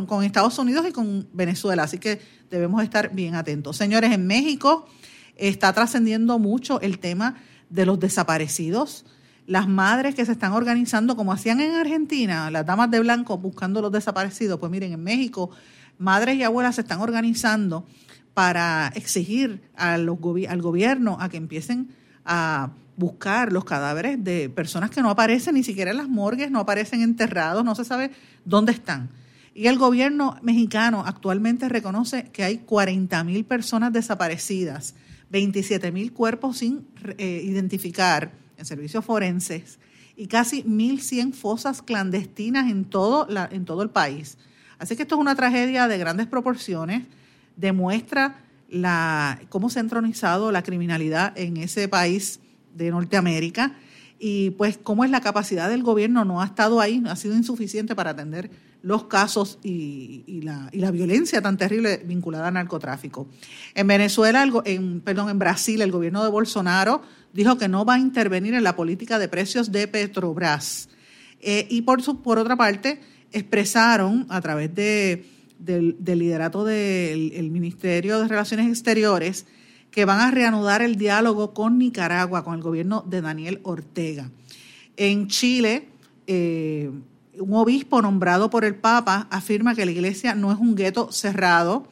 con, 0.05 0.23
Estados 0.25 0.59
Unidos 0.59 0.85
y 0.85 0.91
con 0.91 1.29
Venezuela. 1.31 1.83
Así 1.83 1.97
que 1.97 2.19
debemos 2.49 2.83
estar 2.83 3.15
bien 3.15 3.35
atentos. 3.35 3.77
Señores, 3.77 4.11
en 4.11 4.27
México 4.27 4.85
está 5.37 5.71
trascendiendo 5.71 6.39
mucho 6.39 6.81
el 6.81 6.99
tema 6.99 7.37
de 7.69 7.85
los 7.85 8.01
desaparecidos. 8.01 9.05
Las 9.47 9.69
madres 9.69 10.13
que 10.13 10.25
se 10.25 10.33
están 10.33 10.51
organizando, 10.51 11.15
como 11.15 11.31
hacían 11.31 11.61
en 11.61 11.75
Argentina, 11.75 12.51
las 12.51 12.65
damas 12.65 12.91
de 12.91 12.99
blanco 12.99 13.37
buscando 13.37 13.81
los 13.81 13.93
desaparecidos, 13.93 14.59
pues 14.59 14.69
miren, 14.73 14.91
en 14.91 15.01
México, 15.01 15.51
madres 15.97 16.35
y 16.35 16.43
abuelas 16.43 16.75
se 16.75 16.81
están 16.81 16.99
organizando 16.99 17.85
para 18.33 18.91
exigir 18.93 19.61
al 19.73 20.09
gobierno 20.09 21.15
a 21.21 21.29
que 21.29 21.37
empiecen 21.37 21.95
a 22.25 22.71
buscar 23.01 23.51
los 23.51 23.65
cadáveres 23.65 24.23
de 24.23 24.47
personas 24.49 24.91
que 24.91 25.01
no 25.01 25.09
aparecen 25.09 25.55
ni 25.55 25.63
siquiera 25.63 25.89
en 25.89 25.97
las 25.97 26.07
morgues, 26.07 26.51
no 26.51 26.59
aparecen 26.59 27.01
enterrados, 27.01 27.65
no 27.65 27.73
se 27.73 27.83
sabe 27.83 28.11
dónde 28.45 28.71
están. 28.71 29.09
Y 29.55 29.65
el 29.65 29.79
gobierno 29.79 30.37
mexicano 30.43 31.03
actualmente 31.05 31.67
reconoce 31.67 32.25
que 32.31 32.43
hay 32.43 32.59
40 32.59 33.23
mil 33.23 33.43
personas 33.43 33.91
desaparecidas, 33.91 34.93
27 35.31 35.91
mil 35.91 36.13
cuerpos 36.13 36.59
sin 36.59 36.85
eh, 37.17 37.41
identificar 37.43 38.33
en 38.57 38.65
servicios 38.65 39.03
forenses 39.03 39.79
y 40.15 40.27
casi 40.27 40.63
1.100 40.63 41.33
fosas 41.33 41.81
clandestinas 41.81 42.69
en 42.69 42.85
todo, 42.85 43.25
la, 43.27 43.49
en 43.51 43.65
todo 43.65 43.81
el 43.81 43.89
país. 43.89 44.37
Así 44.77 44.95
que 44.95 45.01
esto 45.01 45.15
es 45.15 45.21
una 45.21 45.35
tragedia 45.35 45.87
de 45.87 45.97
grandes 45.97 46.27
proporciones, 46.27 47.03
demuestra 47.55 48.43
la, 48.69 49.41
cómo 49.49 49.71
se 49.71 49.79
ha 49.79 49.81
entronizado 49.81 50.51
la 50.51 50.61
criminalidad 50.61 51.33
en 51.35 51.57
ese 51.57 51.87
país 51.87 52.39
de 52.73 52.91
Norteamérica 52.91 53.75
y 54.23 54.51
pues 54.51 54.77
cómo 54.77 55.03
es 55.03 55.09
la 55.09 55.21
capacidad 55.21 55.67
del 55.67 55.81
gobierno 55.81 56.23
no 56.25 56.41
ha 56.41 56.45
estado 56.45 56.79
ahí, 56.79 57.01
ha 57.07 57.15
sido 57.15 57.35
insuficiente 57.35 57.95
para 57.95 58.11
atender 58.11 58.51
los 58.83 59.05
casos 59.05 59.59
y, 59.63 60.41
la, 60.43 60.69
y, 60.71 60.79
la, 60.79 60.91
violencia 60.91 61.41
tan 61.41 61.57
terrible 61.57 62.01
vinculada 62.05 62.47
al 62.47 62.53
narcotráfico. 62.53 63.27
En 63.73 63.87
Venezuela, 63.87 64.47
en, 64.65 65.01
perdón, 65.01 65.29
en 65.29 65.39
Brasil, 65.39 65.81
el 65.81 65.91
gobierno 65.91 66.23
de 66.23 66.29
Bolsonaro 66.29 67.01
dijo 67.33 67.57
que 67.57 67.67
no 67.67 67.85
va 67.85 67.95
a 67.95 67.99
intervenir 67.99 68.53
en 68.53 68.63
la 68.63 68.75
política 68.75 69.19
de 69.19 69.27
precios 69.27 69.71
de 69.71 69.87
Petrobras. 69.87 70.89
Eh, 71.39 71.67
y 71.69 71.81
por, 71.81 72.01
su, 72.01 72.21
por 72.21 72.37
otra 72.37 72.55
parte, 72.55 73.01
expresaron 73.31 74.25
a 74.29 74.41
través 74.41 74.73
de, 74.75 75.25
del, 75.59 75.95
liderato 75.99 76.63
del 76.63 77.49
Ministerio 77.51 78.19
de 78.19 78.27
Relaciones 78.27 78.67
Exteriores 78.67 79.45
que 79.91 80.05
van 80.05 80.21
a 80.21 80.31
reanudar 80.31 80.81
el 80.81 80.95
diálogo 80.95 81.53
con 81.53 81.77
Nicaragua, 81.77 82.43
con 82.43 82.55
el 82.55 82.61
gobierno 82.61 83.03
de 83.07 83.21
Daniel 83.21 83.59
Ortega. 83.63 84.31
En 84.97 85.27
Chile, 85.27 85.89
eh, 86.27 86.89
un 87.37 87.53
obispo 87.53 88.01
nombrado 88.01 88.49
por 88.49 88.65
el 88.65 88.75
Papa 88.75 89.27
afirma 89.29 89.75
que 89.75 89.85
la 89.85 89.91
iglesia 89.91 90.33
no 90.33 90.51
es 90.51 90.59
un 90.59 90.75
gueto 90.75 91.11
cerrado 91.11 91.87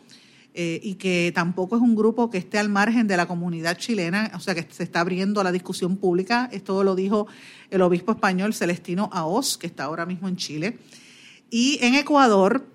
eh, 0.54 0.80
y 0.84 0.95
que 0.95 1.32
tampoco 1.36 1.76
es 1.76 1.82
un 1.82 1.95
grupo 1.95 2.30
que 2.30 2.38
esté 2.38 2.58
al 2.58 2.70
margen 2.70 3.08
de 3.08 3.18
la 3.18 3.28
comunidad 3.28 3.78
chilena, 3.78 4.32
o 4.36 4.39
sea 4.39 4.56
que 4.56 4.66
se 4.70 4.84
está 4.84 5.02
abriendo 5.02 5.43
la 5.43 5.52
discusión 5.52 5.97
pública. 5.97 6.50
Esto 6.52 6.84
lo 6.84 6.95
dijo 6.95 7.28
el 7.70 7.82
obispo 7.82 8.12
español 8.14 8.54
Celestino 8.54 9.10
Aos, 9.12 9.58
que 9.58 9.68
está 9.68 9.84
ahora 9.84 10.06
mismo 10.06 10.28
en 10.28 10.38
Chile. 10.38 10.80
Y 11.50 11.80
en 11.82 11.95
Ecuador, 11.95 12.66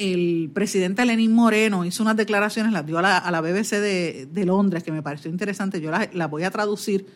el 0.00 0.50
presidente 0.54 1.04
Lenín 1.04 1.34
Moreno 1.34 1.84
hizo 1.84 2.02
unas 2.02 2.16
declaraciones, 2.16 2.72
las 2.72 2.86
dio 2.86 2.98
a 2.98 3.02
la, 3.02 3.40
BBC 3.42 3.72
de, 3.80 4.44
Londres, 4.46 4.82
que 4.82 4.92
me 4.92 5.02
pareció 5.02 5.30
interesante. 5.30 5.78
Yo 5.78 5.90
las 5.90 6.14
la 6.14 6.26
voy 6.26 6.44
a 6.44 6.50
traducir, 6.50 7.06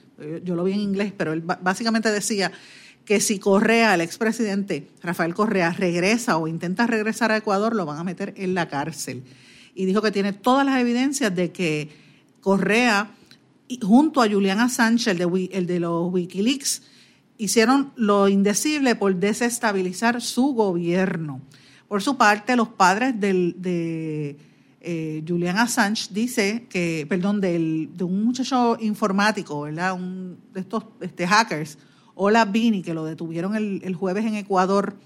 yo 0.44 0.54
lo 0.54 0.64
vi 0.64 0.74
en 0.74 0.80
inglés, 0.80 1.14
pero 1.16 1.32
él 1.32 1.40
básicamente 1.40 2.12
decía 2.12 2.52
que 3.06 3.20
si 3.20 3.38
Correa, 3.38 3.94
el 3.94 4.02
expresidente 4.02 4.86
Rafael 5.02 5.34
Correa, 5.34 5.72
regresa 5.72 6.36
o 6.36 6.46
intenta 6.46 6.86
regresar 6.86 7.32
a 7.32 7.38
Ecuador, 7.38 7.74
lo 7.74 7.86
van 7.86 7.98
a 7.98 8.04
meter 8.04 8.34
en 8.36 8.52
la 8.52 8.68
cárcel. 8.68 9.22
Y 9.74 9.86
dijo 9.86 10.02
que 10.02 10.10
tiene 10.10 10.34
todas 10.34 10.66
las 10.66 10.78
evidencias 10.78 11.34
de 11.34 11.52
que 11.52 11.88
Correa, 12.42 13.12
junto 13.80 14.20
a 14.20 14.28
Julian 14.28 14.60
Assange, 14.60 15.10
el 15.10 15.16
de, 15.16 15.48
el 15.52 15.66
de 15.66 15.80
los 15.80 16.12
Wikileaks, 16.12 16.82
hicieron 17.38 17.94
lo 17.96 18.28
indecible 18.28 18.94
por 18.94 19.16
desestabilizar 19.16 20.20
su 20.20 20.48
gobierno. 20.52 21.40
Por 21.94 22.02
su 22.02 22.16
parte, 22.16 22.56
los 22.56 22.70
padres 22.70 23.20
del, 23.20 23.54
de 23.56 24.36
eh, 24.80 25.22
Julian 25.28 25.58
Assange 25.58 26.08
dice 26.10 26.66
que, 26.68 27.06
perdón, 27.08 27.40
del, 27.40 27.90
de 27.96 28.02
un 28.02 28.24
muchacho 28.24 28.76
informático, 28.80 29.60
¿verdad? 29.60 29.92
Un, 29.92 30.36
de 30.52 30.58
estos 30.58 30.86
este, 31.00 31.24
hackers, 31.24 31.78
Ola 32.16 32.46
Bini, 32.46 32.82
que 32.82 32.94
lo 32.94 33.04
detuvieron 33.04 33.54
el, 33.54 33.94
jueves 33.94 34.26
en 34.26 34.34
Ecuador 34.34 34.96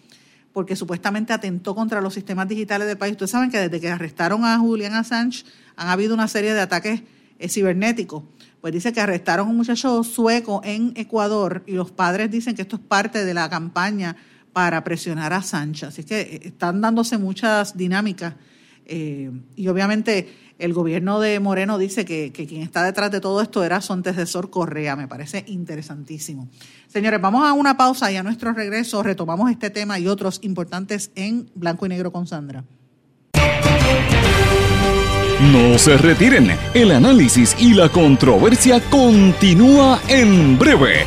porque 0.55 0.77
supuestamente 0.77 1.35
atentó 1.35 1.75
contra 1.75 2.01
los 2.01 2.15
sistemas 2.15 2.49
digitales 2.49 2.89
del 2.89 2.97
país. 2.97 3.13
Ustedes 3.13 3.33
saben 3.33 3.51
que 3.51 3.59
desde 3.59 3.83
que 3.83 3.91
arrestaron 3.91 4.47
a 4.47 4.57
Julian 4.57 4.95
Assange 4.95 5.45
han 5.77 5.89
habido 5.89 6.15
una 6.15 6.27
serie 6.27 6.55
de 6.55 6.63
ataques 6.63 7.03
eh, 7.39 7.51
cibernéticos. 7.51 8.23
Pues 8.63 8.73
dice 8.73 8.95
que 8.95 9.03
arrestaron 9.03 9.47
a 9.47 9.51
un 9.51 9.59
muchacho 9.59 10.03
sueco 10.05 10.63
en 10.65 10.95
Ecuador 10.97 11.65
y 11.67 11.73
los 11.73 11.91
padres 11.91 12.31
dicen 12.31 12.57
que 12.57 12.63
esto 12.63 12.77
es 12.77 12.83
parte 12.83 13.27
de 13.27 13.35
la 13.35 13.51
campaña 13.51 14.17
para 14.59 14.83
presionar 14.83 15.33
a 15.33 15.37
Assange. 15.37 15.87
Así 15.87 16.03
que 16.03 16.21
eh, 16.21 16.41
están 16.47 16.81
dándose 16.81 17.17
muchas 17.17 17.77
dinámicas 17.77 18.35
eh, 18.87 19.31
y 19.55 19.69
obviamente 19.69 20.35
el 20.59 20.73
gobierno 20.75 21.21
de 21.21 21.39
Moreno 21.39 21.79
dice 21.79 22.05
que, 22.05 22.33
que, 22.33 22.45
quien 22.45 22.63
está 22.63 22.83
detrás 22.83 23.13
de 23.13 23.21
todo 23.21 23.41
esto 23.41 23.63
era 23.63 23.81
su 23.81 23.93
antecesor 23.93 24.51
Correa. 24.51 24.97
Me 24.97 25.07
parece 25.07 25.45
interesantísimo. 25.47 26.49
Señores, 26.89 27.21
vamos 27.21 27.49
a 27.49 27.53
una 27.53 27.77
pausa 27.77 28.11
y 28.11 28.17
a 28.17 28.25
nuestro 28.25 28.53
regreso 28.53 29.01
retomamos 29.05 29.49
este 29.49 29.71
tema 29.71 30.01
y 30.01 30.09
otros 30.09 30.41
importantes 30.43 31.13
en 31.15 31.49
Blanco 31.55 31.87
y 31.87 31.91
Negro 31.91 32.11
con 32.11 32.27
Sandra. 32.27 32.65
No 35.53 35.79
se 35.79 35.97
retiren, 35.97 36.51
el 36.75 36.91
análisis 36.91 37.55
y 37.61 37.73
la 37.73 37.89
controversia 37.89 38.81
continúa 38.91 40.01
en 40.09 40.59
breve, 40.59 41.07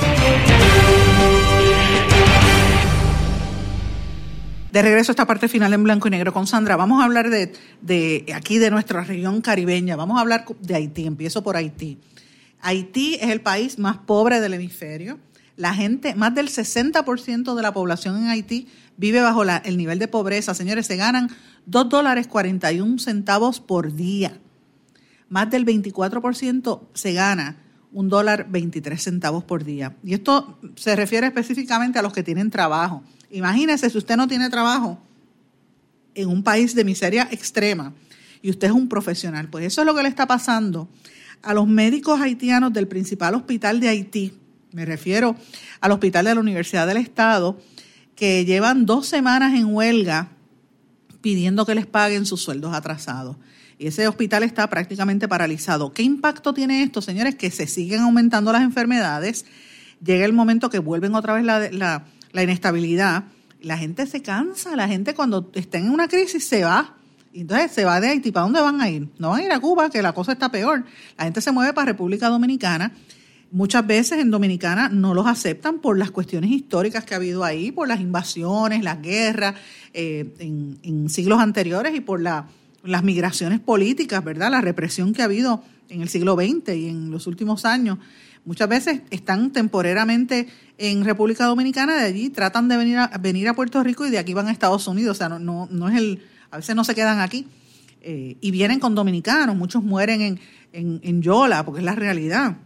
De 4.71 4.81
regreso 4.81 5.11
a 5.11 5.13
esta 5.13 5.27
parte 5.27 5.49
final 5.49 5.73
en 5.73 5.83
blanco 5.83 6.07
y 6.07 6.11
negro 6.11 6.31
con 6.31 6.47
Sandra, 6.47 6.77
vamos 6.77 7.01
a 7.01 7.05
hablar 7.05 7.29
de, 7.29 8.25
aquí 8.33 8.57
de 8.57 8.71
nuestra 8.71 9.03
región 9.03 9.41
caribeña, 9.41 9.97
vamos 9.97 10.17
a 10.17 10.21
hablar 10.21 10.45
de 10.61 10.75
Haití, 10.75 11.05
empiezo 11.05 11.43
por 11.43 11.57
Haití. 11.57 11.99
Haití 12.61 13.15
es 13.15 13.29
el 13.31 13.41
país 13.41 13.79
más 13.79 13.97
pobre 13.97 14.39
del 14.39 14.53
hemisferio. 14.53 15.19
La 15.57 15.73
gente, 15.73 16.15
más 16.15 16.33
del 16.33 16.47
60% 16.47 17.53
de 17.53 17.61
la 17.61 17.73
población 17.73 18.17
en 18.17 18.29
Haití 18.29 18.69
vive 18.95 19.19
bajo 19.19 19.43
el 19.43 19.77
nivel 19.77 19.99
de 19.99 20.07
pobreza. 20.07 20.53
Señores, 20.53 20.87
se 20.87 20.95
ganan 20.95 21.29
2 21.65 21.89
dólares 21.89 22.27
41 22.27 22.97
centavos 22.99 23.59
por 23.59 23.93
día. 23.93 24.39
Más 25.27 25.49
del 25.49 25.65
24% 25.65 26.81
se 26.93 27.13
gana 27.13 27.57
un 27.91 28.07
dólar 28.07 28.47
23 28.49 29.03
centavos 29.03 29.43
por 29.43 29.65
día. 29.65 29.97
Y 30.01 30.13
esto 30.13 30.59
se 30.75 30.95
refiere 30.95 31.27
específicamente 31.27 31.99
a 31.99 32.01
los 32.01 32.13
que 32.13 32.23
tienen 32.23 32.49
trabajo. 32.49 33.03
Imagínese 33.31 33.89
si 33.89 33.97
usted 33.97 34.17
no 34.17 34.27
tiene 34.27 34.49
trabajo 34.49 34.99
en 36.15 36.29
un 36.29 36.43
país 36.43 36.75
de 36.75 36.83
miseria 36.83 37.27
extrema 37.31 37.93
y 38.41 38.49
usted 38.49 38.67
es 38.67 38.73
un 38.73 38.89
profesional. 38.89 39.49
Pues 39.49 39.65
eso 39.65 39.81
es 39.81 39.87
lo 39.87 39.95
que 39.95 40.03
le 40.03 40.09
está 40.09 40.27
pasando 40.27 40.89
a 41.41 41.53
los 41.53 41.67
médicos 41.67 42.19
haitianos 42.19 42.73
del 42.73 42.87
principal 42.87 43.35
hospital 43.35 43.79
de 43.79 43.89
Haití. 43.89 44.33
Me 44.71 44.85
refiero 44.85 45.35
al 45.79 45.91
hospital 45.91 46.25
de 46.25 46.35
la 46.35 46.39
Universidad 46.39 46.87
del 46.87 46.97
Estado, 46.97 47.59
que 48.15 48.45
llevan 48.45 48.85
dos 48.85 49.07
semanas 49.07 49.53
en 49.53 49.65
huelga 49.65 50.29
pidiendo 51.21 51.65
que 51.65 51.75
les 51.75 51.85
paguen 51.85 52.25
sus 52.25 52.41
sueldos 52.41 52.73
atrasados. 52.73 53.37
Y 53.77 53.87
ese 53.87 54.07
hospital 54.07 54.43
está 54.43 54.69
prácticamente 54.69 55.27
paralizado. 55.27 55.91
¿Qué 55.91 56.03
impacto 56.03 56.53
tiene 56.53 56.83
esto, 56.83 57.01
señores? 57.01 57.35
Que 57.35 57.49
se 57.49 57.65
siguen 57.65 58.01
aumentando 58.01 58.51
las 58.51 58.61
enfermedades. 58.61 59.45
Llega 60.03 60.25
el 60.25 60.33
momento 60.33 60.69
que 60.69 60.79
vuelven 60.79 61.15
otra 61.15 61.33
vez 61.33 61.43
la, 61.43 62.03
inestabilidad. 62.33 63.25
La 63.61 63.77
gente 63.77 64.07
se 64.07 64.21
cansa. 64.21 64.75
La 64.75 64.87
gente 64.87 65.13
cuando 65.13 65.49
está 65.53 65.77
en 65.77 65.89
una 65.89 66.07
crisis 66.07 66.45
se 66.45 66.63
va. 66.63 66.95
entonces 67.33 67.71
se 67.71 67.85
va 67.85 67.99
de 67.99 68.09
Haití. 68.09 68.31
¿Para 68.31 68.43
dónde 68.43 68.61
van 68.61 68.81
a 68.81 68.89
ir? 68.89 69.07
No 69.19 69.29
van 69.29 69.41
a 69.41 69.45
ir 69.45 69.51
a 69.51 69.59
Cuba, 69.59 69.89
que 69.89 70.01
la 70.01 70.13
cosa 70.13 70.33
está 70.33 70.49
peor. 70.49 70.85
La 71.17 71.25
gente 71.25 71.41
se 71.41 71.51
mueve 71.51 71.73
para 71.73 71.91
República 71.91 72.29
Dominicana 72.29 72.91
muchas 73.51 73.85
veces 73.85 74.19
en 74.19 74.31
Dominicana 74.31 74.89
no 74.89 75.13
los 75.13 75.27
aceptan 75.27 75.79
por 75.79 75.97
las 75.97 76.11
cuestiones 76.11 76.51
históricas 76.51 77.03
que 77.03 77.13
ha 77.13 77.17
habido 77.17 77.43
ahí, 77.43 77.71
por 77.71 77.87
las 77.87 77.99
invasiones, 77.99 78.83
las 78.83 79.01
guerras 79.01 79.55
eh, 79.93 80.33
en, 80.39 81.09
siglos 81.09 81.39
anteriores 81.39 81.93
y 81.95 81.99
por 81.99 82.21
las 82.21 83.03
migraciones 83.03 83.59
políticas, 83.59 84.23
¿verdad? 84.23 84.49
La 84.51 84.61
represión 84.61 85.13
que 85.13 85.21
ha 85.21 85.25
habido 85.25 85.63
en 85.89 86.01
el 86.01 86.09
siglo 86.09 86.35
XX 86.35 86.75
y 86.75 86.87
en 86.87 87.11
los 87.11 87.27
últimos 87.27 87.65
años. 87.65 87.99
Muchas 88.43 88.67
veces 88.67 89.01
están 89.11 89.51
temporeramente 89.51 90.47
en 90.77 91.05
República 91.05 91.45
Dominicana, 91.45 91.95
de 91.95 92.05
allí 92.05 92.29
tratan 92.29 92.67
de 92.67 92.77
venir 92.77 92.97
a, 92.97 93.07
venir 93.19 93.47
a 93.47 93.53
Puerto 93.53 93.83
Rico 93.83 94.05
y 94.05 94.09
de 94.09 94.17
aquí 94.17 94.33
van 94.33 94.47
a 94.47 94.51
Estados 94.51 94.87
Unidos. 94.87 95.17
O 95.17 95.19
sea, 95.19 95.29
no, 95.29 95.67
no, 95.69 95.89
es 95.89 95.95
el, 95.95 96.23
a 96.49 96.57
veces 96.57 96.75
no 96.75 96.83
se 96.83 96.95
quedan 96.95 97.19
aquí. 97.19 97.47
Eh, 98.03 98.37
y 98.41 98.49
vienen 98.49 98.79
con 98.79 98.95
dominicanos, 98.95 99.55
muchos 99.55 99.83
mueren 99.83 100.21
en, 100.21 100.39
en, 100.73 100.99
en 101.03 101.21
Yola, 101.21 101.63
porque 101.63 101.81
es 101.81 101.85
la 101.85 101.93
realidad. 101.93 102.57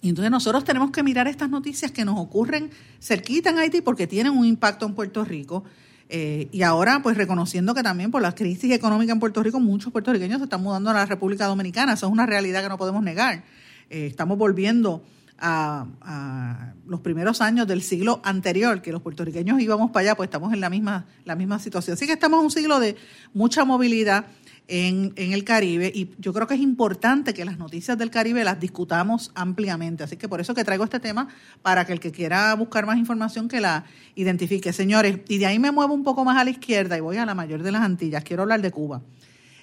Y 0.00 0.08
entonces 0.08 0.30
nosotros 0.30 0.64
tenemos 0.64 0.90
que 0.90 1.02
mirar 1.02 1.28
estas 1.28 1.50
noticias 1.50 1.90
que 1.90 2.04
nos 2.04 2.18
ocurren 2.18 2.70
cerquita 3.00 3.50
en 3.50 3.58
Haití 3.58 3.80
porque 3.80 4.06
tienen 4.06 4.32
un 4.32 4.44
impacto 4.44 4.86
en 4.86 4.94
Puerto 4.94 5.24
Rico. 5.24 5.64
Eh, 6.08 6.48
y 6.52 6.62
ahora, 6.62 7.02
pues 7.02 7.16
reconociendo 7.16 7.74
que 7.74 7.82
también 7.82 8.10
por 8.10 8.22
la 8.22 8.34
crisis 8.34 8.72
económica 8.72 9.12
en 9.12 9.20
Puerto 9.20 9.42
Rico, 9.42 9.60
muchos 9.60 9.92
puertorriqueños 9.92 10.38
se 10.38 10.44
están 10.44 10.62
mudando 10.62 10.90
a 10.90 10.94
la 10.94 11.06
República 11.06 11.46
Dominicana. 11.46 11.94
Eso 11.94 12.06
es 12.06 12.12
una 12.12 12.26
realidad 12.26 12.62
que 12.62 12.68
no 12.68 12.78
podemos 12.78 13.02
negar. 13.02 13.44
Eh, 13.90 14.06
estamos 14.06 14.36
volviendo 14.38 15.02
a, 15.38 16.74
los 16.86 17.00
primeros 17.00 17.40
años 17.40 17.66
del 17.66 17.82
siglo 17.82 18.20
anterior, 18.24 18.82
que 18.82 18.92
los 18.92 19.02
puertorriqueños 19.02 19.60
íbamos 19.60 19.90
para 19.90 20.08
allá, 20.08 20.16
pues 20.16 20.28
estamos 20.28 20.52
en 20.52 20.60
la 20.60 20.70
misma, 20.70 21.06
la 21.24 21.36
misma 21.36 21.58
situación. 21.58 21.94
Así 21.94 22.06
que 22.06 22.14
estamos 22.14 22.40
en 22.40 22.44
un 22.46 22.50
siglo 22.50 22.80
de 22.80 22.96
mucha 23.34 23.64
movilidad 23.64 24.26
en, 24.68 25.12
en, 25.16 25.32
el 25.32 25.44
Caribe 25.44 25.90
y 25.94 26.10
yo 26.18 26.32
creo 26.32 26.46
que 26.46 26.54
es 26.54 26.60
importante 26.60 27.32
que 27.32 27.44
las 27.44 27.58
noticias 27.58 27.96
del 27.96 28.10
Caribe 28.10 28.42
las 28.44 28.58
discutamos 28.58 29.30
ampliamente. 29.34 30.04
Así 30.04 30.16
que 30.16 30.28
por 30.28 30.40
eso 30.40 30.54
que 30.54 30.64
traigo 30.64 30.84
este 30.84 31.00
tema 31.00 31.28
para 31.62 31.84
que 31.86 31.92
el 31.92 32.00
que 32.00 32.10
quiera 32.10 32.54
buscar 32.54 32.86
más 32.86 32.98
información 32.98 33.48
que 33.48 33.60
la 33.60 33.84
identifique. 34.14 34.72
Señores, 34.72 35.20
y 35.28 35.38
de 35.38 35.46
ahí 35.46 35.58
me 35.58 35.70
muevo 35.70 35.94
un 35.94 36.04
poco 36.04 36.24
más 36.24 36.36
a 36.36 36.44
la 36.44 36.50
izquierda 36.50 36.96
y 36.96 37.00
voy 37.00 37.16
a 37.16 37.26
la 37.26 37.34
mayor 37.34 37.62
de 37.62 37.72
las 37.72 37.82
Antillas. 37.82 38.24
Quiero 38.24 38.42
hablar 38.42 38.60
de 38.60 38.70
Cuba. 38.70 39.02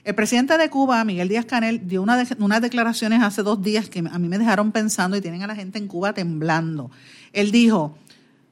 El 0.06 0.14
presidente 0.14 0.56
de 0.60 0.70
Cuba, 0.70 1.04
Miguel 1.04 1.30
Díaz 1.30 1.46
Canel, 1.46 1.88
dio 1.88 2.04
una 2.04 2.24
unas 2.38 2.62
declaraciones 2.62 3.24
hace 3.24 3.42
dos 3.42 3.64
días 3.64 3.90
que 3.90 4.04
a 4.08 4.20
mí 4.20 4.30
me 4.30 4.38
dejaron 4.38 4.72
pensando 4.72 5.18
y 5.18 5.22
tienen 5.22 5.42
a 5.42 5.48
la 5.48 5.56
gente 5.56 5.80
en 5.80 5.88
Cuba 5.88 6.14
temblando. 6.14 6.92
Él 7.34 7.50
dijo, 7.50 7.98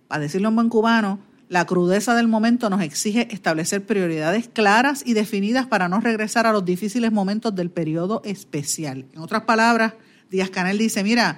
para 0.07 0.23
decirlo 0.23 0.49
en 0.49 0.55
buen 0.55 0.69
cubano, 0.69 1.19
la 1.49 1.65
crudeza 1.65 2.15
del 2.15 2.27
momento 2.27 2.71
nos 2.71 2.81
exige 2.81 3.27
establecer 3.31 3.85
prioridades 3.85 4.47
claras 4.47 5.03
y 5.05 5.13
definidas 5.13 5.67
para 5.67 5.87
no 5.87 5.99
regresar 5.99 6.47
a 6.47 6.53
los 6.53 6.65
difíciles 6.65 7.11
momentos 7.11 7.53
del 7.53 7.69
periodo 7.69 8.23
especial. 8.25 9.05
En 9.13 9.19
otras 9.19 9.43
palabras, 9.43 9.93
Díaz 10.31 10.49
Canel 10.49 10.79
dice, 10.79 11.03
mira, 11.03 11.37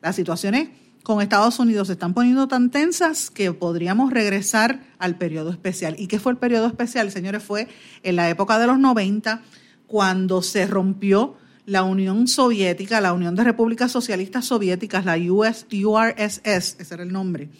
las 0.00 0.16
situaciones 0.16 0.70
con 1.02 1.20
Estados 1.20 1.58
Unidos 1.58 1.88
se 1.88 1.94
están 1.94 2.14
poniendo 2.14 2.48
tan 2.48 2.70
tensas 2.70 3.30
que 3.30 3.52
podríamos 3.52 4.12
regresar 4.12 4.80
al 4.98 5.16
periodo 5.16 5.50
especial. 5.50 5.96
¿Y 5.98 6.06
qué 6.06 6.20
fue 6.20 6.32
el 6.32 6.38
periodo 6.38 6.66
especial, 6.66 7.10
señores? 7.10 7.42
Fue 7.42 7.68
en 8.02 8.16
la 8.16 8.28
época 8.28 8.58
de 8.58 8.66
los 8.66 8.78
90, 8.78 9.42
cuando 9.86 10.42
se 10.42 10.66
rompió 10.66 11.36
la 11.66 11.82
Unión 11.82 12.26
Soviética, 12.28 13.00
la 13.00 13.12
Unión 13.12 13.34
de 13.34 13.44
Repúblicas 13.44 13.92
Socialistas 13.92 14.46
Soviéticas, 14.46 15.04
la 15.04 15.16
US, 15.16 15.66
URSS, 15.72 16.76
ese 16.78 16.94
era 16.94 17.02
el 17.02 17.12
nombre, 17.12 17.50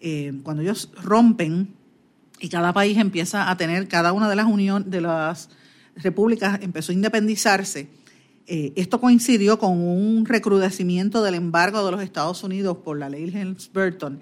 eh, 0.00 0.32
cuando 0.42 0.62
ellos 0.62 0.90
rompen 1.02 1.74
y 2.40 2.48
cada 2.48 2.72
país 2.72 2.98
empieza 2.98 3.50
a 3.50 3.56
tener, 3.56 3.88
cada 3.88 4.12
una 4.12 4.28
de 4.28 4.36
las 4.36 4.46
uniones, 4.46 4.90
de 4.90 5.00
las 5.00 5.50
repúblicas 5.96 6.58
empezó 6.62 6.92
a 6.92 6.94
independizarse, 6.94 7.88
eh, 8.46 8.72
esto 8.76 9.00
coincidió 9.00 9.58
con 9.58 9.80
un 9.80 10.26
recrudecimiento 10.26 11.22
del 11.22 11.34
embargo 11.34 11.84
de 11.84 11.92
los 11.92 12.02
Estados 12.02 12.42
Unidos 12.44 12.78
por 12.84 12.98
la 12.98 13.08
ley 13.08 13.30
Helms-Burton. 13.34 14.20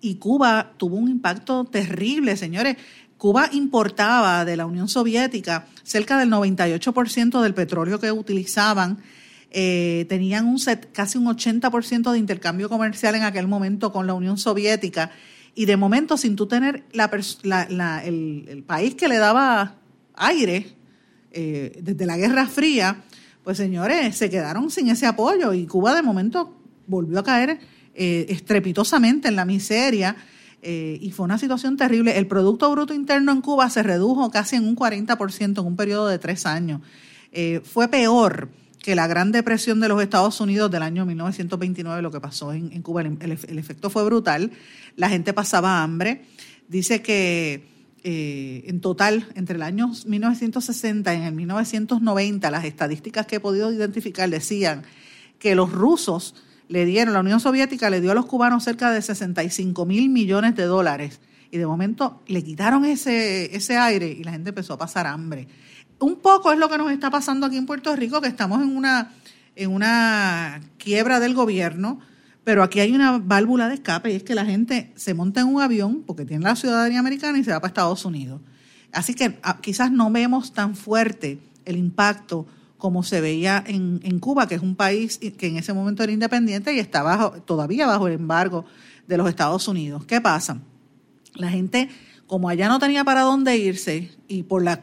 Y 0.00 0.16
Cuba 0.16 0.72
tuvo 0.76 0.96
un 0.96 1.08
impacto 1.08 1.64
terrible, 1.64 2.36
señores. 2.36 2.76
Cuba 3.16 3.48
importaba 3.52 4.44
de 4.44 4.56
la 4.56 4.66
Unión 4.66 4.88
Soviética 4.88 5.66
cerca 5.82 6.18
del 6.18 6.30
98% 6.30 7.42
del 7.42 7.54
petróleo 7.54 8.00
que 8.00 8.10
utilizaban. 8.10 8.98
Eh, 9.50 10.06
tenían 10.08 10.46
un 10.46 10.58
set, 10.58 10.90
casi 10.92 11.18
un 11.18 11.26
80% 11.26 12.12
de 12.12 12.18
intercambio 12.18 12.68
comercial 12.68 13.14
en 13.16 13.24
aquel 13.24 13.46
momento 13.46 13.92
con 13.92 14.06
la 14.06 14.14
Unión 14.14 14.38
Soviética. 14.38 15.10
Y 15.54 15.66
de 15.66 15.76
momento 15.76 16.16
sin 16.16 16.34
tú 16.34 16.46
tener 16.46 16.84
la, 16.92 17.10
el, 18.04 18.64
país 18.66 18.94
que 18.94 19.08
le 19.08 19.18
daba 19.18 19.76
aire 20.14 20.74
eh, 21.32 21.78
desde 21.82 22.06
la 22.06 22.16
Guerra 22.16 22.46
Fría, 22.46 23.02
pues 23.50 23.58
señores, 23.58 24.16
se 24.16 24.30
quedaron 24.30 24.70
sin 24.70 24.90
ese 24.90 25.06
apoyo 25.06 25.52
y 25.52 25.66
Cuba 25.66 25.92
de 25.92 26.02
momento 26.02 26.56
volvió 26.86 27.18
a 27.18 27.24
caer 27.24 27.58
eh, 27.96 28.26
estrepitosamente 28.28 29.26
en 29.26 29.34
la 29.34 29.44
miseria. 29.44 30.14
y 30.62 31.10
fue 31.10 31.24
una 31.24 31.36
situación 31.36 31.76
terrible. 31.76 32.16
El 32.16 32.28
Producto 32.28 32.70
Bruto 32.70 32.94
Interno 32.94 33.32
en 33.32 33.40
Cuba 33.40 33.68
se 33.68 33.82
redujo 33.82 34.30
casi 34.30 34.54
en 34.54 34.68
un 34.68 34.76
40% 34.76 35.58
en 35.58 35.66
un 35.66 35.74
periodo 35.74 36.06
de 36.06 36.20
tres 36.20 36.46
años. 36.46 36.80
fue 37.64 37.88
peor 37.88 38.50
que 38.80 38.94
la 38.94 39.08
Gran 39.08 39.32
Depresión 39.32 39.80
de 39.80 39.88
los 39.88 40.00
Estados 40.00 40.40
Unidos 40.40 40.70
del 40.70 40.82
año 40.82 41.04
1929, 41.04 42.02
lo 42.02 42.12
que 42.12 42.20
pasó 42.20 42.52
en, 42.52 42.82
Cuba, 42.82 43.02
el, 43.02 43.32
efecto 43.32 43.90
fue 43.90 44.04
brutal, 44.04 44.52
la 44.94 45.08
gente 45.08 45.32
pasaba 45.32 45.82
hambre. 45.82 46.22
Dice 46.68 47.02
que 47.02 47.66
eh, 48.02 48.64
en 48.66 48.80
total, 48.80 49.28
entre 49.34 49.56
el 49.56 49.62
año 49.62 49.90
1960 50.06 51.14
y 51.14 51.22
el 51.22 51.34
1990, 51.34 52.50
las 52.50 52.64
estadísticas 52.64 53.26
que 53.26 53.36
he 53.36 53.40
podido 53.40 53.72
identificar 53.72 54.28
decían 54.30 54.82
que 55.38 55.54
los 55.54 55.72
rusos 55.72 56.34
le 56.68 56.84
dieron, 56.84 57.14
la 57.14 57.20
Unión 57.20 57.40
Soviética 57.40 57.90
le 57.90 58.00
dio 58.00 58.12
a 58.12 58.14
los 58.14 58.26
cubanos 58.26 58.64
cerca 58.64 58.90
de 58.90 59.02
65 59.02 59.84
mil 59.86 60.08
millones 60.08 60.54
de 60.54 60.64
dólares 60.64 61.20
y 61.50 61.58
de 61.58 61.66
momento 61.66 62.22
le 62.26 62.42
quitaron 62.44 62.84
ese, 62.84 63.54
ese 63.54 63.76
aire 63.76 64.06
y 64.06 64.24
la 64.24 64.32
gente 64.32 64.50
empezó 64.50 64.74
a 64.74 64.78
pasar 64.78 65.06
hambre. 65.06 65.48
Un 65.98 66.16
poco 66.16 66.52
es 66.52 66.58
lo 66.58 66.68
que 66.68 66.78
nos 66.78 66.90
está 66.92 67.10
pasando 67.10 67.46
aquí 67.46 67.56
en 67.56 67.66
Puerto 67.66 67.94
Rico, 67.96 68.20
que 68.20 68.28
estamos 68.28 68.62
en 68.62 68.76
una, 68.76 69.12
en 69.56 69.70
una 69.70 70.60
quiebra 70.78 71.20
del 71.20 71.34
gobierno, 71.34 72.00
pero 72.44 72.62
aquí 72.62 72.80
hay 72.80 72.92
una 72.92 73.18
válvula 73.18 73.68
de 73.68 73.74
escape 73.74 74.12
y 74.12 74.16
es 74.16 74.22
que 74.22 74.34
la 74.34 74.44
gente 74.44 74.92
se 74.96 75.14
monta 75.14 75.40
en 75.40 75.48
un 75.48 75.60
avión 75.60 76.02
porque 76.06 76.24
tiene 76.24 76.44
la 76.44 76.56
ciudadanía 76.56 76.98
americana 76.98 77.38
y 77.38 77.44
se 77.44 77.50
va 77.50 77.60
para 77.60 77.68
Estados 77.68 78.04
Unidos. 78.04 78.40
Así 78.92 79.14
que 79.14 79.38
ah, 79.42 79.58
quizás 79.60 79.92
no 79.92 80.10
vemos 80.10 80.52
tan 80.52 80.74
fuerte 80.74 81.38
el 81.64 81.76
impacto 81.76 82.46
como 82.78 83.02
se 83.02 83.20
veía 83.20 83.62
en, 83.66 84.00
en, 84.02 84.18
Cuba, 84.18 84.48
que 84.48 84.54
es 84.54 84.62
un 84.62 84.74
país 84.74 85.18
que 85.18 85.46
en 85.46 85.58
ese 85.58 85.74
momento 85.74 86.02
era 86.02 86.12
independiente 86.12 86.72
y 86.72 86.78
está 86.78 87.02
bajo, 87.02 87.32
todavía 87.42 87.86
bajo 87.86 88.08
el 88.08 88.14
embargo 88.14 88.64
de 89.06 89.18
los 89.18 89.28
Estados 89.28 89.68
Unidos. 89.68 90.04
¿Qué 90.06 90.20
pasa? 90.20 90.60
La 91.34 91.50
gente, 91.50 91.90
como 92.26 92.48
allá 92.48 92.68
no 92.68 92.78
tenía 92.78 93.04
para 93.04 93.20
dónde 93.20 93.58
irse 93.58 94.10
y 94.28 94.44
por 94.44 94.64
la 94.64 94.80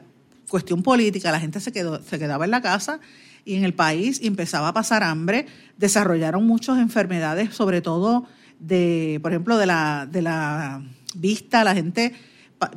cuestión 0.47 0.83
política, 0.83 1.31
la 1.31 1.39
gente 1.39 1.59
se, 1.59 1.71
quedó, 1.71 2.01
se 2.03 2.19
quedaba 2.19 2.45
en 2.45 2.51
la 2.51 2.61
casa 2.61 2.99
y 3.47 3.55
en 3.55 3.63
el 3.63 3.73
país 3.73 4.19
y 4.21 4.27
empezaba 4.27 4.67
a 4.67 4.73
pasar 4.73 5.03
hambre, 5.03 5.47
desarrollaron 5.77 6.45
muchas 6.45 6.77
enfermedades, 6.79 7.53
sobre 7.55 7.81
todo 7.81 8.27
de, 8.59 9.19
por 9.21 9.31
ejemplo, 9.31 9.57
de 9.57 9.65
la, 9.65 10.07
de 10.11 10.21
la 10.21 10.83
vista, 11.15 11.63
la 11.63 11.73
gente 11.73 12.13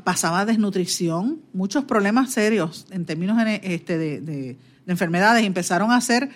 pasaba 0.04 0.44
desnutrición, 0.44 1.40
muchos 1.52 1.84
problemas 1.84 2.30
serios 2.30 2.86
en 2.90 3.04
términos 3.04 3.38
este, 3.62 3.98
de, 3.98 4.20
de, 4.20 4.56
enfermedades. 4.86 5.44
Empezaron 5.44 5.90
a 5.90 5.96
hacer 5.96 6.28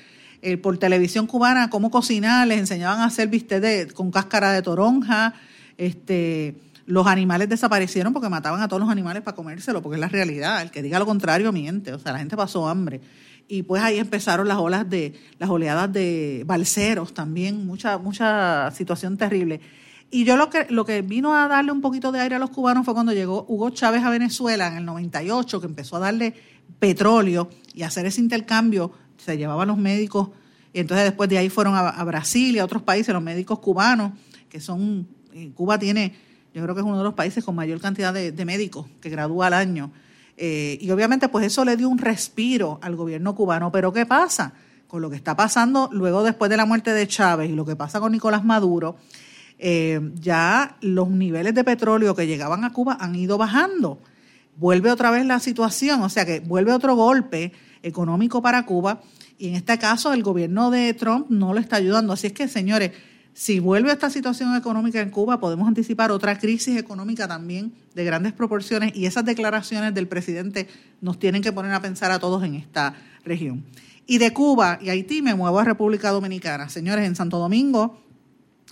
eh, 0.42 0.56
por 0.56 0.78
televisión 0.78 1.26
cubana 1.26 1.70
cómo 1.70 1.90
cocinar, 1.90 2.46
les 2.48 2.58
enseñaban 2.58 3.00
a 3.00 3.04
hacer 3.04 3.28
viste 3.28 3.60
de, 3.60 3.86
con 3.88 4.10
cáscara 4.10 4.52
de 4.52 4.62
toronja, 4.62 5.34
este 5.78 6.56
los 6.86 7.06
animales 7.06 7.48
desaparecieron 7.48 8.12
porque 8.12 8.28
mataban 8.28 8.60
a 8.60 8.68
todos 8.68 8.80
los 8.80 8.90
animales 8.90 9.22
para 9.22 9.34
comérselo, 9.34 9.80
porque 9.80 9.96
es 9.96 10.00
la 10.00 10.08
realidad. 10.08 10.60
El 10.60 10.70
que 10.70 10.82
diga 10.82 10.98
lo 10.98 11.06
contrario 11.06 11.50
miente. 11.52 11.92
O 11.92 11.98
sea, 11.98 12.12
la 12.12 12.18
gente 12.18 12.36
pasó 12.36 12.68
hambre. 12.68 13.00
Y 13.46 13.62
pues 13.62 13.82
ahí 13.82 13.98
empezaron 13.98 14.48
las 14.48 14.58
olas 14.58 14.88
de, 14.88 15.14
las 15.38 15.50
oleadas 15.50 15.92
de 15.92 16.44
balseros 16.46 17.12
también, 17.12 17.66
mucha, 17.66 17.98
mucha 17.98 18.70
situación 18.70 19.16
terrible. 19.16 19.60
Y 20.10 20.24
yo 20.24 20.36
lo 20.36 20.48
que, 20.48 20.66
lo 20.70 20.84
que 20.84 21.02
vino 21.02 21.34
a 21.34 21.48
darle 21.48 21.72
un 21.72 21.80
poquito 21.80 22.12
de 22.12 22.20
aire 22.20 22.36
a 22.36 22.38
los 22.38 22.50
cubanos 22.50 22.84
fue 22.84 22.94
cuando 22.94 23.12
llegó 23.12 23.44
Hugo 23.48 23.70
Chávez 23.70 24.02
a 24.02 24.10
Venezuela 24.10 24.68
en 24.68 24.76
el 24.76 24.84
98, 24.84 25.60
que 25.60 25.66
empezó 25.66 25.96
a 25.96 26.00
darle 26.00 26.34
petróleo 26.78 27.50
y 27.74 27.82
hacer 27.82 28.06
ese 28.06 28.20
intercambio. 28.20 28.92
Se 29.18 29.36
llevaban 29.36 29.68
los 29.68 29.78
médicos, 29.78 30.30
y 30.72 30.80
entonces 30.80 31.04
después 31.04 31.28
de 31.28 31.38
ahí 31.38 31.48
fueron 31.48 31.74
a, 31.74 31.88
a 31.88 32.04
Brasil 32.04 32.54
y 32.54 32.58
a 32.58 32.64
otros 32.64 32.82
países, 32.82 33.12
los 33.12 33.22
médicos 33.22 33.58
cubanos, 33.58 34.12
que 34.48 34.60
son, 34.60 35.06
Cuba 35.54 35.78
tiene 35.78 36.14
yo 36.54 36.62
creo 36.62 36.74
que 36.76 36.82
es 36.82 36.86
uno 36.86 36.98
de 36.98 37.04
los 37.04 37.14
países 37.14 37.44
con 37.44 37.56
mayor 37.56 37.80
cantidad 37.80 38.14
de, 38.14 38.44
médicos 38.44 38.86
que 39.00 39.10
gradúa 39.10 39.48
al 39.48 39.54
año. 39.54 39.90
Eh, 40.36 40.78
y 40.80 40.90
obviamente 40.90 41.28
pues 41.28 41.46
eso 41.46 41.64
le 41.64 41.76
dio 41.76 41.88
un 41.88 41.98
respiro 41.98 42.78
al 42.82 42.96
gobierno 42.96 43.34
cubano. 43.34 43.70
Pero 43.72 43.92
¿qué 43.92 44.06
pasa? 44.06 44.52
Con 44.88 45.02
lo 45.02 45.10
que 45.10 45.16
está 45.16 45.36
pasando 45.36 45.88
luego 45.92 46.22
después 46.22 46.50
de 46.50 46.56
la 46.56 46.66
muerte 46.66 46.92
de 46.92 47.06
Chávez 47.06 47.50
y 47.50 47.54
lo 47.54 47.64
que 47.64 47.76
pasa 47.76 48.00
con 48.00 48.12
Nicolás 48.12 48.44
Maduro, 48.44 48.96
eh, 49.58 50.00
ya 50.14 50.76
los 50.80 51.08
niveles 51.10 51.54
de 51.54 51.64
petróleo 51.64 52.14
que 52.14 52.26
llegaban 52.26 52.64
a 52.64 52.72
Cuba 52.72 52.96
han 53.00 53.14
ido 53.14 53.38
bajando. 53.38 53.98
Vuelve 54.56 54.90
otra 54.90 55.10
vez 55.10 55.26
la 55.26 55.40
situación, 55.40 56.02
o 56.02 56.08
sea 56.08 56.24
que 56.24 56.40
vuelve 56.40 56.72
otro 56.72 56.94
golpe 56.94 57.52
económico 57.82 58.40
para 58.40 58.64
Cuba 58.66 59.00
y 59.38 59.48
en 59.48 59.54
este 59.56 59.78
caso 59.78 60.12
el 60.12 60.22
gobierno 60.22 60.70
de 60.70 60.94
Trump 60.94 61.26
no 61.28 61.54
lo 61.54 61.60
está 61.60 61.76
ayudando. 61.76 62.12
Así 62.12 62.28
es 62.28 62.32
que, 62.32 62.48
señores, 62.48 62.92
si 63.34 63.58
vuelve 63.58 63.90
esta 63.90 64.10
situación 64.10 64.54
económica 64.54 65.00
en 65.00 65.10
Cuba, 65.10 65.40
podemos 65.40 65.66
anticipar 65.66 66.12
otra 66.12 66.38
crisis 66.38 66.78
económica 66.78 67.26
también 67.26 67.72
de 67.92 68.04
grandes 68.04 68.32
proporciones 68.32 68.92
y 68.94 69.06
esas 69.06 69.24
declaraciones 69.24 69.92
del 69.92 70.06
presidente 70.06 70.68
nos 71.00 71.18
tienen 71.18 71.42
que 71.42 71.52
poner 71.52 71.72
a 71.72 71.82
pensar 71.82 72.12
a 72.12 72.20
todos 72.20 72.44
en 72.44 72.54
esta 72.54 72.94
región. 73.24 73.64
Y 74.06 74.18
de 74.18 74.32
Cuba 74.32 74.78
y 74.80 74.90
Haití 74.90 75.20
me 75.20 75.34
muevo 75.34 75.58
a 75.58 75.64
República 75.64 76.10
Dominicana. 76.10 76.68
Señores, 76.68 77.06
en 77.06 77.16
Santo 77.16 77.38
Domingo, 77.38 77.98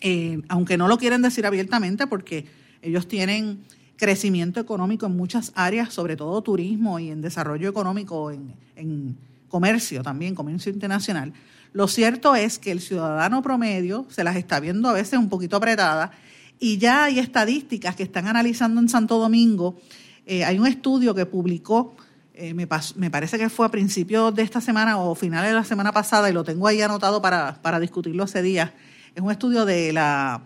eh, 0.01 0.41
aunque 0.49 0.77
no 0.77 0.87
lo 0.87 0.97
quieren 0.97 1.23
decir 1.23 1.45
abiertamente 1.45 2.07
porque 2.07 2.47
ellos 2.83 3.09
tienen 3.09 3.65
crecimiento 3.97 4.61
económico 4.61 5.07
en 5.07 5.17
muchas 5.17 5.51
áreas, 5.57 5.93
sobre 5.93 6.17
todo 6.17 6.41
turismo 6.41 7.01
y 7.01 7.11
en 7.11 7.21
desarrollo 7.21 7.69
económico, 7.69 8.31
en, 8.31 8.55
en 8.77 9.17
comercio 9.49 10.05
también, 10.05 10.37
comercio 10.37 10.73
internacional, 10.73 11.33
lo 11.73 11.89
cierto 11.89 12.35
es 12.35 12.59
que 12.59 12.71
el 12.71 12.81
ciudadano 12.81 13.43
promedio 13.43 14.07
se 14.11 14.25
las 14.25 14.37
está 14.37 14.61
viendo 14.61 14.89
a 14.89 14.93
veces 14.93 15.19
un 15.19 15.29
poquito 15.29 15.57
apretadas 15.57 16.11
y 16.59 16.79
ya 16.79 17.05
hay 17.05 17.19
estadísticas 17.19 17.97
que 17.97 18.03
están 18.03 18.29
analizando 18.29 18.81
en 18.81 18.89
Santo 18.89 19.19
Domingo 19.19 19.77
Eh, 20.25 20.45
hay 20.45 20.59
un 20.59 20.67
estudio 20.67 21.15
que 21.15 21.27
publicó, 21.27 21.97
eh, 22.35 22.55
me, 22.55 22.67
parece 22.67 23.39
que 23.39 23.49
fue 23.49 23.67
a 23.67 23.71
principios 23.71 24.35
de 24.35 24.43
esta 24.43 24.61
semana 24.61 24.99
o 24.99 25.15
finales 25.15 25.51
de 25.51 25.57
la 25.57 25.65
semana 25.65 25.93
pasada, 25.93 26.31
y 26.31 26.33
lo 26.33 26.45
tengo 26.45 26.67
ahí 26.69 26.81
anotado 26.81 27.21
para, 27.21 27.61
para 27.61 27.81
discutirlo 27.81 28.25
ese 28.25 28.43
día. 28.43 28.75
Es 29.15 29.23
un 29.23 29.31
estudio 29.31 29.65
de 29.65 29.93
la, 29.93 30.43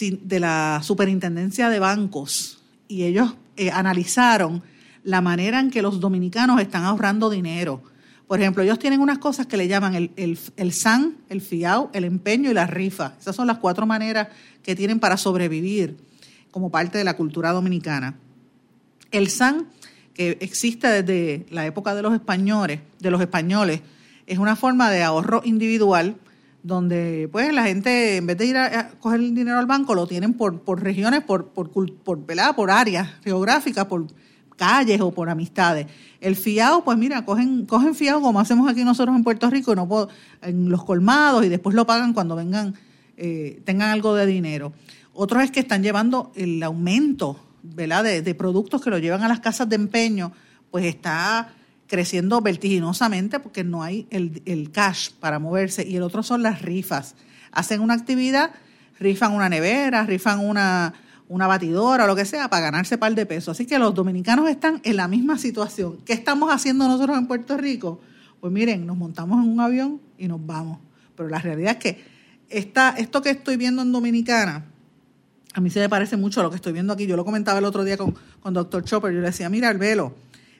de 0.00 0.40
la 0.40 0.80
Superintendencia 0.82 1.68
de 1.68 1.78
Bancos 1.78 2.62
y 2.88 3.04
ellos 3.04 3.34
eh, 3.56 3.70
analizaron 3.70 4.62
la 5.02 5.20
manera 5.20 5.58
en 5.58 5.70
que 5.70 5.82
los 5.82 5.98
dominicanos 5.98 6.60
están 6.60 6.84
ahorrando 6.84 7.28
dinero. 7.28 7.82
Por 8.32 8.40
ejemplo, 8.40 8.62
ellos 8.62 8.78
tienen 8.78 9.02
unas 9.02 9.18
cosas 9.18 9.44
que 9.44 9.58
le 9.58 9.68
llaman 9.68 9.94
el, 9.94 10.10
el, 10.16 10.38
el 10.56 10.72
SAN, 10.72 11.18
el 11.28 11.42
FIAO, 11.42 11.90
el 11.92 12.04
empeño 12.04 12.50
y 12.50 12.54
la 12.54 12.66
rifa. 12.66 13.12
Esas 13.20 13.36
son 13.36 13.46
las 13.46 13.58
cuatro 13.58 13.84
maneras 13.84 14.28
que 14.62 14.74
tienen 14.74 15.00
para 15.00 15.18
sobrevivir 15.18 15.98
como 16.50 16.70
parte 16.70 16.96
de 16.96 17.04
la 17.04 17.14
cultura 17.14 17.52
dominicana. 17.52 18.14
El 19.10 19.28
SAN, 19.28 19.66
que 20.14 20.38
existe 20.40 21.02
desde 21.02 21.44
la 21.50 21.66
época 21.66 21.94
de 21.94 22.00
los 22.00 22.14
españoles, 22.14 22.80
de 23.00 23.10
los 23.10 23.20
españoles, 23.20 23.82
es 24.26 24.38
una 24.38 24.56
forma 24.56 24.90
de 24.90 25.02
ahorro 25.02 25.42
individual 25.44 26.16
donde 26.62 27.28
pues 27.30 27.52
la 27.52 27.64
gente 27.64 28.16
en 28.16 28.28
vez 28.28 28.38
de 28.38 28.46
ir 28.46 28.56
a, 28.56 28.92
coger 28.92 29.20
el 29.20 29.34
dinero 29.34 29.58
al 29.58 29.66
banco 29.66 29.94
lo 29.94 30.06
tienen 30.06 30.32
por, 30.32 30.62
por 30.62 30.82
regiones, 30.82 31.22
por, 31.22 31.48
por, 31.48 31.70
por, 31.70 32.24
por 32.24 32.70
áreas 32.70 33.10
geográficas, 33.22 33.84
por 33.84 34.06
calles 34.56 35.02
o 35.02 35.10
por 35.10 35.28
amistades. 35.28 35.86
El 36.22 36.36
fiado, 36.36 36.84
pues 36.84 36.96
mira, 36.96 37.24
cogen, 37.24 37.66
cogen 37.66 37.94
fiado 37.94 38.22
como 38.22 38.40
hacemos 38.40 38.70
aquí 38.70 38.84
nosotros 38.84 39.14
en 39.14 39.24
Puerto 39.24 39.50
Rico, 39.50 39.74
no 39.74 40.08
en 40.40 40.70
los 40.70 40.84
colmados 40.84 41.44
y 41.44 41.48
después 41.48 41.74
lo 41.74 41.86
pagan 41.86 42.12
cuando 42.14 42.36
vengan, 42.36 42.74
eh, 43.16 43.60
tengan 43.64 43.90
algo 43.90 44.14
de 44.14 44.24
dinero. 44.24 44.72
Otros 45.12 45.42
es 45.42 45.50
que 45.50 45.60
están 45.60 45.82
llevando 45.82 46.32
el 46.34 46.62
aumento 46.62 47.38
¿verdad? 47.62 48.04
De, 48.04 48.22
de, 48.22 48.34
productos 48.34 48.82
que 48.82 48.90
lo 48.90 48.98
llevan 48.98 49.22
a 49.22 49.28
las 49.28 49.40
casas 49.40 49.68
de 49.68 49.76
empeño, 49.76 50.32
pues 50.70 50.84
está 50.84 51.54
creciendo 51.86 52.40
vertiginosamente 52.40 53.38
porque 53.38 53.64
no 53.64 53.82
hay 53.82 54.06
el, 54.10 54.42
el 54.46 54.70
cash 54.70 55.10
para 55.20 55.38
moverse. 55.38 55.86
Y 55.86 55.96
el 55.96 56.02
otro 56.02 56.22
son 56.22 56.42
las 56.42 56.62
rifas. 56.62 57.14
Hacen 57.52 57.80
una 57.80 57.94
actividad, 57.94 58.50
rifan 58.98 59.32
una 59.32 59.48
nevera, 59.48 60.04
rifan 60.04 60.40
una, 60.40 60.94
una 61.32 61.46
batidora 61.46 62.04
o 62.04 62.06
lo 62.06 62.14
que 62.14 62.26
sea 62.26 62.48
para 62.50 62.64
ganarse 62.64 62.98
par 62.98 63.14
de 63.14 63.24
pesos. 63.24 63.56
Así 63.56 63.64
que 63.64 63.78
los 63.78 63.94
dominicanos 63.94 64.50
están 64.50 64.80
en 64.84 64.96
la 64.96 65.08
misma 65.08 65.38
situación. 65.38 65.96
¿Qué 66.04 66.12
estamos 66.12 66.52
haciendo 66.52 66.86
nosotros 66.86 67.16
en 67.16 67.26
Puerto 67.26 67.56
Rico? 67.56 68.00
Pues 68.38 68.52
miren, 68.52 68.86
nos 68.86 68.98
montamos 68.98 69.42
en 69.42 69.50
un 69.50 69.60
avión 69.60 70.00
y 70.18 70.28
nos 70.28 70.44
vamos. 70.44 70.78
Pero 71.16 71.30
la 71.30 71.38
realidad 71.38 71.72
es 71.72 71.78
que 71.78 72.04
esta, 72.50 72.90
esto 72.98 73.22
que 73.22 73.30
estoy 73.30 73.56
viendo 73.56 73.80
en 73.80 73.92
Dominicana, 73.92 74.66
a 75.54 75.60
mí 75.62 75.70
se 75.70 75.80
me 75.80 75.88
parece 75.88 76.18
mucho 76.18 76.40
a 76.40 76.42
lo 76.42 76.50
que 76.50 76.56
estoy 76.56 76.74
viendo 76.74 76.92
aquí. 76.92 77.06
Yo 77.06 77.16
lo 77.16 77.24
comentaba 77.24 77.58
el 77.58 77.64
otro 77.64 77.82
día 77.82 77.96
con, 77.96 78.14
con 78.40 78.52
Dr. 78.52 78.84
Chopper. 78.84 79.12
Yo 79.12 79.20
le 79.20 79.28
decía, 79.28 79.48
mira, 79.48 79.70
el 79.70 79.78
velo. 79.78 80.14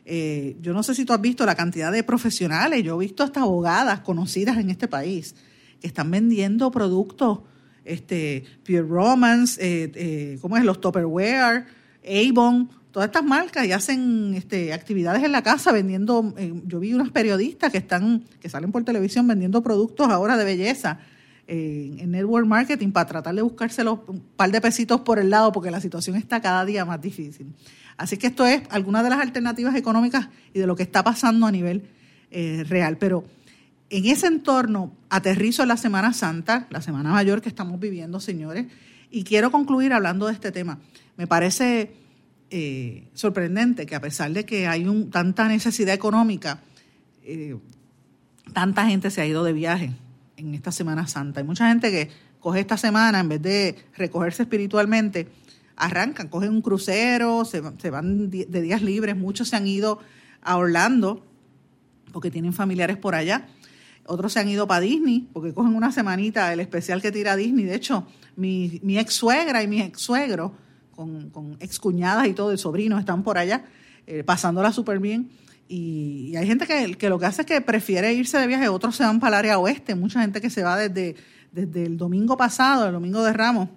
Eh, 0.06 0.56
yo 0.62 0.72
no 0.72 0.82
sé 0.82 0.94
si 0.94 1.04
tú 1.04 1.12
has 1.12 1.20
visto 1.20 1.44
la 1.44 1.54
cantidad 1.54 1.92
de 1.92 2.02
profesionales. 2.02 2.82
Yo 2.82 2.96
he 2.96 3.04
visto 3.04 3.22
hasta 3.22 3.42
abogadas 3.42 4.00
conocidas 4.00 4.56
en 4.56 4.70
este 4.70 4.88
país 4.88 5.34
que 5.80 5.86
están 5.86 6.10
vendiendo 6.10 6.70
productos, 6.70 7.40
este, 7.84 8.44
Pure 8.64 8.82
Romance, 8.82 9.60
eh, 9.60 9.92
eh, 9.94 10.38
¿cómo 10.40 10.56
es? 10.56 10.64
Los 10.64 10.80
Tupperware, 10.80 11.64
Avon, 12.04 12.70
todas 12.90 13.08
estas 13.08 13.24
marcas 13.24 13.66
y 13.66 13.72
hacen 13.72 14.34
este, 14.34 14.72
actividades 14.72 15.22
en 15.22 15.32
la 15.32 15.42
casa 15.42 15.72
vendiendo. 15.72 16.34
yo 16.66 16.80
vi 16.80 16.94
unas 16.94 17.10
periodistas 17.10 17.72
que 17.72 17.78
están, 17.78 18.24
que 18.40 18.48
salen 18.48 18.72
por 18.72 18.84
televisión 18.84 19.26
vendiendo 19.26 19.62
productos 19.62 20.08
ahora 20.08 20.36
de 20.36 20.44
belleza 20.44 20.98
en 21.48 22.10
network 22.10 22.46
marketing 22.46 22.92
para 22.92 23.06
tratar 23.06 23.34
de 23.34 23.42
buscarse 23.42 23.82
un 23.84 24.22
par 24.36 24.50
de 24.50 24.60
pesitos 24.60 25.00
por 25.02 25.18
el 25.18 25.28
lado 25.28 25.52
porque 25.52 25.70
la 25.70 25.80
situación 25.80 26.16
está 26.16 26.40
cada 26.40 26.64
día 26.64 26.84
más 26.84 27.00
difícil. 27.00 27.52
Así 27.96 28.16
que 28.16 28.28
esto 28.28 28.46
es 28.46 28.62
alguna 28.70 29.02
de 29.02 29.10
las 29.10 29.20
alternativas 29.20 29.74
económicas 29.76 30.28
y 30.52 30.58
de 30.58 30.66
lo 30.66 30.76
que 30.76 30.82
está 30.82 31.04
pasando 31.04 31.46
a 31.46 31.52
nivel 31.52 31.84
eh, 32.30 32.64
real. 32.68 32.96
Pero 32.98 33.24
en 33.92 34.06
ese 34.06 34.26
entorno 34.26 34.96
aterrizo 35.10 35.66
la 35.66 35.76
Semana 35.76 36.14
Santa, 36.14 36.66
la 36.70 36.80
Semana 36.80 37.12
Mayor 37.12 37.42
que 37.42 37.50
estamos 37.50 37.78
viviendo, 37.78 38.20
señores, 38.20 38.66
y 39.10 39.22
quiero 39.22 39.50
concluir 39.50 39.92
hablando 39.92 40.26
de 40.28 40.32
este 40.32 40.50
tema. 40.50 40.78
Me 41.18 41.26
parece 41.26 41.92
eh, 42.48 43.06
sorprendente 43.12 43.84
que 43.84 43.94
a 43.94 44.00
pesar 44.00 44.32
de 44.32 44.46
que 44.46 44.66
hay 44.66 44.86
tanta 45.10 45.46
necesidad 45.46 45.94
económica, 45.94 46.62
eh, 47.22 47.58
tanta 48.54 48.86
gente 48.86 49.10
se 49.10 49.20
ha 49.20 49.26
ido 49.26 49.44
de 49.44 49.52
viaje 49.52 49.92
en 50.38 50.54
esta 50.54 50.72
Semana 50.72 51.06
Santa. 51.06 51.40
Hay 51.40 51.46
mucha 51.46 51.68
gente 51.68 51.90
que 51.90 52.08
coge 52.40 52.60
esta 52.60 52.78
semana, 52.78 53.20
en 53.20 53.28
vez 53.28 53.42
de 53.42 53.76
recogerse 53.94 54.44
espiritualmente, 54.44 55.28
arrancan, 55.76 56.28
cogen 56.28 56.48
un 56.48 56.62
crucero, 56.62 57.44
se, 57.44 57.60
van 57.90 58.30
de 58.30 58.62
días 58.62 58.80
libres, 58.80 59.18
muchos 59.18 59.50
se 59.50 59.56
han 59.56 59.66
ido 59.66 59.98
a 60.40 60.56
Orlando 60.56 61.26
porque 62.10 62.30
tienen 62.30 62.54
familiares 62.54 62.96
por 62.96 63.14
allá. 63.14 63.48
Otros 64.06 64.32
se 64.32 64.40
han 64.40 64.48
ido 64.48 64.66
para 64.66 64.80
Disney 64.80 65.28
porque 65.32 65.54
cogen 65.54 65.74
una 65.74 65.92
semanita 65.92 66.52
el 66.52 66.60
especial 66.60 67.00
que 67.00 67.12
tira 67.12 67.36
Disney. 67.36 67.64
De 67.64 67.74
hecho, 67.74 68.06
mi, 68.36 68.80
ex 68.98 69.14
suegra 69.14 69.62
y 69.62 69.68
mi 69.68 69.80
ex 69.80 70.00
suegro, 70.00 70.54
con, 70.94 71.30
con 71.30 71.56
ex 71.60 71.78
cuñadas 71.78 72.26
y 72.26 72.32
todo, 72.32 72.50
de 72.50 72.58
sobrinos, 72.58 73.00
están 73.00 73.22
por 73.22 73.38
allá 73.38 73.64
eh, 74.06 74.24
pasándola 74.24 74.72
súper 74.72 74.98
bien. 74.98 75.30
Y, 75.68 76.34
hay 76.36 76.46
gente 76.46 76.66
que, 76.66 77.08
lo 77.08 77.18
que 77.18 77.26
hace 77.26 77.42
es 77.42 77.46
que 77.46 77.60
prefiere 77.60 78.12
irse 78.12 78.38
de 78.38 78.46
viaje, 78.46 78.68
otros 78.68 78.96
se 78.96 79.04
van 79.04 79.20
para 79.20 79.36
el 79.36 79.38
área 79.38 79.58
oeste, 79.58 79.94
mucha 79.94 80.20
gente 80.20 80.40
que 80.40 80.50
se 80.50 80.62
va 80.62 80.76
desde, 80.76 81.16
desde 81.52 81.86
el 81.86 81.96
domingo 81.96 82.36
pasado, 82.36 82.86
el 82.86 82.92
domingo 82.92 83.22
de 83.22 83.32
Ramos, 83.32 83.68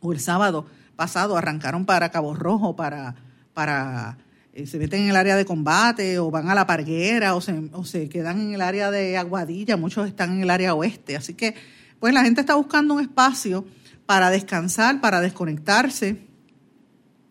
o 0.00 0.12
el 0.12 0.20
sábado 0.20 0.66
pasado, 0.96 1.36
arrancaron 1.36 1.84
para 1.84 2.10
Cabo 2.10 2.34
Rojo, 2.34 2.76
para, 2.76 3.16
para 3.52 4.18
eh, 4.56 4.68
se 4.68 4.78
meten 4.78 5.02
en 5.02 5.10
el 5.10 5.16
área 5.16 5.34
de 5.34 5.44
combate, 5.44 6.20
o 6.20 6.30
van 6.30 6.48
a 6.48 6.54
la 6.54 6.64
Parguera, 6.64 7.34
o 7.34 7.40
se, 7.40 7.70
o 7.72 7.84
se 7.84 8.08
quedan 8.08 8.40
en 8.40 8.54
el 8.54 8.60
área 8.60 8.92
de 8.92 9.16
Aguadilla, 9.18 9.76
muchos 9.76 10.06
están 10.06 10.34
en 10.34 10.42
el 10.42 10.50
área 10.50 10.74
oeste. 10.74 11.16
Así 11.16 11.34
que, 11.34 11.56
pues 11.98 12.14
la 12.14 12.22
gente 12.22 12.40
está 12.40 12.54
buscando 12.54 12.94
un 12.94 13.00
espacio 13.00 13.66
para 14.06 14.30
descansar, 14.30 15.00
para 15.00 15.20
desconectarse 15.20 16.18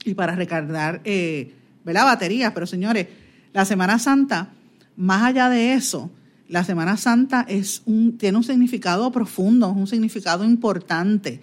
y 0.04 0.14
para 0.16 0.36
recargar 0.36 1.00
eh, 1.06 1.54
baterías. 1.86 2.52
Pero 2.52 2.68
señores, 2.68 3.08
la 3.54 3.64
Semana 3.64 4.00
Santa, 4.00 4.50
más 4.98 5.24
allá 5.24 5.50
de 5.50 5.76
eso, 5.76 6.12
la 6.50 6.66
Semana 6.66 6.98
Santa 6.98 7.46
es 7.48 7.84
un, 7.86 8.18
tiene 8.18 8.38
un 8.38 8.44
significado 8.44 9.10
profundo, 9.14 9.70
un 9.70 9.88
significado 9.88 10.44
importante. 10.44 11.40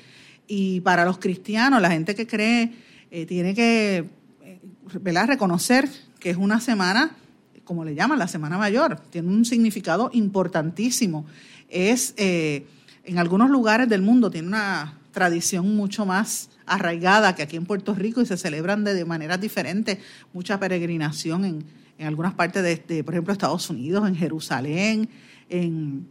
Y 0.46 0.80
para 0.82 1.06
los 1.06 1.18
cristianos, 1.18 1.80
la 1.80 1.90
gente 1.90 2.14
que 2.14 2.26
cree, 2.26 2.70
eh, 3.10 3.24
tiene 3.24 3.54
que 3.54 4.19
eh, 4.62 5.26
reconocer 5.26 5.88
que 6.18 6.30
es 6.30 6.36
una 6.36 6.60
semana, 6.60 7.16
como 7.64 7.84
le 7.84 7.94
llaman, 7.94 8.18
la 8.18 8.28
Semana 8.28 8.58
Mayor. 8.58 9.00
Tiene 9.10 9.28
un 9.28 9.44
significado 9.44 10.10
importantísimo. 10.12 11.26
Es, 11.68 12.14
eh, 12.16 12.66
en 13.04 13.18
algunos 13.18 13.50
lugares 13.50 13.88
del 13.88 14.02
mundo, 14.02 14.30
tiene 14.30 14.48
una 14.48 14.98
tradición 15.12 15.76
mucho 15.76 16.06
más 16.06 16.50
arraigada 16.66 17.34
que 17.34 17.42
aquí 17.42 17.56
en 17.56 17.66
Puerto 17.66 17.94
Rico 17.94 18.20
y 18.20 18.26
se 18.26 18.36
celebran 18.36 18.84
de, 18.84 18.94
de 18.94 19.04
maneras 19.04 19.40
diferentes, 19.40 19.98
mucha 20.32 20.60
peregrinación 20.60 21.44
en, 21.44 21.64
en 22.00 22.06
algunas 22.06 22.32
partes 22.32 22.62
de, 22.62 23.04
por 23.04 23.12
ejemplo, 23.12 23.30
Estados 23.30 23.68
Unidos, 23.68 24.08
en 24.08 24.16
Jerusalén, 24.16 25.10
en 25.50 26.08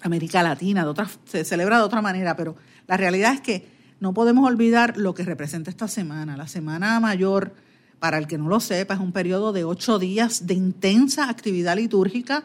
América 0.00 0.42
Latina, 0.42 0.82
de 0.82 0.90
otra, 0.90 1.08
se 1.26 1.44
celebra 1.44 1.76
de 1.76 1.84
otra 1.84 2.02
manera, 2.02 2.34
pero 2.34 2.56
la 2.88 2.96
realidad 2.96 3.34
es 3.34 3.40
que 3.40 3.68
no 4.00 4.12
podemos 4.14 4.44
olvidar 4.44 4.96
lo 4.96 5.14
que 5.14 5.22
representa 5.22 5.70
esta 5.70 5.86
semana. 5.86 6.36
La 6.36 6.48
Semana 6.48 6.98
Mayor, 6.98 7.54
para 8.02 8.18
el 8.18 8.26
que 8.26 8.36
no 8.36 8.48
lo 8.48 8.58
sepa, 8.58 8.94
es 8.94 9.00
un 9.00 9.12
periodo 9.12 9.52
de 9.52 9.62
ocho 9.62 10.00
días 10.00 10.48
de 10.48 10.54
intensa 10.54 11.30
actividad 11.30 11.76
litúrgica 11.76 12.42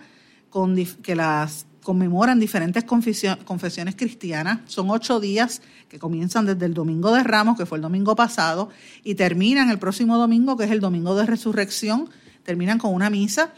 con, 0.51 0.75
que 1.01 1.15
las 1.15 1.65
conmemoran 1.81 2.39
diferentes 2.39 2.83
confesiones 2.83 3.95
cristianas. 3.95 4.59
Son 4.67 4.91
ocho 4.91 5.19
días 5.19 5.63
que 5.89 5.97
comienzan 5.97 6.45
desde 6.45 6.67
el 6.67 6.75
Domingo 6.75 7.11
de 7.11 7.23
Ramos, 7.23 7.57
que 7.57 7.65
fue 7.65 7.79
el 7.79 7.81
domingo 7.81 8.15
pasado, 8.15 8.69
y 9.03 9.15
terminan 9.15 9.71
el 9.71 9.79
próximo 9.79 10.19
domingo, 10.19 10.57
que 10.57 10.65
es 10.65 10.69
el 10.69 10.79
Domingo 10.79 11.15
de 11.15 11.25
Resurrección, 11.25 12.07
terminan 12.43 12.77
con 12.77 12.93
una 12.93 13.09
misa 13.09 13.51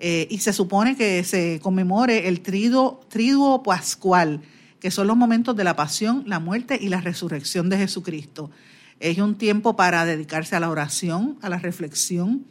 eh, 0.00 0.26
y 0.28 0.38
se 0.38 0.52
supone 0.52 0.96
que 0.96 1.22
se 1.22 1.60
conmemore 1.62 2.26
el 2.26 2.40
triduo, 2.40 2.98
triduo 3.08 3.62
pascual, 3.62 4.40
que 4.80 4.90
son 4.90 5.06
los 5.06 5.16
momentos 5.16 5.54
de 5.54 5.62
la 5.62 5.76
pasión, 5.76 6.24
la 6.26 6.40
muerte 6.40 6.76
y 6.82 6.88
la 6.88 7.00
resurrección 7.00 7.68
de 7.68 7.78
Jesucristo. 7.78 8.50
Es 9.04 9.18
un 9.18 9.34
tiempo 9.34 9.76
para 9.76 10.06
dedicarse 10.06 10.56
a 10.56 10.60
la 10.60 10.70
oración, 10.70 11.36
a 11.42 11.50
la 11.50 11.58
reflexión 11.58 12.46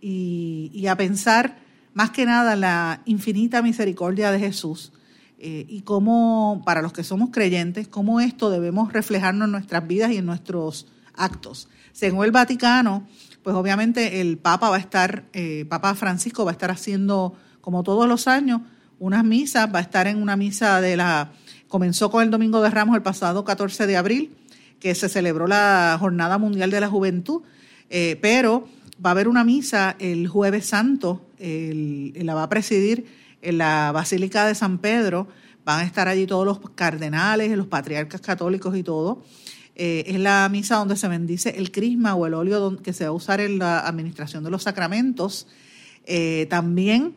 y, 0.00 0.86
a 0.88 0.96
pensar 0.96 1.58
más 1.92 2.08
que 2.08 2.24
nada 2.24 2.56
la 2.56 3.02
infinita 3.04 3.60
misericordia 3.60 4.30
de 4.32 4.38
Jesús 4.38 4.94
eh, 5.38 5.66
y 5.68 5.82
cómo, 5.82 6.62
para 6.64 6.80
los 6.80 6.94
que 6.94 7.04
somos 7.04 7.28
creyentes, 7.30 7.86
cómo 7.86 8.22
esto 8.22 8.48
debemos 8.48 8.94
reflejarnos 8.94 9.44
en 9.44 9.52
nuestras 9.52 9.86
vidas 9.86 10.10
y 10.10 10.16
en 10.16 10.24
nuestros 10.24 10.86
actos. 11.12 11.68
Según 11.92 12.24
el 12.24 12.30
Vaticano, 12.30 13.06
pues 13.42 13.54
obviamente 13.54 14.22
el 14.22 14.38
Papa 14.38 14.70
va 14.70 14.76
a 14.76 14.80
estar, 14.80 15.24
eh, 15.34 15.66
Papa 15.68 15.94
Francisco 15.94 16.46
va 16.46 16.52
a 16.52 16.54
estar 16.54 16.70
haciendo, 16.70 17.34
como 17.60 17.82
todos 17.82 18.08
los 18.08 18.26
años, 18.26 18.62
unas 18.98 19.22
misas, 19.22 19.68
va 19.70 19.80
a 19.80 19.82
estar 19.82 20.06
en 20.06 20.22
una 20.22 20.34
misa 20.34 20.80
de 20.80 20.96
la, 20.96 21.32
comenzó 21.68 22.10
con 22.10 22.22
el 22.22 22.30
Domingo 22.30 22.62
de 22.62 22.70
Ramos 22.70 22.96
el 22.96 23.02
pasado 23.02 23.44
14 23.44 23.86
de 23.86 23.98
abril, 23.98 24.39
que 24.80 24.94
se 24.94 25.08
celebró 25.08 25.46
la 25.46 25.96
Jornada 26.00 26.38
Mundial 26.38 26.70
de 26.70 26.80
la 26.80 26.88
Juventud, 26.88 27.42
Eh, 27.92 28.16
pero 28.22 28.68
va 29.04 29.10
a 29.10 29.14
haber 29.14 29.26
una 29.26 29.42
misa 29.42 29.96
el 29.98 30.28
jueves 30.28 30.66
santo, 30.66 31.26
la 31.38 32.34
va 32.34 32.44
a 32.44 32.48
presidir 32.48 33.04
en 33.42 33.58
la 33.58 33.90
Basílica 33.92 34.46
de 34.46 34.54
San 34.54 34.78
Pedro, 34.78 35.26
van 35.64 35.80
a 35.80 35.84
estar 35.84 36.06
allí 36.06 36.26
todos 36.26 36.46
los 36.46 36.60
cardenales, 36.74 37.50
los 37.56 37.66
patriarcas 37.66 38.20
católicos 38.20 38.76
y 38.76 38.84
todo. 38.84 39.24
Eh, 39.74 40.04
es 40.06 40.20
la 40.20 40.48
misa 40.50 40.76
donde 40.76 40.96
se 40.96 41.08
bendice 41.08 41.50
el 41.56 41.72
crisma 41.72 42.14
o 42.14 42.26
el 42.26 42.34
óleo 42.34 42.76
que 42.82 42.92
se 42.92 43.04
va 43.04 43.10
a 43.10 43.12
usar 43.12 43.40
en 43.40 43.58
la 43.58 43.80
administración 43.80 44.44
de 44.44 44.50
los 44.50 44.62
sacramentos. 44.62 45.46
Eh, 46.04 46.46
también 46.48 47.14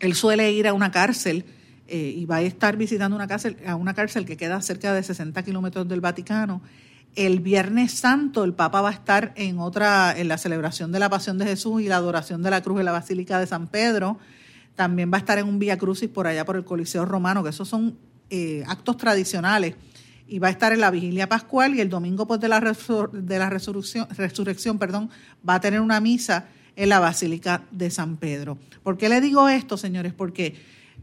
él 0.00 0.14
suele 0.14 0.52
ir 0.52 0.68
a 0.68 0.72
una 0.72 0.90
cárcel 0.90 1.44
eh, 1.90 2.14
y 2.16 2.24
va 2.24 2.36
a 2.36 2.42
estar 2.42 2.76
visitando 2.76 3.16
una 3.16 3.26
cárcel, 3.26 3.56
a 3.66 3.74
una 3.74 3.94
cárcel 3.94 4.24
que 4.24 4.36
queda 4.36 4.62
cerca 4.62 4.94
de 4.94 5.02
60 5.02 5.42
kilómetros 5.42 5.88
del 5.88 6.00
Vaticano. 6.00 6.62
El 7.16 7.40
Viernes 7.40 7.92
Santo 7.92 8.44
el 8.44 8.54
Papa 8.54 8.80
va 8.80 8.90
a 8.90 8.92
estar 8.92 9.32
en 9.34 9.58
otra, 9.58 10.16
en 10.16 10.28
la 10.28 10.38
celebración 10.38 10.92
de 10.92 11.00
la 11.00 11.10
Pasión 11.10 11.36
de 11.36 11.46
Jesús 11.46 11.82
y 11.82 11.88
la 11.88 11.96
adoración 11.96 12.42
de 12.42 12.50
la 12.50 12.62
Cruz 12.62 12.78
en 12.78 12.84
la 12.86 12.92
Basílica 12.92 13.40
de 13.40 13.46
San 13.46 13.66
Pedro. 13.66 14.18
También 14.76 15.10
va 15.12 15.16
a 15.16 15.20
estar 15.20 15.38
en 15.38 15.48
un 15.48 15.58
Vía 15.58 15.76
Crucis 15.76 16.08
por 16.08 16.26
allá 16.26 16.44
por 16.44 16.56
el 16.56 16.64
Coliseo 16.64 17.04
Romano, 17.04 17.42
que 17.42 17.50
esos 17.50 17.68
son 17.68 17.98
actos 18.68 18.96
tradicionales 18.96 19.74
y 20.30 20.38
va 20.38 20.46
a 20.46 20.50
estar 20.52 20.72
en 20.72 20.80
la 20.80 20.92
vigilia 20.92 21.28
pascual 21.28 21.74
y 21.74 21.80
el 21.80 21.88
domingo 21.88 22.28
pues, 22.28 22.38
de 22.38 22.46
la, 22.46 22.60
de 22.60 23.38
la 23.38 23.50
resurrección, 23.50 24.06
resurrección 24.16 24.78
perdón, 24.78 25.10
va 25.46 25.54
a 25.56 25.60
tener 25.60 25.80
una 25.80 25.98
misa 26.00 26.46
en 26.76 26.88
la 26.88 27.00
Basílica 27.00 27.64
de 27.72 27.90
San 27.90 28.16
Pedro. 28.16 28.56
¿Por 28.84 28.96
qué 28.96 29.08
le 29.08 29.20
digo 29.20 29.48
esto, 29.48 29.76
señores? 29.76 30.12
Porque 30.12 30.54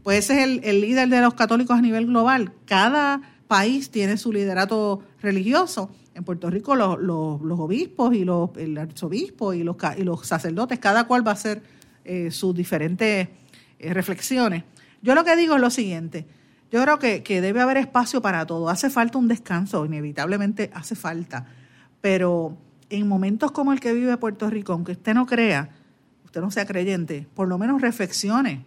pues 0.02 0.18
ese 0.24 0.42
es 0.42 0.60
el, 0.64 0.80
líder 0.80 1.08
de 1.08 1.20
los 1.20 1.34
católicos 1.34 1.78
a 1.78 1.82
nivel 1.82 2.06
global. 2.06 2.52
Cada 2.64 3.20
país 3.46 3.90
tiene 3.90 4.16
su 4.16 4.32
liderato 4.32 5.02
religioso. 5.20 5.90
En 6.14 6.24
Puerto 6.24 6.50
Rico 6.50 6.74
los, 6.74 6.98
obispos 7.60 8.14
y 8.14 8.24
los, 8.24 8.50
el 8.56 8.76
arzobispo 8.76 9.54
y 9.54 9.62
los, 9.62 9.76
y 9.96 10.02
los 10.02 10.26
sacerdotes, 10.26 10.78
cada 10.78 11.04
cual 11.04 11.26
va 11.26 11.32
a 11.32 11.34
hacer 11.34 11.62
eh, 12.04 12.30
sus 12.30 12.54
diferentes 12.54 13.28
eh, 13.78 13.94
reflexiones. 13.94 14.64
Yo 15.02 15.14
lo 15.14 15.24
que 15.24 15.36
digo 15.36 15.54
es 15.54 15.60
lo 15.60 15.70
siguiente, 15.70 16.26
yo 16.70 16.82
creo 16.82 16.98
que, 16.98 17.40
debe 17.40 17.60
haber 17.60 17.78
espacio 17.78 18.20
para 18.20 18.44
todo. 18.46 18.68
Hace 18.68 18.90
falta 18.90 19.18
un 19.18 19.28
descanso, 19.28 19.86
inevitablemente 19.86 20.70
hace 20.74 20.94
falta. 20.94 21.46
Pero 22.00 22.58
en 22.90 23.08
momentos 23.08 23.52
como 23.52 23.72
el 23.72 23.80
que 23.80 23.92
vive 23.92 24.16
Puerto 24.18 24.50
Rico, 24.50 24.72
aunque 24.74 24.92
usted 24.92 25.14
no 25.14 25.26
crea, 25.26 25.70
usted 26.24 26.40
no 26.40 26.50
sea 26.50 26.66
creyente, 26.66 27.26
por 27.34 27.48
lo 27.48 27.56
menos 27.56 27.80
reflexione, 27.80 28.64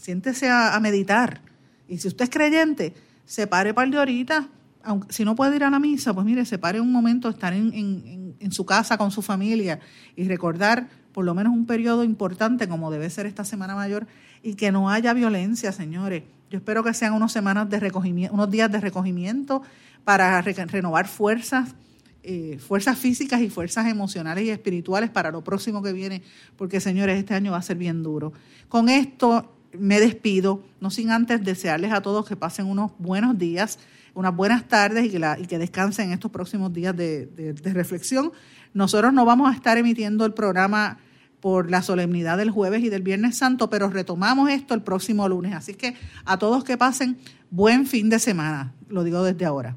siéntese 0.00 0.48
a, 0.48 0.78
meditar. 0.80 1.40
Y 1.88 1.98
si 1.98 2.08
usted 2.08 2.24
es 2.24 2.30
creyente, 2.30 2.94
se 3.24 3.46
pare 3.46 3.74
par 3.74 3.90
de 3.90 3.98
horitas. 3.98 4.46
Aunque, 4.82 5.12
si 5.12 5.24
no 5.24 5.34
puede 5.34 5.56
ir 5.56 5.64
a 5.64 5.70
la 5.70 5.78
misa, 5.78 6.14
pues 6.14 6.24
mire, 6.24 6.44
se 6.46 6.58
pare 6.58 6.80
un 6.80 6.90
momento, 6.90 7.28
estar 7.28 7.52
en, 7.52 8.34
en 8.38 8.52
su 8.52 8.64
casa 8.64 8.96
con 8.96 9.10
su 9.10 9.20
familia 9.20 9.78
y 10.16 10.26
recordar 10.26 10.88
por 11.12 11.24
lo 11.24 11.34
menos 11.34 11.52
un 11.52 11.66
periodo 11.66 12.02
importante 12.04 12.68
como 12.68 12.90
debe 12.90 13.10
ser 13.10 13.26
esta 13.26 13.44
Semana 13.44 13.74
Mayor 13.74 14.06
y 14.42 14.54
que 14.54 14.72
no 14.72 14.88
haya 14.88 15.12
violencia, 15.12 15.72
señores 15.72 16.22
yo 16.50 16.58
espero 16.58 16.82
que 16.82 16.92
sean 16.92 17.14
unos 17.14 17.30
semanas 17.30 17.70
de 17.70 17.78
recogimiento, 17.78 18.34
unos 18.34 18.50
días 18.50 18.70
de 18.70 18.80
recogimiento 18.80 19.62
para 20.02 20.42
renovar 20.42 21.06
fuerzas, 21.06 21.76
eh, 22.24 22.58
fuerzas 22.58 22.98
físicas 22.98 23.40
y 23.40 23.48
fuerzas 23.48 23.86
emocionales 23.86 24.44
y 24.44 24.50
espirituales 24.50 25.10
para 25.10 25.30
lo 25.30 25.44
próximo 25.44 25.80
que 25.80 25.92
viene, 25.92 26.22
porque 26.56 26.80
señores, 26.80 27.18
este 27.18 27.34
año 27.34 27.52
va 27.52 27.58
a 27.58 27.62
ser 27.62 27.76
bien 27.76 28.02
duro. 28.02 28.32
Con 28.68 28.88
esto 28.88 29.59
me 29.78 30.00
despido, 30.00 30.62
no 30.80 30.90
sin 30.90 31.10
antes 31.10 31.42
desearles 31.44 31.92
a 31.92 32.00
todos 32.00 32.26
que 32.26 32.36
pasen 32.36 32.66
unos 32.66 32.92
buenos 32.98 33.38
días, 33.38 33.78
unas 34.14 34.34
buenas 34.34 34.66
tardes 34.68 35.04
y 35.04 35.10
que, 35.10 35.18
la, 35.18 35.38
y 35.38 35.46
que 35.46 35.58
descansen 35.58 36.08
en 36.08 36.12
estos 36.14 36.30
próximos 36.30 36.72
días 36.72 36.96
de, 36.96 37.26
de 37.26 37.72
reflexión. 37.72 38.32
Nosotros 38.74 39.12
no 39.12 39.24
vamos 39.24 39.50
a 39.50 39.54
estar 39.54 39.78
emitiendo 39.78 40.24
el 40.24 40.34
programa 40.34 40.98
por 41.40 41.70
la 41.70 41.82
solemnidad 41.82 42.36
del 42.38 42.50
jueves 42.50 42.82
y 42.82 42.90
del 42.90 43.02
viernes 43.02 43.38
santo, 43.38 43.70
pero 43.70 43.88
retomamos 43.88 44.50
esto 44.50 44.74
el 44.74 44.82
próximo 44.82 45.28
lunes. 45.28 45.54
Así 45.54 45.74
que 45.74 45.94
a 46.24 46.38
todos 46.38 46.64
que 46.64 46.76
pasen 46.76 47.18
buen 47.50 47.86
fin 47.86 48.10
de 48.10 48.18
semana, 48.18 48.74
lo 48.88 49.04
digo 49.04 49.22
desde 49.22 49.46
ahora. 49.46 49.76